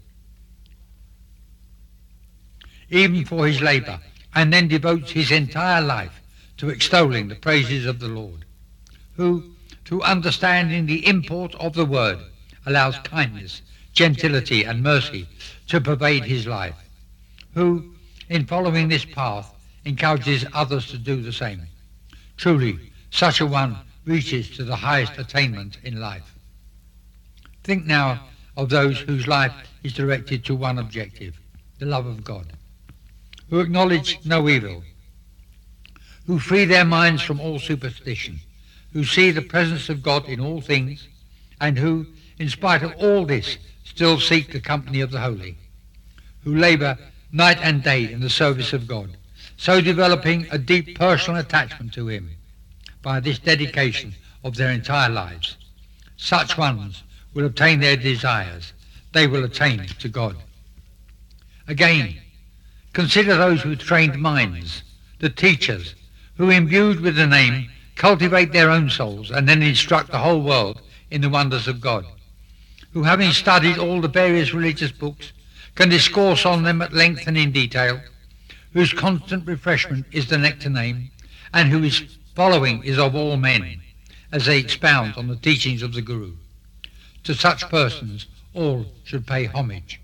even 2.89 3.23
for 3.23 3.45
his 3.45 3.61
labour, 3.61 3.99
and 4.33 4.51
then 4.51 4.67
devotes 4.67 5.11
his 5.11 5.31
entire 5.31 5.81
life 5.81 6.21
to 6.57 6.69
extolling 6.69 7.27
the 7.27 7.35
praises 7.35 7.85
of 7.85 7.99
the 7.99 8.07
Lord, 8.07 8.45
who, 9.15 9.43
through 9.85 10.01
understanding 10.01 10.87
the 10.87 11.05
import 11.07 11.53
of 11.55 11.73
the 11.73 11.85
word, 11.85 12.19
allows 12.65 12.97
kindness, 12.99 13.61
gentility, 13.93 14.63
and 14.63 14.83
mercy 14.83 15.27
to 15.67 15.79
pervade 15.79 16.23
his 16.23 16.45
life, 16.47 16.75
who, 17.53 17.93
in 18.29 18.45
following 18.45 18.89
this 18.89 19.05
path, 19.05 19.53
encourages 19.85 20.45
others 20.53 20.87
to 20.87 20.97
do 20.97 21.21
the 21.21 21.31
same. 21.31 21.61
Truly, 22.37 22.79
such 23.11 23.39
a 23.39 23.45
one 23.45 23.77
reaches 24.05 24.49
to 24.57 24.63
the 24.63 24.75
highest 24.75 25.17
attainment 25.17 25.77
in 25.83 25.99
life. 25.99 26.35
Think 27.63 27.85
now 27.85 28.27
of 28.57 28.69
those 28.69 28.99
whose 28.99 29.27
life 29.27 29.53
is 29.83 29.93
directed 29.93 30.43
to 30.45 30.55
one 30.55 30.79
objective, 30.79 31.39
the 31.79 31.85
love 31.85 32.05
of 32.05 32.23
God, 32.23 32.53
who 33.49 33.59
acknowledge 33.59 34.19
no 34.25 34.49
evil, 34.49 34.83
who 36.25 36.39
free 36.39 36.65
their 36.65 36.85
minds 36.85 37.21
from 37.21 37.39
all 37.39 37.59
superstition, 37.59 38.39
who 38.93 39.03
see 39.03 39.31
the 39.31 39.41
presence 39.41 39.89
of 39.89 40.03
God 40.03 40.25
in 40.25 40.39
all 40.39 40.61
things, 40.61 41.07
and 41.59 41.77
who, 41.77 42.05
in 42.39 42.49
spite 42.49 42.83
of 42.83 42.93
all 42.95 43.25
this, 43.25 43.57
still 43.93 44.19
seek 44.19 44.51
the 44.51 44.59
company 44.59 45.01
of 45.01 45.11
the 45.11 45.19
holy, 45.19 45.55
who 46.43 46.55
labour 46.55 46.97
night 47.31 47.59
and 47.61 47.83
day 47.83 48.11
in 48.11 48.21
the 48.21 48.29
service 48.29 48.73
of 48.73 48.87
God, 48.87 49.15
so 49.55 49.81
developing 49.81 50.47
a 50.49 50.57
deep 50.57 50.97
personal 50.97 51.39
attachment 51.39 51.93
to 51.93 52.07
him 52.07 52.31
by 53.03 53.19
this 53.19 53.37
dedication 53.37 54.15
of 54.43 54.55
their 54.55 54.71
entire 54.71 55.09
lives. 55.09 55.57
Such 56.17 56.57
ones 56.57 57.03
will 57.35 57.45
obtain 57.45 57.79
their 57.79 57.95
desires. 57.95 58.73
They 59.11 59.27
will 59.27 59.43
attain 59.43 59.85
to 59.85 60.09
God. 60.09 60.37
Again, 61.67 62.17
consider 62.93 63.37
those 63.37 63.61
who 63.61 63.75
trained 63.75 64.19
minds, 64.19 64.81
the 65.19 65.29
teachers, 65.29 65.93
who 66.37 66.49
imbued 66.49 66.99
with 66.99 67.15
the 67.15 67.27
name 67.27 67.69
cultivate 67.95 68.51
their 68.51 68.71
own 68.71 68.89
souls 68.89 69.29
and 69.29 69.47
then 69.47 69.61
instruct 69.61 70.09
the 70.09 70.17
whole 70.17 70.41
world 70.41 70.81
in 71.11 71.21
the 71.21 71.29
wonders 71.29 71.67
of 71.67 71.79
God, 71.79 72.07
who 72.93 73.03
having 73.03 73.31
studied 73.31 73.77
all 73.77 73.99
the 74.01 74.07
various 74.07 74.53
religious 74.53 74.91
books 74.91 75.33
can 75.75 75.89
discourse 75.89 76.45
on 76.45 76.63
them 76.63 76.81
at 76.81 76.93
length 76.93 77.27
and 77.27 77.37
in 77.37 77.51
detail, 77.51 77.99
whose 78.73 78.93
constant 78.93 79.47
refreshment 79.47 80.05
is 80.11 80.27
the 80.27 80.37
nectar 80.37 80.69
name, 80.69 81.09
and 81.53 81.69
whose 81.69 82.17
following 82.35 82.83
is 82.83 82.99
of 82.99 83.15
all 83.15 83.35
men, 83.35 83.81
as 84.31 84.45
they 84.45 84.59
expound 84.59 85.15
on 85.15 85.27
the 85.27 85.35
teachings 85.35 85.81
of 85.81 85.93
the 85.93 86.01
Guru. 86.01 86.33
To 87.23 87.33
such 87.33 87.67
persons 87.69 88.27
all 88.53 88.85
should 89.03 89.25
pay 89.25 89.45
homage. 89.45 89.99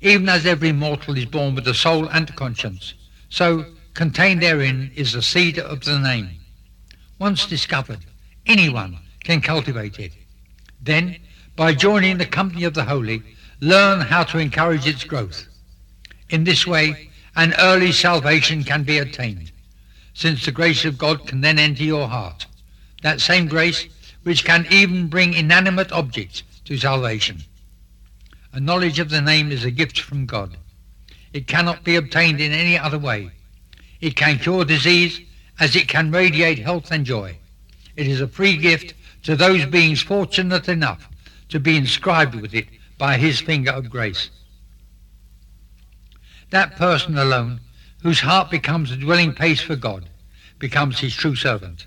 Even 0.00 0.28
as 0.28 0.46
every 0.46 0.72
mortal 0.72 1.16
is 1.16 1.26
born 1.26 1.54
with 1.54 1.66
a 1.68 1.74
soul 1.74 2.08
and 2.08 2.28
a 2.28 2.32
conscience, 2.32 2.94
so 3.28 3.64
contained 3.94 4.42
therein 4.42 4.90
is 4.96 5.12
the 5.12 5.22
seed 5.22 5.58
of 5.58 5.84
the 5.84 5.98
name. 5.98 6.30
Once 7.18 7.46
discovered, 7.46 8.00
anyone 8.46 8.98
can 9.24 9.40
cultivate 9.40 9.98
it. 9.98 10.12
Then, 10.80 11.16
by 11.56 11.74
joining 11.74 12.18
the 12.18 12.26
company 12.26 12.64
of 12.64 12.74
the 12.74 12.84
holy, 12.84 13.22
learn 13.60 14.00
how 14.00 14.24
to 14.24 14.38
encourage 14.38 14.86
its 14.86 15.04
growth. 15.04 15.46
In 16.30 16.44
this 16.44 16.66
way, 16.66 17.10
an 17.36 17.54
early 17.58 17.92
salvation 17.92 18.64
can 18.64 18.84
be 18.84 18.98
attained, 18.98 19.52
since 20.14 20.44
the 20.44 20.52
grace 20.52 20.84
of 20.84 20.98
God 20.98 21.26
can 21.26 21.40
then 21.40 21.58
enter 21.58 21.82
your 21.82 22.08
heart. 22.08 22.46
That 23.02 23.20
same 23.20 23.46
grace 23.46 23.86
which 24.22 24.44
can 24.44 24.66
even 24.70 25.08
bring 25.08 25.34
inanimate 25.34 25.92
objects 25.92 26.42
to 26.64 26.76
salvation. 26.76 27.42
A 28.52 28.60
knowledge 28.60 28.98
of 28.98 29.10
the 29.10 29.20
name 29.20 29.52
is 29.52 29.64
a 29.64 29.70
gift 29.70 30.00
from 30.00 30.26
God. 30.26 30.56
It 31.32 31.46
cannot 31.46 31.84
be 31.84 31.96
obtained 31.96 32.40
in 32.40 32.52
any 32.52 32.78
other 32.78 32.98
way. 32.98 33.30
It 34.00 34.16
can 34.16 34.38
cure 34.38 34.64
disease 34.64 35.20
as 35.60 35.76
it 35.76 35.88
can 35.88 36.10
radiate 36.10 36.58
health 36.58 36.90
and 36.90 37.04
joy. 37.04 37.38
It 37.96 38.06
is 38.06 38.20
a 38.20 38.28
free 38.28 38.56
gift 38.56 38.94
to 39.28 39.36
those 39.36 39.66
beings 39.66 40.00
fortunate 40.00 40.70
enough 40.70 41.06
to 41.50 41.60
be 41.60 41.76
inscribed 41.76 42.34
with 42.34 42.54
it 42.54 42.66
by 42.96 43.18
his 43.18 43.38
finger 43.38 43.70
of 43.70 43.90
grace. 43.90 44.30
That 46.48 46.76
person 46.76 47.18
alone, 47.18 47.60
whose 48.02 48.20
heart 48.20 48.50
becomes 48.50 48.90
a 48.90 48.96
dwelling 48.96 49.34
place 49.34 49.60
for 49.60 49.76
God, 49.76 50.08
becomes 50.58 50.98
his 50.98 51.14
true 51.14 51.34
servant. 51.34 51.84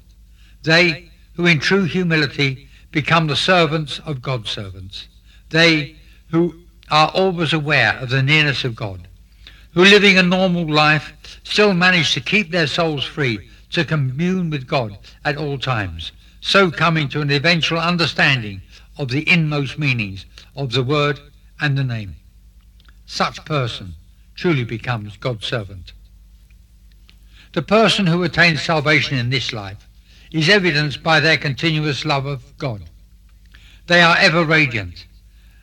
They 0.61 1.09
who 1.33 1.47
in 1.47 1.59
true 1.59 1.85
humility 1.85 2.67
become 2.91 3.25
the 3.25 3.35
servants 3.35 3.97
of 4.05 4.21
God's 4.21 4.51
servants. 4.51 5.07
They 5.49 5.95
who 6.29 6.61
are 6.91 7.09
always 7.09 7.53
aware 7.53 7.97
of 7.97 8.11
the 8.11 8.21
nearness 8.21 8.63
of 8.63 8.75
God, 8.75 9.07
who 9.73 9.83
living 9.83 10.15
a 10.19 10.21
normal 10.21 10.71
life 10.71 11.39
still 11.43 11.73
manage 11.73 12.13
to 12.13 12.21
keep 12.21 12.51
their 12.51 12.67
souls 12.67 13.03
free 13.03 13.49
to 13.71 13.83
commune 13.83 14.51
with 14.51 14.67
God 14.67 14.95
at 15.25 15.37
all 15.37 15.57
times, 15.57 16.11
so 16.41 16.71
coming 16.71 17.07
to 17.07 17.21
an 17.21 17.31
eventual 17.31 17.79
understanding 17.79 18.61
of 18.97 19.09
the 19.09 19.27
inmost 19.29 19.79
meanings 19.79 20.25
of 20.55 20.71
the 20.73 20.83
word 20.83 21.19
and 21.61 21.77
the 21.77 21.83
name. 21.83 22.15
Such 23.05 23.45
person 23.45 23.93
truly 24.35 24.63
becomes 24.63 25.17
God's 25.17 25.45
servant. 25.45 25.93
The 27.53 27.61
person 27.61 28.07
who 28.07 28.23
attains 28.23 28.61
salvation 28.61 29.17
in 29.17 29.29
this 29.29 29.53
life 29.53 29.87
is 30.31 30.49
evidenced 30.49 31.03
by 31.03 31.19
their 31.19 31.37
continuous 31.37 32.05
love 32.05 32.25
of 32.25 32.57
God. 32.57 32.83
They 33.87 34.01
are 34.01 34.17
ever 34.17 34.43
radiant. 34.43 35.05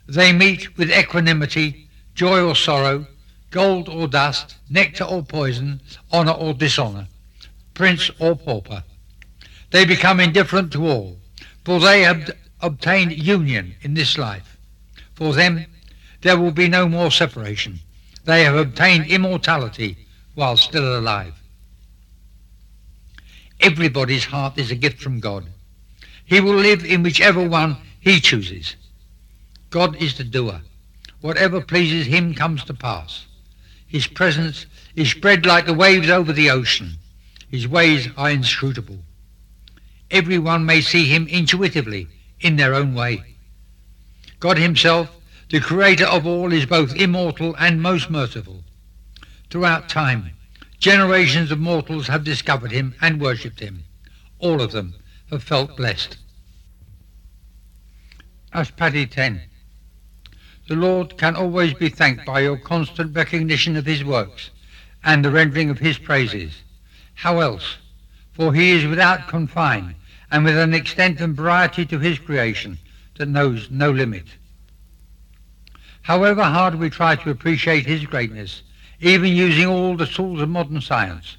They 0.07 0.31
meet 0.31 0.77
with 0.77 0.91
equanimity, 0.91 1.87
joy 2.13 2.41
or 2.41 2.55
sorrow, 2.55 3.07
gold 3.51 3.89
or 3.89 4.07
dust, 4.07 4.55
nectar 4.69 5.03
or 5.03 5.23
poison, 5.23 5.81
honour 6.13 6.33
or 6.33 6.53
dishonour, 6.53 7.07
prince 7.73 8.11
or 8.19 8.35
pauper. 8.35 8.83
They 9.71 9.85
become 9.85 10.19
indifferent 10.19 10.71
to 10.73 10.87
all, 10.87 11.17
for 11.63 11.79
they 11.79 12.01
have 12.01 12.31
obtained 12.61 13.11
union 13.11 13.75
in 13.81 13.93
this 13.93 14.17
life. 14.17 14.57
For 15.13 15.33
them 15.33 15.65
there 16.21 16.37
will 16.37 16.51
be 16.51 16.67
no 16.67 16.87
more 16.87 17.11
separation. 17.11 17.79
They 18.25 18.43
have 18.43 18.55
obtained 18.55 19.07
immortality 19.07 19.97
while 20.35 20.57
still 20.57 20.97
alive. 20.97 21.33
Everybody's 23.59 24.25
heart 24.25 24.57
is 24.57 24.71
a 24.71 24.75
gift 24.75 25.01
from 25.01 25.19
God. 25.19 25.45
He 26.25 26.39
will 26.39 26.55
live 26.55 26.85
in 26.85 27.03
whichever 27.03 27.47
one 27.47 27.77
he 27.99 28.19
chooses. 28.19 28.75
God 29.69 30.01
is 30.01 30.17
the 30.17 30.23
doer. 30.23 30.61
Whatever 31.21 31.61
pleases 31.61 32.07
him 32.07 32.33
comes 32.33 32.63
to 32.65 32.73
pass. 32.73 33.25
His 33.85 34.07
presence 34.07 34.65
is 34.95 35.11
spread 35.11 35.45
like 35.45 35.65
the 35.65 35.73
waves 35.73 36.09
over 36.09 36.31
the 36.31 36.49
ocean. 36.49 36.93
His 37.49 37.67
ways 37.67 38.07
are 38.15 38.29
inscrutable. 38.29 38.99
Everyone 40.11 40.65
may 40.65 40.81
see 40.81 41.05
him 41.05 41.27
intuitively 41.27 42.07
in 42.39 42.55
their 42.55 42.73
own 42.73 42.95
way. 42.95 43.35
God 44.39 44.57
himself, 44.57 45.15
the 45.49 45.59
creator 45.59 46.05
of 46.05 46.25
all, 46.25 46.51
is 46.51 46.65
both 46.65 46.95
immortal 46.95 47.55
and 47.59 47.81
most 47.81 48.09
merciful. 48.09 48.63
Throughout 49.49 49.87
time, 49.87 50.31
generations 50.79 51.51
of 51.51 51.59
mortals 51.59 52.07
have 52.07 52.23
discovered 52.23 52.71
him 52.71 52.95
and 53.01 53.21
worshipped 53.21 53.59
him. 53.59 53.83
All 54.39 54.61
of 54.61 54.71
them 54.71 54.95
have 55.29 55.43
felt 55.43 55.77
blessed. 55.77 56.17
Ashtapadi 58.53 59.05
10. 59.11 59.41
The 60.67 60.75
Lord 60.75 61.17
can 61.17 61.35
always 61.35 61.73
be 61.73 61.89
thanked 61.89 62.25
by 62.25 62.39
your 62.39 62.57
constant 62.57 63.15
recognition 63.15 63.75
of 63.75 63.85
his 63.85 64.03
works 64.03 64.49
and 65.03 65.23
the 65.23 65.31
rendering 65.31 65.69
of 65.69 65.79
his 65.79 65.99
praises. 65.99 66.61
How 67.13 67.41
else? 67.41 67.77
For 68.33 68.53
he 68.53 68.71
is 68.71 68.85
without 68.85 69.27
confine 69.27 69.95
and 70.31 70.43
with 70.43 70.57
an 70.57 70.73
extent 70.73 71.19
and 71.19 71.35
variety 71.35 71.85
to 71.85 71.99
his 71.99 72.19
creation 72.19 72.77
that 73.17 73.27
knows 73.27 73.69
no 73.71 73.91
limit. 73.91 74.25
However 76.01 76.43
hard 76.43 76.75
we 76.75 76.89
try 76.89 77.15
to 77.15 77.29
appreciate 77.29 77.85
his 77.85 78.05
greatness, 78.05 78.63
even 79.01 79.35
using 79.35 79.67
all 79.67 79.95
the 79.95 80.05
tools 80.05 80.41
of 80.41 80.49
modern 80.49 80.81
science, 80.81 81.37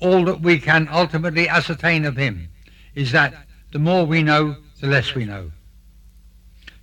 all 0.00 0.24
that 0.24 0.40
we 0.40 0.58
can 0.58 0.88
ultimately 0.90 1.48
ascertain 1.48 2.04
of 2.04 2.16
him 2.16 2.48
is 2.94 3.12
that 3.12 3.34
the 3.72 3.78
more 3.78 4.04
we 4.04 4.22
know, 4.22 4.56
the 4.80 4.86
less 4.86 5.14
we 5.14 5.24
know. 5.24 5.50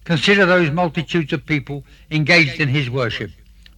Consider 0.06 0.46
those 0.46 0.72
multitudes 0.72 1.34
of 1.34 1.46
people 1.46 1.84
engaged 2.10 2.60
in 2.60 2.70
his 2.70 2.90
worship, 2.90 3.32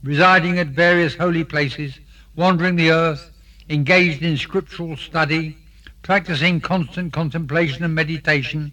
residing 0.03 0.59
at 0.59 0.67
various 0.67 1.15
holy 1.15 1.43
places, 1.43 1.99
wandering 2.36 2.75
the 2.75 2.91
earth, 2.91 3.32
engaged 3.69 4.23
in 4.23 4.38
scriptural 4.38 4.95
study, 4.95 5.57
practicing 6.02 6.60
constant 6.60 7.14
contemplation 7.14 7.84
and 7.84 7.93
meditation, 7.93 8.72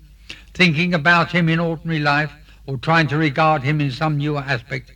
thinking 0.55 0.95
about 0.95 1.31
him 1.33 1.49
in 1.49 1.61
ordinary 1.61 2.01
life, 2.01 2.33
or 2.67 2.77
trying 2.77 3.09
to 3.09 3.17
regard 3.17 3.63
him 3.63 3.81
in 3.81 3.91
some 3.91 4.19
newer 4.19 4.41
aspect. 4.41 4.93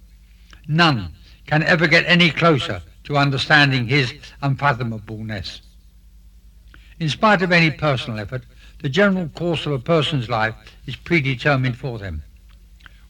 None 0.68 1.12
can 1.46 1.62
ever 1.62 1.86
get 1.86 2.04
any 2.06 2.30
closer 2.30 2.82
to 3.04 3.16
understanding 3.16 3.86
his 3.86 4.14
unfathomableness. 4.42 5.60
In 7.00 7.08
spite 7.08 7.42
of 7.42 7.50
any 7.50 7.70
personal 7.70 8.20
effort, 8.20 8.44
the 8.80 8.88
general 8.88 9.28
course 9.28 9.66
of 9.66 9.72
a 9.72 9.78
person's 9.78 10.28
life 10.28 10.54
is 10.86 10.96
predetermined 10.96 11.76
for 11.76 11.98
them. 11.98 12.22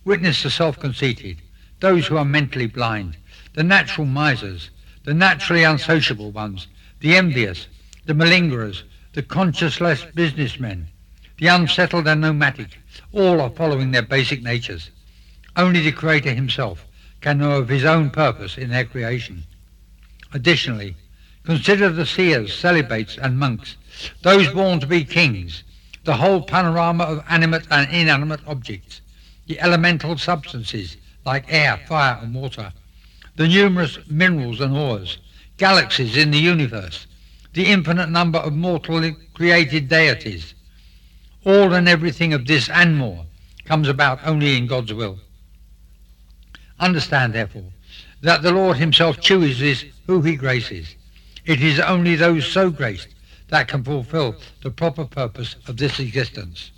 Witness 0.05 0.43
the 0.43 0.51
self-conceited, 0.51 1.39
those 1.81 2.07
who 2.07 2.17
are 2.17 2.25
mentally 2.25 2.67
blind, 2.67 3.17
the 3.55 3.63
natural 3.63 4.07
misers, 4.07 4.71
the 5.05 5.15
naturally 5.15 5.65
unsociable 5.65 6.31
ones, 6.31 6.69
the 7.01 7.17
envious, 7.17 7.67
the 8.07 8.15
malingerers, 8.15 8.83
the 9.15 9.23
conscienceless 9.23 10.15
businessmen, 10.15 10.89
the 11.39 11.47
unsettled 11.47 12.09
and 12.09 12.23
nomadic, 12.23 12.79
all 13.13 13.41
are 13.43 13.51
following 13.51 13.91
their 13.91 14.03
basic 14.03 14.43
natures. 14.43 14.91
Only 15.55 15.81
the 15.81 15.93
Creator 15.93 16.33
himself 16.33 16.87
can 17.21 17.39
know 17.39 17.59
of 17.59 17.69
his 17.69 17.85
own 17.85 18.09
purpose 18.09 18.57
in 18.57 18.71
their 18.71 18.87
creation. 18.87 19.45
Additionally, 20.33 20.97
consider 21.45 21.91
the 21.91 22.07
seers, 22.07 22.55
celibates 22.55 23.19
and 23.19 23.39
monks, 23.39 23.77
those 24.23 24.49
born 24.49 24.81
to 24.81 24.87
be 24.87 25.05
kings, 25.05 25.63
the 26.05 26.15
whole 26.15 26.43
panorama 26.43 27.05
of 27.05 27.25
animate 27.29 27.67
and 27.71 27.93
inanimate 27.93 28.41
objects, 28.47 29.03
the 29.47 29.61
elemental 29.61 30.17
substances 30.17 30.97
like 31.27 31.53
air, 31.53 31.79
fire 31.87 32.19
and 32.23 32.35
water, 32.35 32.73
the 33.37 33.47
numerous 33.47 33.99
minerals 34.09 34.61
and 34.61 34.75
ores, 34.75 35.19
galaxies 35.59 36.17
in 36.17 36.31
the 36.31 36.39
universe, 36.39 37.07
the 37.53 37.67
infinite 37.67 38.09
number 38.09 38.39
of 38.39 38.55
mortally 38.55 39.17
created 39.35 39.89
deities. 39.89 40.55
All 41.45 41.75
and 41.75 41.89
everything 41.89 42.33
of 42.33 42.47
this 42.47 42.69
and 42.69 42.97
more 42.97 43.27
comes 43.65 43.89
about 43.89 44.21
only 44.25 44.57
in 44.57 44.67
God's 44.67 44.93
will. 44.93 45.19
Understand, 46.79 47.33
therefore, 47.33 47.73
that 48.23 48.43
the 48.43 48.53
Lord 48.53 48.77
himself 48.77 49.21
chooses 49.21 49.85
who 50.07 50.23
he 50.23 50.37
graces. 50.37 50.95
It 51.45 51.61
is 51.61 51.81
only 51.81 52.17
those 52.17 52.47
so 52.47 52.71
graced 52.71 53.09
that 53.49 53.69
can 53.69 53.85
fulfill 53.85 54.37
the 54.63 54.71
proper 54.71 55.05
purpose 55.05 55.57
of 55.67 55.77
this 55.77 56.01
existence. 56.01 56.71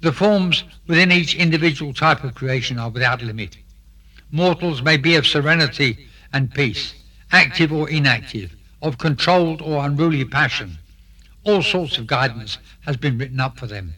The 0.00 0.12
forms 0.12 0.64
within 0.88 1.12
each 1.12 1.36
individual 1.36 1.94
type 1.94 2.24
of 2.24 2.34
creation 2.34 2.78
are 2.78 2.90
without 2.90 3.22
limit. 3.22 3.56
Mortals 4.32 4.82
may 4.82 4.96
be 4.96 5.14
of 5.14 5.26
serenity 5.26 6.08
and 6.32 6.52
peace, 6.52 6.94
active 7.30 7.72
or 7.72 7.88
inactive, 7.88 8.56
of 8.82 8.98
controlled 8.98 9.62
or 9.62 9.84
unruly 9.84 10.24
passion. 10.24 10.76
All 11.44 11.62
sorts 11.62 11.96
of 11.96 12.06
guidance 12.06 12.58
has 12.82 12.96
been 12.96 13.16
written 13.16 13.40
up 13.40 13.58
for 13.58 13.66
them. 13.66 13.94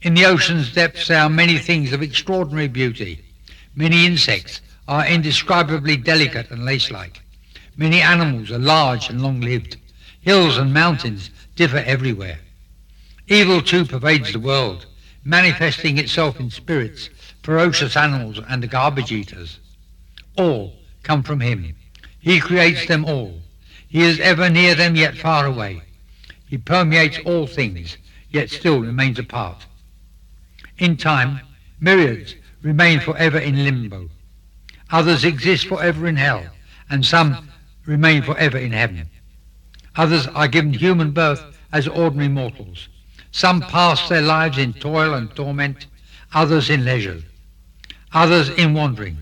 In 0.00 0.14
the 0.14 0.24
ocean's 0.24 0.72
depths 0.72 1.08
there 1.08 1.20
are 1.20 1.28
many 1.28 1.58
things 1.58 1.92
of 1.92 2.02
extraordinary 2.02 2.68
beauty. 2.68 3.24
Many 3.74 4.06
insects 4.06 4.60
are 4.88 5.06
indescribably 5.06 5.96
delicate 5.96 6.50
and 6.50 6.64
lace-like. 6.64 7.20
Many 7.76 8.00
animals 8.00 8.50
are 8.50 8.58
large 8.58 9.10
and 9.10 9.22
long-lived. 9.22 9.76
Hills 10.20 10.56
and 10.56 10.72
mountains 10.72 11.30
differ 11.56 11.78
everywhere. 11.78 12.38
Evil 13.28 13.62
too 13.62 13.84
pervades 13.84 14.32
the 14.32 14.40
world, 14.40 14.86
manifesting 15.24 15.98
itself 15.98 16.38
in 16.38 16.50
spirits, 16.50 17.10
ferocious 17.42 17.96
animals 17.96 18.40
and 18.48 18.62
the 18.62 18.66
garbage 18.66 19.12
eaters. 19.12 19.58
All 20.36 20.74
come 21.02 21.22
from 21.22 21.40
him. 21.40 21.74
He 22.20 22.40
creates 22.40 22.86
them 22.86 23.04
all. 23.04 23.41
He 23.92 24.04
is 24.04 24.20
ever 24.20 24.48
near 24.48 24.74
them 24.74 24.96
yet 24.96 25.18
far 25.18 25.44
away. 25.44 25.82
He 26.46 26.56
permeates 26.56 27.18
all 27.26 27.46
things, 27.46 27.98
yet 28.30 28.48
still 28.48 28.80
remains 28.80 29.18
apart. 29.18 29.66
In 30.78 30.96
time, 30.96 31.42
myriads 31.78 32.34
remain 32.62 33.00
forever 33.00 33.36
in 33.38 33.64
limbo. 33.64 34.08
Others 34.90 35.26
exist 35.26 35.66
forever 35.66 36.06
in 36.06 36.16
hell, 36.16 36.42
and 36.88 37.04
some 37.04 37.50
remain 37.84 38.22
forever 38.22 38.56
in 38.56 38.72
heaven. 38.72 39.10
Others 39.94 40.26
are 40.28 40.48
given 40.48 40.72
human 40.72 41.10
birth 41.10 41.44
as 41.70 41.86
ordinary 41.86 42.28
mortals. 42.28 42.88
Some 43.30 43.60
pass 43.60 44.08
their 44.08 44.22
lives 44.22 44.56
in 44.56 44.72
toil 44.72 45.12
and 45.12 45.36
torment, 45.36 45.84
others 46.32 46.70
in 46.70 46.86
leisure, 46.86 47.20
others 48.14 48.48
in 48.48 48.72
wandering. 48.72 49.18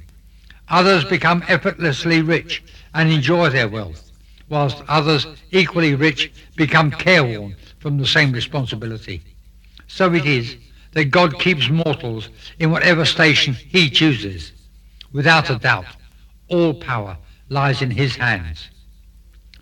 Others 0.68 1.06
become 1.06 1.42
effortlessly 1.48 2.22
rich 2.22 2.62
and 2.94 3.10
enjoy 3.10 3.50
their 3.50 3.68
wealth 3.68 4.09
whilst 4.50 4.82
others, 4.88 5.26
equally 5.52 5.94
rich, 5.94 6.30
become 6.56 6.90
careworn 6.90 7.56
from 7.78 7.96
the 7.96 8.06
same 8.06 8.32
responsibility. 8.32 9.22
So 9.86 10.12
it 10.12 10.26
is 10.26 10.56
that 10.92 11.06
God 11.06 11.38
keeps 11.38 11.70
mortals 11.70 12.28
in 12.58 12.70
whatever 12.70 13.04
station 13.04 13.54
he 13.54 13.88
chooses. 13.88 14.52
Without 15.12 15.48
a 15.48 15.56
doubt, 15.56 15.86
all 16.48 16.74
power 16.74 17.16
lies 17.48 17.80
in 17.80 17.92
his 17.92 18.16
hands. 18.16 18.68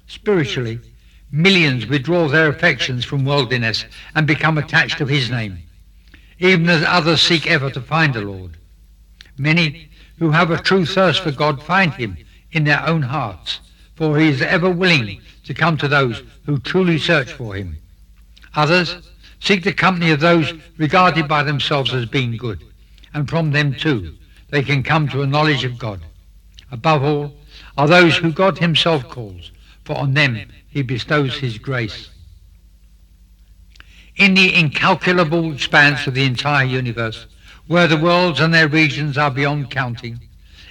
Spiritually, 0.07 0.81
millions 1.31 1.87
withdraw 1.87 2.27
their 2.27 2.49
affections 2.49 3.05
from 3.05 3.27
worldliness 3.27 3.85
and 4.15 4.27
become 4.27 4.57
attached 4.57 4.99
to 4.99 5.07
his 5.07 5.31
name, 5.31 5.59
even 6.39 6.69
as 6.69 6.83
others 6.87 7.21
seek 7.21 7.47
ever 7.47 7.71
to 7.71 7.81
find 7.81 8.15
the 8.15 8.23
Lord. 8.23 8.57
Many 9.37 9.91
who 10.19 10.31
have 10.31 10.51
a 10.51 10.61
true 10.61 10.87
thirst 10.87 11.23
for 11.23 11.31
God 11.31 11.63
find 11.63 11.93
him 11.93 12.17
in 12.53 12.65
their 12.65 12.85
own 12.87 13.03
hearts 13.03 13.61
for 13.99 14.17
he 14.17 14.29
is 14.29 14.41
ever 14.41 14.71
willing 14.71 15.21
to 15.43 15.53
come 15.53 15.77
to 15.77 15.89
those 15.89 16.23
who 16.47 16.57
truly 16.61 16.99
search 16.99 17.33
for 17.33 17.57
him. 17.57 17.77
Others 18.55 18.97
seek 19.41 19.65
the 19.65 19.73
company 19.73 20.13
of 20.13 20.21
those 20.21 20.55
regarded 20.77 21.27
by 21.27 21.43
themselves 21.43 21.93
as 21.93 22.07
being 22.07 22.37
good, 22.37 22.63
and 23.13 23.29
from 23.29 23.51
them 23.51 23.75
too 23.75 24.15
they 24.51 24.63
can 24.63 24.85
come 24.85 25.09
to 25.09 25.23
a 25.23 25.27
knowledge 25.27 25.65
of 25.65 25.81
God. 25.81 26.01
Above 26.71 27.03
all 27.03 27.35
are 27.77 27.89
those 27.89 28.17
who 28.17 28.31
God 28.31 28.59
himself 28.59 29.09
calls, 29.09 29.51
for 29.85 29.97
on 29.97 30.15
them 30.15 30.49
he 30.69 30.83
bestows 30.83 31.37
his 31.37 31.59
grace. 31.59 32.09
In 34.15 34.35
the 34.35 34.55
incalculable 34.55 35.53
expanse 35.53 36.07
of 36.07 36.15
the 36.15 36.25
entire 36.25 36.65
universe, 36.65 37.27
where 37.67 37.89
the 37.89 37.97
worlds 37.97 38.39
and 38.39 38.55
their 38.55 38.69
regions 38.69 39.19
are 39.19 39.33
beyond 39.33 39.73
counting, 39.73 40.21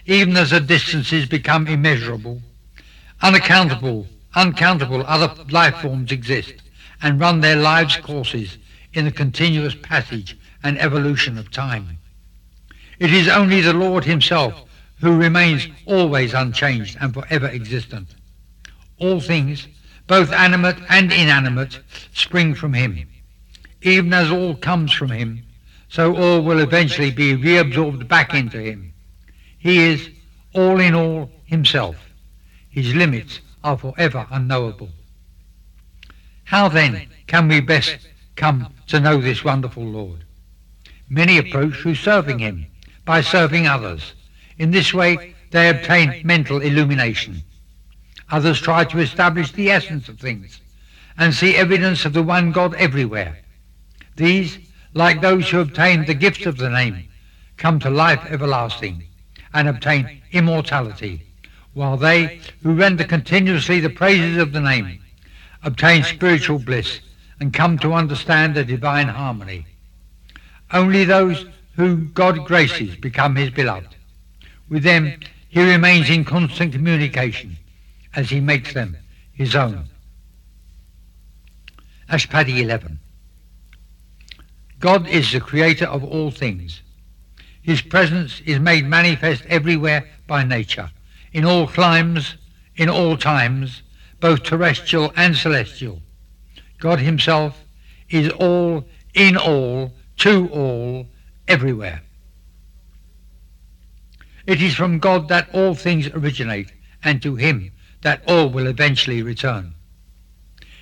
even 0.05 0.37
as 0.37 0.51
the 0.51 0.61
distances 0.61 1.25
become 1.25 1.67
immeasurable, 1.67 2.41
Unaccountable, 3.21 4.07
uncountable 4.35 5.03
other 5.07 5.33
life 5.49 5.77
forms 5.77 6.11
exist 6.11 6.53
and 7.01 7.19
run 7.19 7.41
their 7.41 7.55
lives' 7.55 7.97
courses 7.97 8.57
in 8.93 9.05
the 9.05 9.11
continuous 9.11 9.75
passage 9.75 10.37
and 10.63 10.79
evolution 10.79 11.37
of 11.37 11.51
time. 11.51 11.97
It 12.99 13.11
is 13.13 13.27
only 13.27 13.61
the 13.61 13.73
Lord 13.73 14.03
himself 14.03 14.53
who 14.99 15.17
remains 15.17 15.67
always 15.85 16.33
unchanged 16.33 16.97
and 16.99 17.13
forever 17.13 17.47
existent. 17.47 18.09
All 18.99 19.19
things, 19.19 19.67
both 20.07 20.31
animate 20.31 20.77
and 20.89 21.11
inanimate, 21.11 21.79
spring 22.13 22.55
from 22.55 22.73
him. 22.73 23.07
Even 23.81 24.13
as 24.13 24.31
all 24.31 24.55
comes 24.55 24.91
from 24.91 25.11
him, 25.11 25.43
so 25.89 26.15
all 26.15 26.41
will 26.41 26.59
eventually 26.59 27.11
be 27.11 27.35
reabsorbed 27.35 28.07
back 28.07 28.33
into 28.33 28.59
him. 28.59 28.93
He 29.59 29.77
is 29.79 30.09
all 30.53 30.79
in 30.79 30.95
all 30.95 31.31
himself. 31.45 31.95
His 32.77 32.93
limits 32.93 33.39
are 33.63 33.75
forever 33.75 34.27
unknowable. 34.29 34.89
How 36.43 36.69
then 36.69 37.07
can 37.25 37.47
we 37.47 37.59
best 37.59 37.97
come 38.35 38.71
to 38.85 38.99
know 38.99 39.19
this 39.19 39.43
wonderful 39.43 39.83
Lord? 39.83 40.23
Many 41.09 41.39
approach 41.39 41.73
through 41.73 41.95
serving 41.95 42.37
him, 42.37 42.67
by 43.03 43.21
serving 43.21 43.65
others. 43.65 44.13
In 44.59 44.69
this 44.69 44.93
way 44.93 45.33
they 45.49 45.69
obtain 45.69 46.21
mental 46.23 46.61
illumination. 46.61 47.41
Others 48.29 48.61
try 48.61 48.83
to 48.83 48.99
establish 48.99 49.51
the 49.53 49.71
essence 49.71 50.07
of 50.07 50.19
things 50.19 50.61
and 51.17 51.33
see 51.33 51.55
evidence 51.55 52.05
of 52.05 52.13
the 52.13 52.21
one 52.21 52.51
God 52.51 52.75
everywhere. 52.75 53.39
These, 54.17 54.59
like 54.93 55.21
those 55.21 55.49
who 55.49 55.61
obtain 55.61 56.05
the 56.05 56.13
gift 56.13 56.45
of 56.45 56.57
the 56.57 56.69
name, 56.69 57.09
come 57.57 57.79
to 57.79 57.89
life 57.89 58.23
everlasting 58.29 59.03
and 59.51 59.67
obtain 59.67 60.21
immortality 60.31 61.26
while 61.77 61.95
they 61.95 62.39
who 62.63 62.73
render 62.73 63.03
continuously 63.03 63.79
the 63.79 63.89
praises 63.89 64.37
of 64.37 64.51
the 64.51 64.59
name 64.59 64.99
obtain 65.61 66.03
spiritual 66.03 66.57
bliss 66.57 67.01
and 67.39 67.53
come 67.53 67.77
to 67.77 67.93
understand 67.93 68.55
the 68.55 68.65
divine 68.65 69.07
harmony. 69.07 69.63
Only 70.73 71.05
those 71.05 71.45
whom 71.75 72.11
God 72.13 72.45
graces 72.45 72.95
become 72.95 73.35
his 73.35 73.51
beloved. 73.51 73.95
With 74.67 74.81
them 74.81 75.19
he 75.49 75.61
remains 75.71 76.09
in 76.09 76.25
constant 76.25 76.73
communication 76.73 77.57
as 78.15 78.31
he 78.31 78.39
makes 78.39 78.73
them 78.73 78.97
his 79.31 79.55
own. 79.55 79.85
Ashtapadi 82.09 82.59
11. 82.59 82.99
God 84.79 85.07
is 85.07 85.31
the 85.31 85.39
creator 85.39 85.85
of 85.85 86.03
all 86.03 86.31
things. 86.31 86.81
His 87.61 87.83
presence 87.83 88.41
is 88.47 88.59
made 88.59 88.87
manifest 88.87 89.43
everywhere 89.47 90.09
by 90.25 90.43
nature 90.43 90.89
in 91.37 91.45
all 91.45 91.67
climes, 91.67 92.35
in 92.77 92.89
all 92.89 93.15
times, 93.15 93.83
both 94.19 94.41
terrestrial 94.41 95.13
and 95.15 95.35
celestial. 95.37 96.01
God 96.79 96.99
himself 96.99 97.63
is 98.09 98.29
all, 98.29 98.87
in 99.13 99.37
all, 99.37 99.93
to 100.17 100.49
all, 100.49 101.07
everywhere. 101.47 102.01
It 104.47 104.63
is 104.63 104.73
from 104.73 104.97
God 104.97 105.27
that 105.27 105.47
all 105.53 105.75
things 105.75 106.07
originate, 106.07 106.71
and 107.03 107.21
to 107.21 107.35
him 107.35 107.71
that 108.01 108.23
all 108.27 108.49
will 108.49 108.65
eventually 108.65 109.21
return. 109.21 109.75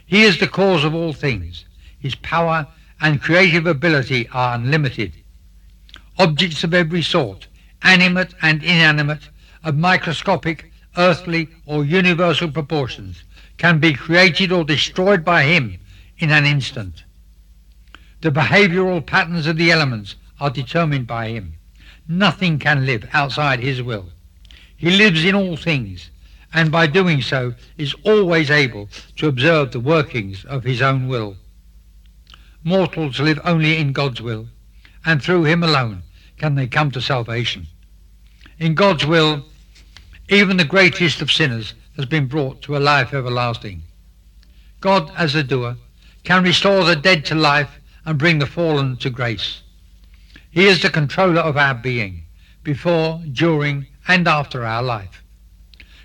He 0.05 0.23
is 0.23 0.39
the 0.39 0.47
cause 0.47 0.85
of 0.85 0.95
all 0.95 1.11
things. 1.11 1.65
His 1.99 2.15
power 2.15 2.65
and 3.01 3.21
creative 3.21 3.67
ability 3.67 4.29
are 4.29 4.55
unlimited. 4.55 5.15
Objects 6.17 6.63
of 6.63 6.73
every 6.73 7.01
sort, 7.01 7.47
animate 7.81 8.33
and 8.41 8.63
inanimate, 8.63 9.27
of 9.65 9.75
microscopic, 9.75 10.71
earthly, 10.95 11.49
or 11.65 11.83
universal 11.83 12.49
proportions, 12.49 13.23
can 13.57 13.79
be 13.79 13.93
created 13.93 14.51
or 14.51 14.63
destroyed 14.63 15.25
by 15.25 15.43
him 15.43 15.77
in 16.19 16.31
an 16.31 16.45
instant. 16.45 17.03
The 18.21 18.29
behavioral 18.29 19.05
patterns 19.05 19.47
of 19.47 19.57
the 19.57 19.71
elements 19.71 20.15
are 20.39 20.51
determined 20.51 21.07
by 21.07 21.29
him. 21.29 21.55
Nothing 22.07 22.59
can 22.59 22.85
live 22.85 23.09
outside 23.11 23.59
his 23.59 23.81
will. 23.81 24.11
He 24.77 24.91
lives 24.91 25.25
in 25.25 25.33
all 25.33 25.57
things, 25.57 26.11
and 26.53 26.71
by 26.71 26.87
doing 26.87 27.21
so 27.21 27.55
is 27.77 27.95
always 28.03 28.51
able 28.51 28.87
to 29.17 29.27
observe 29.27 29.71
the 29.71 29.79
workings 29.79 30.45
of 30.45 30.63
his 30.63 30.81
own 30.81 31.07
will. 31.07 31.37
Mortals 32.63 33.19
live 33.19 33.39
only 33.43 33.77
in 33.77 33.93
God's 33.93 34.21
will, 34.21 34.47
and 35.05 35.21
through 35.21 35.45
him 35.45 35.63
alone 35.63 36.03
can 36.37 36.55
they 36.55 36.67
come 36.67 36.91
to 36.91 37.01
salvation. 37.01 37.67
In 38.59 38.75
God's 38.75 39.05
will, 39.05 39.45
even 40.29 40.57
the 40.57 40.65
greatest 40.65 41.21
of 41.21 41.31
sinners 41.31 41.73
has 41.95 42.05
been 42.05 42.27
brought 42.27 42.61
to 42.63 42.75
a 42.75 42.79
life 42.79 43.13
everlasting. 43.13 43.83
God, 44.81 45.11
as 45.15 45.35
a 45.35 45.43
doer, 45.43 45.77
can 46.23 46.43
restore 46.43 46.83
the 46.83 46.95
dead 46.95 47.25
to 47.25 47.35
life 47.35 47.79
and 48.05 48.17
bring 48.17 48.39
the 48.39 48.47
fallen 48.47 48.97
to 48.97 49.09
grace. 49.09 49.61
He 50.49 50.65
is 50.65 50.81
the 50.81 50.89
controller 50.89 51.41
of 51.41 51.57
our 51.57 51.75
being, 51.75 52.23
before, 52.63 53.21
during, 53.31 53.87
and 54.07 54.27
after 54.27 54.65
our 54.65 54.81
life. 54.81 55.23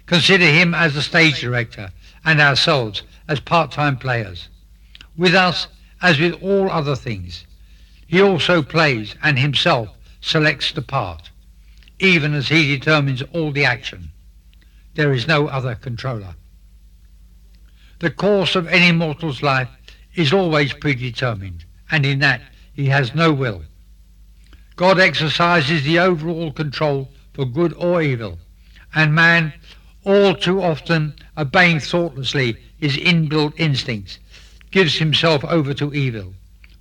Consider 0.06 0.46
him 0.46 0.74
as 0.74 0.94
the 0.94 1.02
stage 1.02 1.40
director 1.40 1.90
and 2.24 2.40
ourselves 2.40 3.02
as 3.28 3.40
part-time 3.40 3.96
players. 3.96 4.48
With 5.16 5.34
us, 5.34 5.68
as 6.02 6.18
with 6.18 6.42
all 6.42 6.70
other 6.70 6.96
things, 6.96 7.46
he 8.06 8.20
also 8.20 8.62
plays 8.62 9.14
and 9.22 9.38
himself 9.38 9.88
selects 10.20 10.72
the 10.72 10.82
part 10.82 11.30
even 12.01 12.32
as 12.34 12.48
he 12.48 12.76
determines 12.76 13.22
all 13.34 13.53
the 13.53 13.64
action. 13.64 14.11
There 14.94 15.12
is 15.12 15.28
no 15.28 15.48
other 15.48 15.74
controller. 15.74 16.34
The 18.01 18.11
course 18.11 18.57
of 18.57 18.66
any 18.68 18.90
mortal's 18.92 19.42
life 19.42 19.68
is 20.14 20.32
always 20.32 20.72
predetermined, 20.72 21.64
and 21.90 22.07
in 22.07 22.18
that 22.20 22.40
he 22.72 22.86
has 22.86 23.14
no 23.14 23.32
will. 23.32 23.62
God 24.76 24.98
exercises 24.98 25.84
the 25.84 25.98
overall 25.98 26.51
control 26.53 27.11
for 27.34 27.44
good 27.44 27.74
or 27.74 28.01
evil, 28.01 28.38
and 28.94 29.14
man, 29.14 29.53
all 30.05 30.34
too 30.34 30.62
often 30.62 31.14
obeying 31.36 31.80
thoughtlessly 31.80 32.57
his 32.78 32.96
inbuilt 32.96 33.53
instincts, 33.59 34.18
gives 34.70 34.96
himself 34.96 35.44
over 35.44 35.74
to 35.74 35.92
evil, 35.92 36.32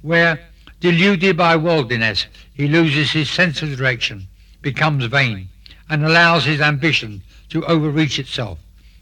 where, 0.02 0.40
deluded 0.80 1.36
by 1.36 1.58
worldliness, 1.58 2.26
he 2.54 2.70
loses 2.70 3.12
his 3.12 3.30
sense 3.30 3.62
of 3.62 3.76
direction 3.76 4.30
becomes 4.62 5.06
vain 5.06 5.50
and 5.90 6.06
allows 6.06 6.46
his 6.46 6.62
ambition 6.62 7.22
to 7.50 7.66
overreach 7.66 8.20
itself 8.20 8.60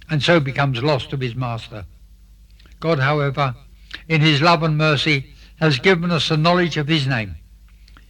and 0.10 0.24
so 0.24 0.39
becomes 0.39 0.82
lost 0.82 1.14
of 1.14 1.20
his 1.20 1.36
master. 1.36 1.86
God, 2.80 2.99
however, 2.99 3.55
in 4.08 4.22
his 4.22 4.41
love 4.41 4.64
and 4.64 4.78
mercy, 4.78 5.34
has 5.60 5.80
given 5.80 6.12
us 6.12 6.30
the 6.30 6.38
knowledge 6.38 6.78
of 6.78 6.88
his 6.88 7.08
name. 7.08 7.36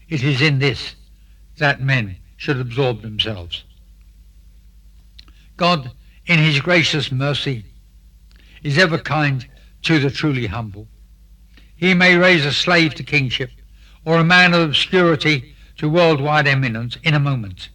It 0.10 0.24
is 0.24 0.42
in 0.42 0.60
this 0.60 0.96
that 1.58 1.82
men 1.82 2.18
should 2.36 2.60
absorb 2.60 3.02
themselves. 3.02 3.64
God, 5.56 5.92
in 6.28 6.40
his 6.40 6.60
gracious 6.60 7.12
mercy, 7.12 7.66
is 8.62 8.78
ever 8.78 8.98
kind 8.98 9.48
to 9.84 10.00
the 10.00 10.12
truly 10.12 10.48
humble. 10.48 10.88
He 11.76 11.94
may 11.94 12.16
raise 12.16 12.46
a 12.46 12.52
slave 12.52 12.94
to 12.96 13.04
kingship 13.04 13.52
or 14.06 14.20
a 14.20 14.24
man 14.24 14.54
of 14.54 14.62
obscurity 14.62 15.56
to 15.78 15.90
worldwide 15.90 16.48
eminence 16.48 16.98
in 17.04 17.14
a 17.14 17.20
moment, 17.20 17.70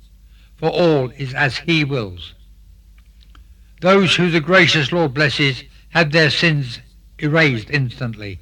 for 0.57 0.69
all 0.69 1.11
is 1.11 1.35
as 1.35 1.59
he 1.59 1.85
wills. 1.85 2.35
Those 3.81 4.17
who 4.17 4.31
the 4.31 4.41
gracious 4.41 4.93
Lord 4.93 5.15
blesses 5.15 5.65
have 5.91 6.13
their 6.13 6.31
sins 6.31 6.81
erased 7.19 7.71
instantly. 7.71 8.39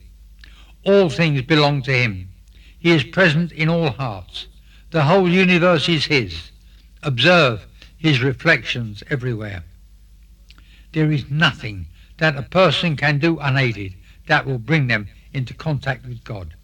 All 0.85 1.11
things 1.11 1.43
belong 1.43 1.83
to 1.83 1.93
him. 1.93 2.31
He 2.79 2.91
is 2.91 3.05
present 3.05 3.53
in 3.53 3.69
all 3.69 3.91
hearts. 3.91 4.47
The 4.91 5.05
whole 5.05 5.29
universe 5.29 5.89
is 5.89 6.07
his. 6.07 6.51
Observe 7.03 7.67
his 7.97 8.23
reflections 8.23 9.03
everywhere. 9.11 9.65
There 10.93 11.13
is 11.13 11.31
nothing 11.31 11.87
that 12.19 12.37
a 12.37 12.43
person 12.43 12.97
can 12.97 13.19
do 13.19 13.39
unaided 13.39 13.95
that 14.27 14.47
will 14.47 14.59
bring 14.59 14.87
them 14.87 15.09
into 15.33 15.55
contact 15.55 16.07
with 16.07 16.25
God. 16.25 16.55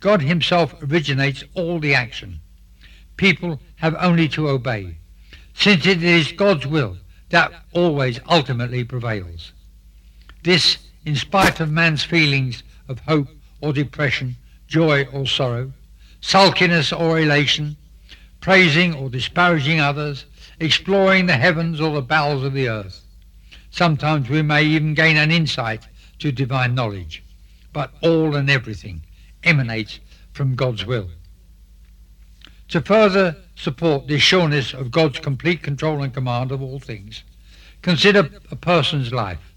God 0.00 0.22
himself 0.22 0.80
originates 0.80 1.42
all 1.54 1.80
the 1.80 1.94
action. 1.94 2.40
People 3.16 3.60
have 3.76 3.96
only 3.98 4.28
to 4.28 4.48
obey, 4.48 4.98
since 5.54 5.86
it 5.86 6.04
is 6.04 6.30
God's 6.30 6.66
will 6.66 6.98
that 7.30 7.52
always 7.72 8.20
ultimately 8.28 8.84
prevails. 8.84 9.52
This, 10.44 10.78
in 11.04 11.16
spite 11.16 11.58
of 11.58 11.72
man's 11.72 12.04
feelings 12.04 12.62
of 12.88 13.00
hope 13.00 13.28
or 13.60 13.72
depression, 13.72 14.36
joy 14.68 15.04
or 15.06 15.26
sorrow, 15.26 15.72
sulkiness 16.20 16.92
or 16.92 17.18
elation, 17.18 17.76
praising 18.40 18.94
or 18.94 19.10
disparaging 19.10 19.80
others, 19.80 20.26
exploring 20.60 21.26
the 21.26 21.36
heavens 21.36 21.80
or 21.80 21.92
the 21.92 22.02
bowels 22.02 22.44
of 22.44 22.52
the 22.52 22.68
earth. 22.68 23.04
Sometimes 23.70 24.30
we 24.30 24.42
may 24.42 24.62
even 24.62 24.94
gain 24.94 25.16
an 25.16 25.32
insight 25.32 25.88
to 26.20 26.30
divine 26.30 26.74
knowledge, 26.74 27.24
but 27.72 27.92
all 28.00 28.36
and 28.36 28.48
everything 28.48 29.02
emanates 29.44 30.00
from 30.32 30.54
God's 30.54 30.86
will. 30.86 31.10
To 32.68 32.80
further 32.80 33.36
support 33.56 34.06
the 34.06 34.18
sureness 34.18 34.74
of 34.74 34.90
God's 34.90 35.18
complete 35.18 35.62
control 35.62 36.02
and 36.02 36.12
command 36.12 36.52
of 36.52 36.60
all 36.60 36.78
things, 36.78 37.24
consider 37.82 38.28
a 38.50 38.56
person's 38.56 39.12
life, 39.12 39.54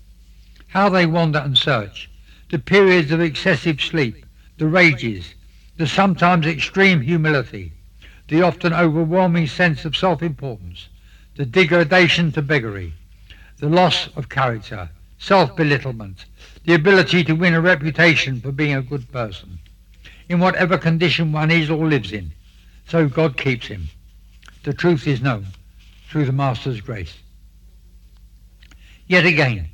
how 0.68 0.90
they 0.90 1.06
wander 1.06 1.40
and 1.40 1.58
search, 1.58 2.10
the 2.50 2.60
periods 2.60 3.12
of 3.12 3.20
excessive 3.20 3.82
sleep, 3.82 4.26
the 4.58 4.68
rages, 4.68 5.36
the 5.78 5.88
sometimes 5.88 6.46
extreme 6.46 7.02
humility, 7.02 7.74
the 8.28 8.42
often 8.42 8.74
overwhelming 8.74 9.48
sense 9.48 9.84
of 9.84 9.96
self-importance, 9.96 10.88
the 11.36 11.46
degradation 11.46 12.32
to 12.32 12.42
beggary, 12.42 12.94
the 13.58 13.70
loss 13.70 14.08
of 14.16 14.30
character, 14.30 14.90
self-belittlement, 15.18 16.26
the 16.66 16.74
ability 16.74 17.24
to 17.24 17.34
win 17.34 17.54
a 17.54 17.62
reputation 17.62 18.40
for 18.40 18.52
being 18.52 18.76
a 18.76 18.82
good 18.82 19.12
person, 19.12 19.60
in 20.32 20.40
whatever 20.40 20.78
condition 20.78 21.34
one 21.34 21.52
is 21.52 21.70
or 21.70 21.86
lives 21.86 22.14
in. 22.14 22.32
So 22.88 23.10
God 23.10 23.38
keeps 23.38 23.68
him. 23.68 23.90
The 24.64 24.74
truth 24.74 25.06
is 25.06 25.22
known 25.22 25.48
through 26.10 26.26
the 26.26 26.32
Master's 26.32 26.80
grace. 26.80 27.18
Yet 29.08 29.26
again, 29.26 29.68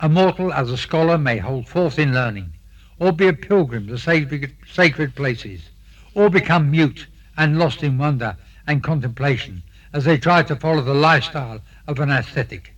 a 0.00 0.08
mortal 0.08 0.52
as 0.54 0.70
a 0.70 0.78
scholar 0.78 1.18
may 1.18 1.36
hold 1.36 1.68
forth 1.68 1.98
in 1.98 2.14
learning, 2.14 2.54
or 2.98 3.12
be 3.12 3.28
a 3.28 3.34
pilgrim 3.34 3.86
to 3.88 3.98
sacred, 3.98 5.14
places, 5.14 5.68
or 6.14 6.30
become 6.30 6.70
mute 6.70 7.06
and 7.36 7.58
lost 7.58 7.82
in 7.82 7.98
wonder 7.98 8.36
and 8.66 8.82
contemplation 8.82 9.62
as 9.92 10.04
they 10.04 10.16
try 10.16 10.42
to 10.44 10.56
follow 10.56 10.80
the 10.80 10.94
lifestyle 10.94 11.60
of 11.86 12.00
an 12.00 12.10
ascetic. 12.10 12.74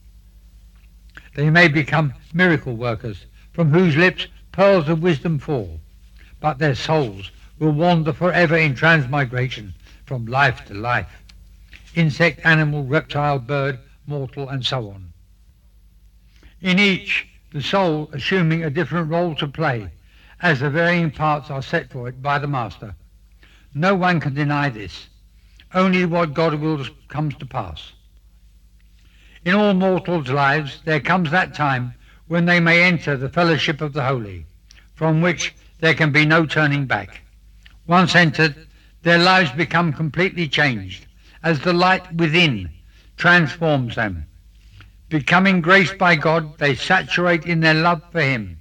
They 1.34 1.50
may 1.50 1.68
become 1.68 2.14
miracle 2.34 2.74
workers 2.74 3.26
from 3.52 3.70
whose 3.70 3.96
lips 3.96 4.26
pearls 4.50 4.88
of 4.88 5.02
wisdom 5.02 5.38
fall, 5.38 5.80
but 6.40 6.58
their 6.58 6.74
souls 6.74 7.30
will 7.58 7.72
wander 7.72 8.12
forever 8.12 8.56
in 8.56 8.74
transmigration 8.74 9.74
from 10.04 10.26
life 10.26 10.64
to 10.66 10.74
life. 10.74 11.22
Insect, 11.94 12.40
animal, 12.44 12.84
reptile, 12.84 13.38
bird, 13.38 13.78
mortal, 14.06 14.48
and 14.48 14.64
so 14.64 14.90
on. 14.90 15.12
In 16.60 16.78
each, 16.78 17.26
the 17.52 17.62
soul 17.62 18.10
assuming 18.12 18.62
a 18.62 18.70
different 18.70 19.10
role 19.10 19.34
to 19.36 19.48
play, 19.48 19.90
as 20.42 20.60
the 20.60 20.70
varying 20.70 21.10
parts 21.10 21.50
are 21.50 21.62
set 21.62 21.90
for 21.90 22.08
it 22.08 22.22
by 22.22 22.38
the 22.38 22.46
Master. 22.46 22.94
No 23.74 23.94
one 23.94 24.20
can 24.20 24.34
deny 24.34 24.68
this. 24.68 25.08
Only 25.74 26.04
what 26.04 26.34
God 26.34 26.54
wills 26.54 26.90
comes 27.08 27.34
to 27.36 27.46
pass. 27.46 27.92
In 29.44 29.54
all 29.54 29.74
mortals' 29.74 30.28
lives 30.28 30.80
there 30.84 31.00
comes 31.00 31.30
that 31.30 31.54
time 31.54 31.94
when 32.26 32.44
they 32.44 32.60
may 32.60 32.82
enter 32.82 33.16
the 33.16 33.28
fellowship 33.28 33.80
of 33.80 33.92
the 33.92 34.04
holy, 34.04 34.44
from 34.94 35.20
which 35.20 35.54
there 35.80 35.94
can 35.94 36.12
be 36.12 36.24
no 36.24 36.46
turning 36.46 36.86
back. 36.86 37.22
Once 37.86 38.14
entered, 38.14 38.66
their 39.02 39.18
lives 39.18 39.50
become 39.52 39.92
completely 39.92 40.48
changed 40.48 41.06
as 41.42 41.60
the 41.60 41.72
light 41.72 42.12
within 42.14 42.68
transforms 43.16 43.94
them. 43.94 44.26
Becoming 45.08 45.60
graced 45.60 45.98
by 45.98 46.16
God, 46.16 46.58
they 46.58 46.74
saturate 46.74 47.44
in 47.44 47.60
their 47.60 47.74
love 47.74 48.02
for 48.10 48.20
him. 48.20 48.58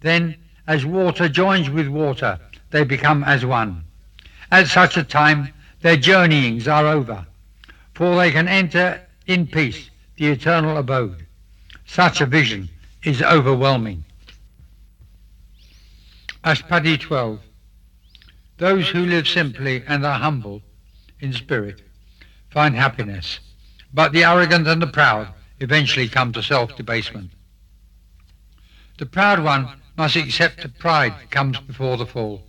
Then, 0.00 0.36
as 0.66 0.86
water 0.86 1.28
joins 1.28 1.68
with 1.68 1.88
water, 1.88 2.38
they 2.70 2.84
become 2.84 3.24
as 3.24 3.44
one. 3.44 3.84
At 4.52 4.68
such 4.68 4.96
a 4.96 5.02
time, 5.02 5.52
their 5.80 5.96
journeyings 5.96 6.68
are 6.68 6.86
over, 6.86 7.26
for 7.94 8.16
they 8.16 8.30
can 8.30 8.46
enter 8.46 9.00
in 9.26 9.46
peace 9.46 9.90
the 10.16 10.28
eternal 10.28 10.76
abode. 10.76 11.26
Such 11.86 12.20
a 12.20 12.26
vision 12.26 12.68
is 13.02 13.22
overwhelming. 13.22 14.04
Ashtapadi 16.42 16.98
12. 16.98 17.38
Those 18.56 18.88
who 18.88 19.04
live 19.04 19.28
simply 19.28 19.84
and 19.86 20.06
are 20.06 20.18
humble 20.18 20.62
in 21.20 21.34
spirit 21.34 21.82
find 22.48 22.74
happiness, 22.74 23.40
but 23.92 24.12
the 24.12 24.24
arrogant 24.24 24.66
and 24.66 24.80
the 24.80 24.86
proud 24.86 25.28
eventually 25.60 26.08
come 26.08 26.32
to 26.32 26.42
self-debasement. 26.42 27.30
The 28.96 29.04
proud 29.04 29.44
one 29.44 29.68
must 29.98 30.16
accept 30.16 30.62
that 30.62 30.78
pride 30.78 31.30
comes 31.30 31.60
before 31.60 31.98
the 31.98 32.06
fall. 32.06 32.42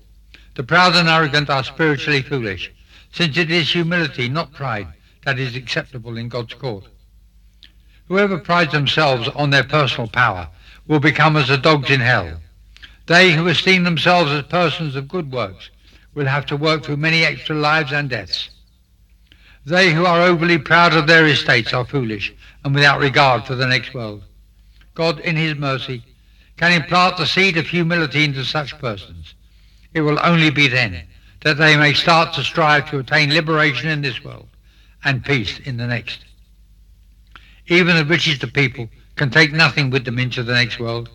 The 0.56 0.64
proud 0.64 0.96
and 0.96 1.10
arrogant 1.10 1.50
are 1.50 1.64
spiritually 1.64 2.22
foolish, 2.22 2.72
since 3.12 3.38
it 3.38 3.52
is 3.52 3.74
humility, 3.74 4.30
not 4.30 4.54
pride, 4.54 4.88
that 5.26 5.38
is 5.38 5.58
acceptable 5.58 6.16
in 6.18 6.30
God's 6.30 6.54
court. 6.54 6.86
Whoever 8.08 8.38
prides 8.38 8.72
themselves 8.72 9.28
on 9.36 9.50
their 9.50 9.66
personal 9.66 10.08
power 10.08 10.48
will 10.88 11.02
become 11.02 11.36
as 11.36 11.50
the 11.50 11.58
dogs 11.58 11.90
in 11.90 12.00
hell. 12.00 12.41
They 13.12 13.34
who 13.34 13.50
esteem 13.50 13.84
themselves 13.84 14.32
as 14.32 14.44
persons 14.44 14.96
of 14.96 15.10
good 15.10 15.34
works 15.34 15.70
will 16.14 16.28
have 16.28 16.46
to 16.46 16.56
work 16.56 16.86
through 16.86 16.96
many 16.96 17.26
extra 17.26 17.54
lives 17.54 17.92
and 17.92 18.10
deaths. 18.10 18.50
They 19.66 19.92
who 19.92 20.06
are 20.06 20.22
overly 20.22 20.58
proud 20.58 20.94
of 20.94 21.08
their 21.08 21.28
estates 21.28 21.74
are 21.74 21.84
foolish 21.84 22.34
and 22.64 22.74
without 22.74 23.02
regard 23.02 23.44
for 23.44 23.56
the 23.56 23.68
next 23.68 23.94
world. 23.94 24.24
God, 24.94 25.20
in 25.20 25.36
his 25.36 25.56
mercy, 25.56 26.06
can 26.56 26.72
implant 26.72 27.18
the 27.18 27.26
seed 27.26 27.58
of 27.58 27.68
humility 27.68 28.24
into 28.24 28.46
such 28.46 28.80
persons. 28.80 29.36
It 29.94 30.00
will 30.00 30.18
only 30.24 30.50
be 30.50 30.70
then 30.70 31.06
that 31.42 31.58
they 31.58 31.76
may 31.76 31.92
start 31.92 32.34
to 32.36 32.46
strive 32.46 32.90
to 32.92 33.00
attain 33.00 33.34
liberation 33.34 33.90
in 33.90 34.00
this 34.00 34.24
world 34.24 34.48
and 35.04 35.26
peace 35.26 35.60
in 35.60 35.76
the 35.76 35.88
next. 35.88 36.24
Even 37.68 37.98
the 37.98 38.06
richest 38.06 38.42
of 38.44 38.54
people 38.54 38.88
can 39.18 39.30
take 39.30 39.52
nothing 39.52 39.90
with 39.90 40.06
them 40.06 40.18
into 40.18 40.44
the 40.44 40.54
next 40.54 40.80
world. 40.80 41.10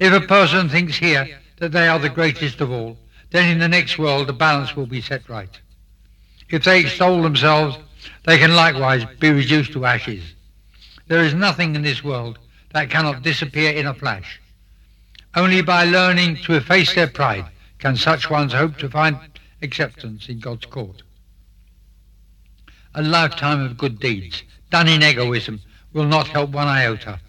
If 0.00 0.14
a 0.14 0.26
person 0.26 0.70
thinks 0.70 0.96
here 0.96 1.38
that 1.58 1.72
they 1.72 1.86
are 1.86 1.98
the 1.98 2.08
greatest 2.08 2.62
of 2.62 2.72
all, 2.72 2.96
then 3.30 3.50
in 3.50 3.58
the 3.58 3.68
next 3.68 3.98
world 3.98 4.26
the 4.26 4.32
balance 4.32 4.74
will 4.74 4.86
be 4.86 5.02
set 5.02 5.28
right. 5.28 5.60
If 6.48 6.64
they 6.64 6.80
extol 6.80 7.22
themselves, 7.22 7.76
they 8.24 8.38
can 8.38 8.56
likewise 8.56 9.04
be 9.20 9.30
reduced 9.30 9.72
to 9.72 9.84
ashes. 9.84 10.24
There 11.06 11.22
is 11.22 11.34
nothing 11.34 11.76
in 11.76 11.82
this 11.82 12.02
world 12.02 12.38
that 12.72 12.88
cannot 12.88 13.22
disappear 13.22 13.72
in 13.72 13.86
a 13.86 13.92
flash. 13.92 14.40
Only 15.36 15.60
by 15.60 15.84
learning 15.84 16.36
to 16.44 16.54
efface 16.54 16.94
their 16.94 17.06
pride 17.06 17.44
can 17.78 17.94
such 17.94 18.30
ones 18.30 18.54
hope 18.54 18.78
to 18.78 18.88
find 18.88 19.18
acceptance 19.60 20.30
in 20.30 20.40
God's 20.40 20.64
court. 20.64 21.02
A 22.94 23.02
lifetime 23.02 23.60
of 23.60 23.76
good 23.76 24.00
deeds, 24.00 24.44
done 24.70 24.88
in 24.88 25.02
egoism, 25.02 25.60
will 25.92 26.06
not 26.06 26.28
help 26.28 26.50
one 26.50 26.68
iota. 26.68 27.20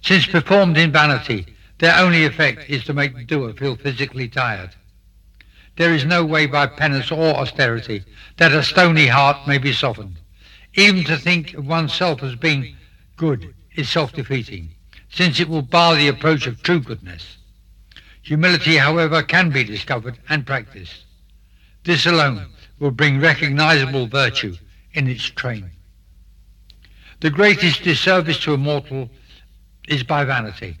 Since 0.00 0.26
performed 0.26 0.78
in 0.78 0.90
vanity, 0.90 1.53
their 1.84 1.98
only 1.98 2.24
effect 2.24 2.70
is 2.70 2.82
to 2.84 2.94
make 2.94 3.14
the 3.14 3.24
doer 3.24 3.52
feel 3.52 3.76
physically 3.76 4.26
tired. 4.26 4.70
There 5.76 5.92
is 5.92 6.06
no 6.06 6.24
way 6.24 6.46
by 6.46 6.66
penance 6.66 7.10
or 7.12 7.36
austerity 7.36 8.04
that 8.38 8.52
a 8.52 8.62
stony 8.62 9.06
heart 9.06 9.46
may 9.46 9.58
be 9.58 9.74
softened. 9.74 10.16
Even 10.72 11.04
to 11.04 11.18
think 11.18 11.52
of 11.52 11.66
oneself 11.66 12.22
as 12.22 12.36
being 12.36 12.74
good 13.16 13.54
is 13.74 13.90
self-defeating, 13.90 14.70
since 15.10 15.40
it 15.40 15.48
will 15.48 15.60
bar 15.60 15.94
the 15.94 16.08
approach 16.08 16.46
of 16.46 16.62
true 16.62 16.80
goodness. 16.80 17.36
Humility, 18.22 18.76
however, 18.76 19.22
can 19.22 19.50
be 19.50 19.62
discovered 19.62 20.18
and 20.30 20.46
practiced. 20.46 21.04
This 21.84 22.06
alone 22.06 22.46
will 22.78 22.92
bring 22.92 23.20
recognizable 23.20 24.06
virtue 24.06 24.56
in 24.94 25.06
its 25.06 25.24
train. 25.24 25.70
The 27.20 27.28
greatest 27.28 27.82
disservice 27.82 28.38
to 28.40 28.54
a 28.54 28.56
mortal 28.56 29.10
is 29.86 30.02
by 30.02 30.24
vanity. 30.24 30.78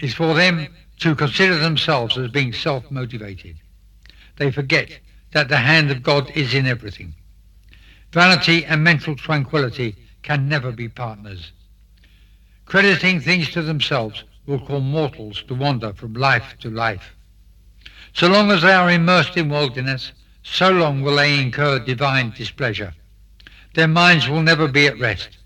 Is 0.00 0.14
for 0.14 0.34
them 0.34 0.68
to 1.00 1.14
consider 1.14 1.56
themselves 1.56 2.16
as 2.18 2.30
being 2.30 2.52
self-motivated 2.52 3.56
they 4.40 4.50
forget 4.50 4.98
that 5.32 5.48
the 5.48 5.58
hand 5.58 5.90
of 5.90 6.02
God 6.02 6.30
is 6.34 6.54
in 6.54 6.66
everything. 6.66 7.14
Vanity 8.10 8.64
and 8.64 8.82
mental 8.82 9.14
tranquility 9.14 9.94
can 10.22 10.48
never 10.48 10.72
be 10.72 10.88
partners. 10.88 11.52
Crediting 12.64 13.20
things 13.20 13.50
to 13.50 13.60
themselves 13.60 14.24
will 14.46 14.58
cause 14.58 14.82
mortals 14.82 15.42
to 15.46 15.54
wander 15.54 15.92
from 15.92 16.14
life 16.14 16.56
to 16.60 16.70
life. 16.70 17.14
So 18.14 18.28
long 18.28 18.50
as 18.50 18.62
they 18.62 18.72
are 18.72 18.90
immersed 18.90 19.36
in 19.36 19.50
worldliness, 19.50 20.12
so 20.42 20.70
long 20.70 21.02
will 21.02 21.16
they 21.16 21.38
incur 21.38 21.78
divine 21.78 22.30
displeasure. 22.30 22.94
Their 23.74 23.88
minds 23.88 24.26
will 24.26 24.42
never 24.42 24.68
be 24.68 24.86
at 24.86 24.98
rest. 24.98 25.36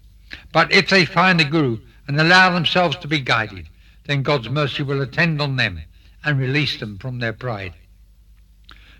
But 0.52 0.70
if 0.70 0.88
they 0.88 1.04
find 1.04 1.40
the 1.40 1.44
Guru 1.44 1.80
and 2.06 2.18
allow 2.20 2.54
themselves 2.54 2.96
to 2.98 3.08
be 3.08 3.18
guided, 3.18 3.66
then 4.06 4.22
God's 4.22 4.48
mercy 4.48 4.82
will 4.82 5.00
attend 5.02 5.40
on 5.40 5.56
them 5.56 5.82
and 6.24 6.38
release 6.38 6.78
them 6.78 6.98
from 6.98 7.18
their 7.18 7.32
pride 7.32 7.74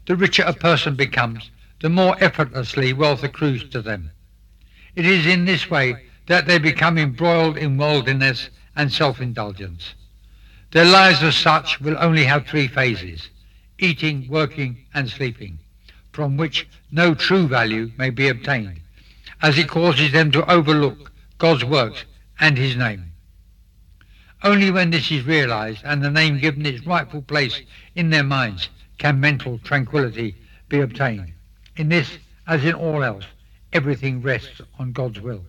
the 0.07 0.17
richer 0.17 0.43
a 0.43 0.53
person 0.53 0.95
becomes, 0.95 1.51
the 1.81 1.89
more 1.89 2.17
effortlessly 2.23 2.93
wealth 2.93 3.23
accrues 3.23 3.69
to 3.71 3.81
them. 3.81 4.11
It 4.95 5.07
is 5.07 5.27
in 5.27 5.45
this 5.45 5.71
way 5.71 6.05
that 6.27 6.47
they 6.47 6.59
become 6.59 6.99
embroiled 6.99 7.57
in 7.57 7.79
worldliness 7.79 8.51
and 8.77 8.93
self-indulgence. 8.93 9.95
Their 10.73 10.85
lives 10.85 11.23
as 11.23 11.37
such 11.37 11.81
will 11.81 11.97
only 11.99 12.25
have 12.25 12.47
three 12.47 12.69
phases, 12.69 13.29
eating, 13.79 14.29
working 14.29 14.85
and 14.93 15.09
sleeping, 15.09 15.59
from 16.13 16.37
which 16.37 16.67
no 16.91 17.15
true 17.15 17.47
value 17.49 17.91
may 17.97 18.11
be 18.11 18.29
obtained, 18.29 18.81
as 19.43 19.59
it 19.59 19.69
causes 19.69 20.13
them 20.13 20.31
to 20.33 20.51
overlook 20.51 21.13
God's 21.39 21.65
works 21.65 22.05
and 22.41 22.59
his 22.59 22.77
name. 22.77 23.13
Only 24.45 24.71
when 24.71 24.91
this 24.91 25.11
is 25.11 25.25
realized 25.25 25.81
and 25.85 26.05
the 26.05 26.11
name 26.11 26.39
given 26.39 26.67
its 26.67 26.87
rightful 26.87 27.23
place 27.23 27.63
in 27.95 28.11
their 28.11 28.23
minds 28.23 28.69
can 28.99 29.19
mental 29.19 29.59
tranquility 29.59 30.37
be 30.69 30.81
obtained. 30.81 31.33
In 31.77 31.89
this, 31.89 32.19
as 32.47 32.63
in 32.63 32.75
all 32.75 33.03
else, 33.03 33.25
everything 33.73 34.21
rests 34.21 34.61
on 34.79 34.93
God's 34.93 35.19
will. 35.19 35.47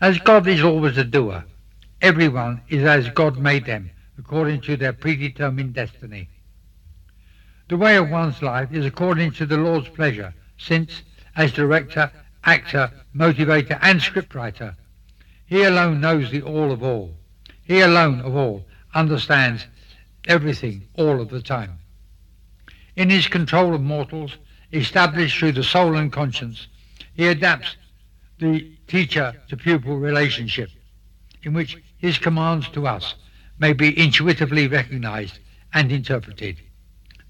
As 0.00 0.20
God 0.20 0.46
is 0.46 0.62
always 0.62 0.96
a 0.98 1.04
doer, 1.04 1.44
everyone 2.00 2.60
is 2.68 2.84
as 2.84 3.10
God 3.10 3.38
made 3.38 3.64
them, 3.64 3.90
according 4.18 4.60
to 4.60 4.76
their 4.76 4.92
predetermined 4.92 5.74
destiny. 5.74 6.28
The 7.68 7.76
way 7.76 7.96
of 7.96 8.08
one's 8.08 8.40
life 8.40 8.72
is 8.72 8.86
according 8.86 9.32
to 9.32 9.46
the 9.46 9.56
Lord's 9.56 9.88
pleasure, 9.88 10.32
since, 10.58 11.02
as 11.34 11.52
director, 11.52 12.12
actor, 12.44 12.92
motivator, 13.16 13.78
and 13.82 13.98
scriptwriter, 13.98 14.76
he 15.46 15.62
alone 15.62 16.00
knows 16.00 16.30
the 16.30 16.42
all 16.42 16.72
of 16.72 16.82
all. 16.82 17.14
He 17.62 17.80
alone 17.80 18.20
of 18.20 18.36
all 18.36 18.66
understands 18.94 19.66
everything 20.26 20.86
all 20.94 21.20
of 21.20 21.30
the 21.30 21.42
time. 21.42 21.78
In 22.96 23.10
his 23.10 23.28
control 23.28 23.74
of 23.74 23.80
mortals, 23.80 24.36
established 24.72 25.38
through 25.38 25.52
the 25.52 25.62
soul 25.62 25.96
and 25.96 26.12
conscience, 26.12 26.66
he 27.14 27.28
adapts 27.28 27.76
the 28.38 28.70
teacher-to-pupil 28.88 29.96
relationship 29.96 30.70
in 31.42 31.54
which 31.54 31.76
his 31.98 32.18
commands 32.18 32.68
to 32.70 32.86
us 32.86 33.14
may 33.58 33.72
be 33.72 33.98
intuitively 33.98 34.68
recognized 34.68 35.38
and 35.72 35.92
interpreted. 35.92 36.56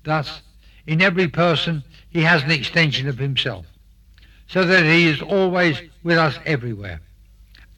Thus, 0.02 0.42
in 0.86 1.02
every 1.02 1.28
person 1.28 1.84
he 2.08 2.22
has 2.22 2.42
an 2.42 2.50
extension 2.50 3.08
of 3.08 3.18
himself, 3.18 3.66
so 4.48 4.64
that 4.64 4.84
he 4.84 5.06
is 5.06 5.20
always 5.20 5.80
with 6.02 6.18
us 6.18 6.38
everywhere. 6.46 7.00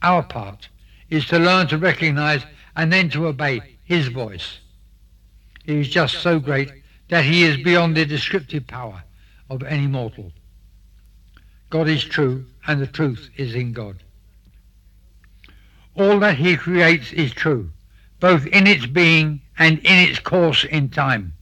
Our 0.03 0.22
part 0.22 0.68
is 1.11 1.26
to 1.26 1.38
learn 1.38 1.66
to 1.68 1.78
recognize 1.78 2.42
and 2.76 2.92
then 2.92 3.11
to 3.11 3.26
obey 3.26 3.78
his 3.84 4.09
voice 4.09 4.61
he 5.68 5.80
is 5.80 5.90
just 5.90 6.22
so 6.22 6.40
great 6.40 6.72
that 7.11 7.26
he 7.26 7.42
is 7.42 7.62
beyond 7.62 7.94
the 7.94 8.07
descriptive 8.07 8.66
power 8.66 9.05
of 9.51 9.62
any 9.62 9.86
mortal. 9.86 10.32
God 11.68 11.90
is 11.90 12.03
true, 12.03 12.46
and 12.66 12.80
the 12.80 12.86
truth 12.86 13.28
is 13.36 13.55
in 13.55 13.74
God. 13.74 14.03
All 15.94 16.18
that 16.20 16.38
he 16.38 16.57
creates 16.57 17.12
is 17.12 17.32
true, 17.32 17.68
both 18.18 18.46
in 18.46 18.66
its 18.66 18.86
being 18.86 19.42
and 19.59 19.78
in 19.80 20.09
its 20.09 20.20
course 20.20 20.64
in 20.64 20.88
time. 20.88 21.34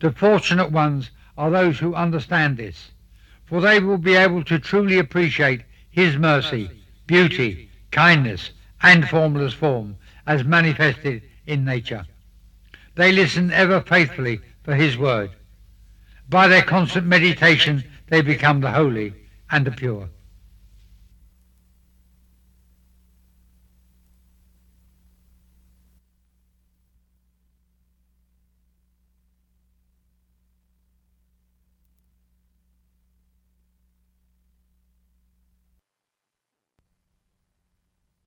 The 0.00 0.12
fortunate 0.12 0.70
ones 0.70 1.10
are 1.38 1.50
those 1.50 1.78
who 1.78 1.94
understand 1.94 2.58
this, 2.58 2.90
for 3.46 3.62
they 3.62 3.80
will 3.80 3.96
be 3.96 4.16
able 4.16 4.44
to 4.44 4.58
truly 4.58 4.98
appreciate 4.98 5.62
his 5.88 6.18
mercy, 6.18 6.68
beauty, 7.06 7.65
kindness, 7.96 8.50
and 8.82 9.08
formless 9.08 9.54
form 9.54 9.96
as 10.26 10.44
manifested 10.44 11.22
in 11.46 11.64
nature. 11.64 12.04
They 12.94 13.10
listen 13.10 13.50
ever 13.50 13.80
faithfully 13.80 14.42
for 14.64 14.74
his 14.74 14.98
word. 14.98 15.30
By 16.28 16.46
their 16.46 16.62
constant 16.62 17.06
meditation, 17.06 17.84
they 18.08 18.20
become 18.20 18.60
the 18.60 18.70
holy 18.70 19.14
and 19.50 19.66
the 19.66 19.70
pure. 19.70 20.10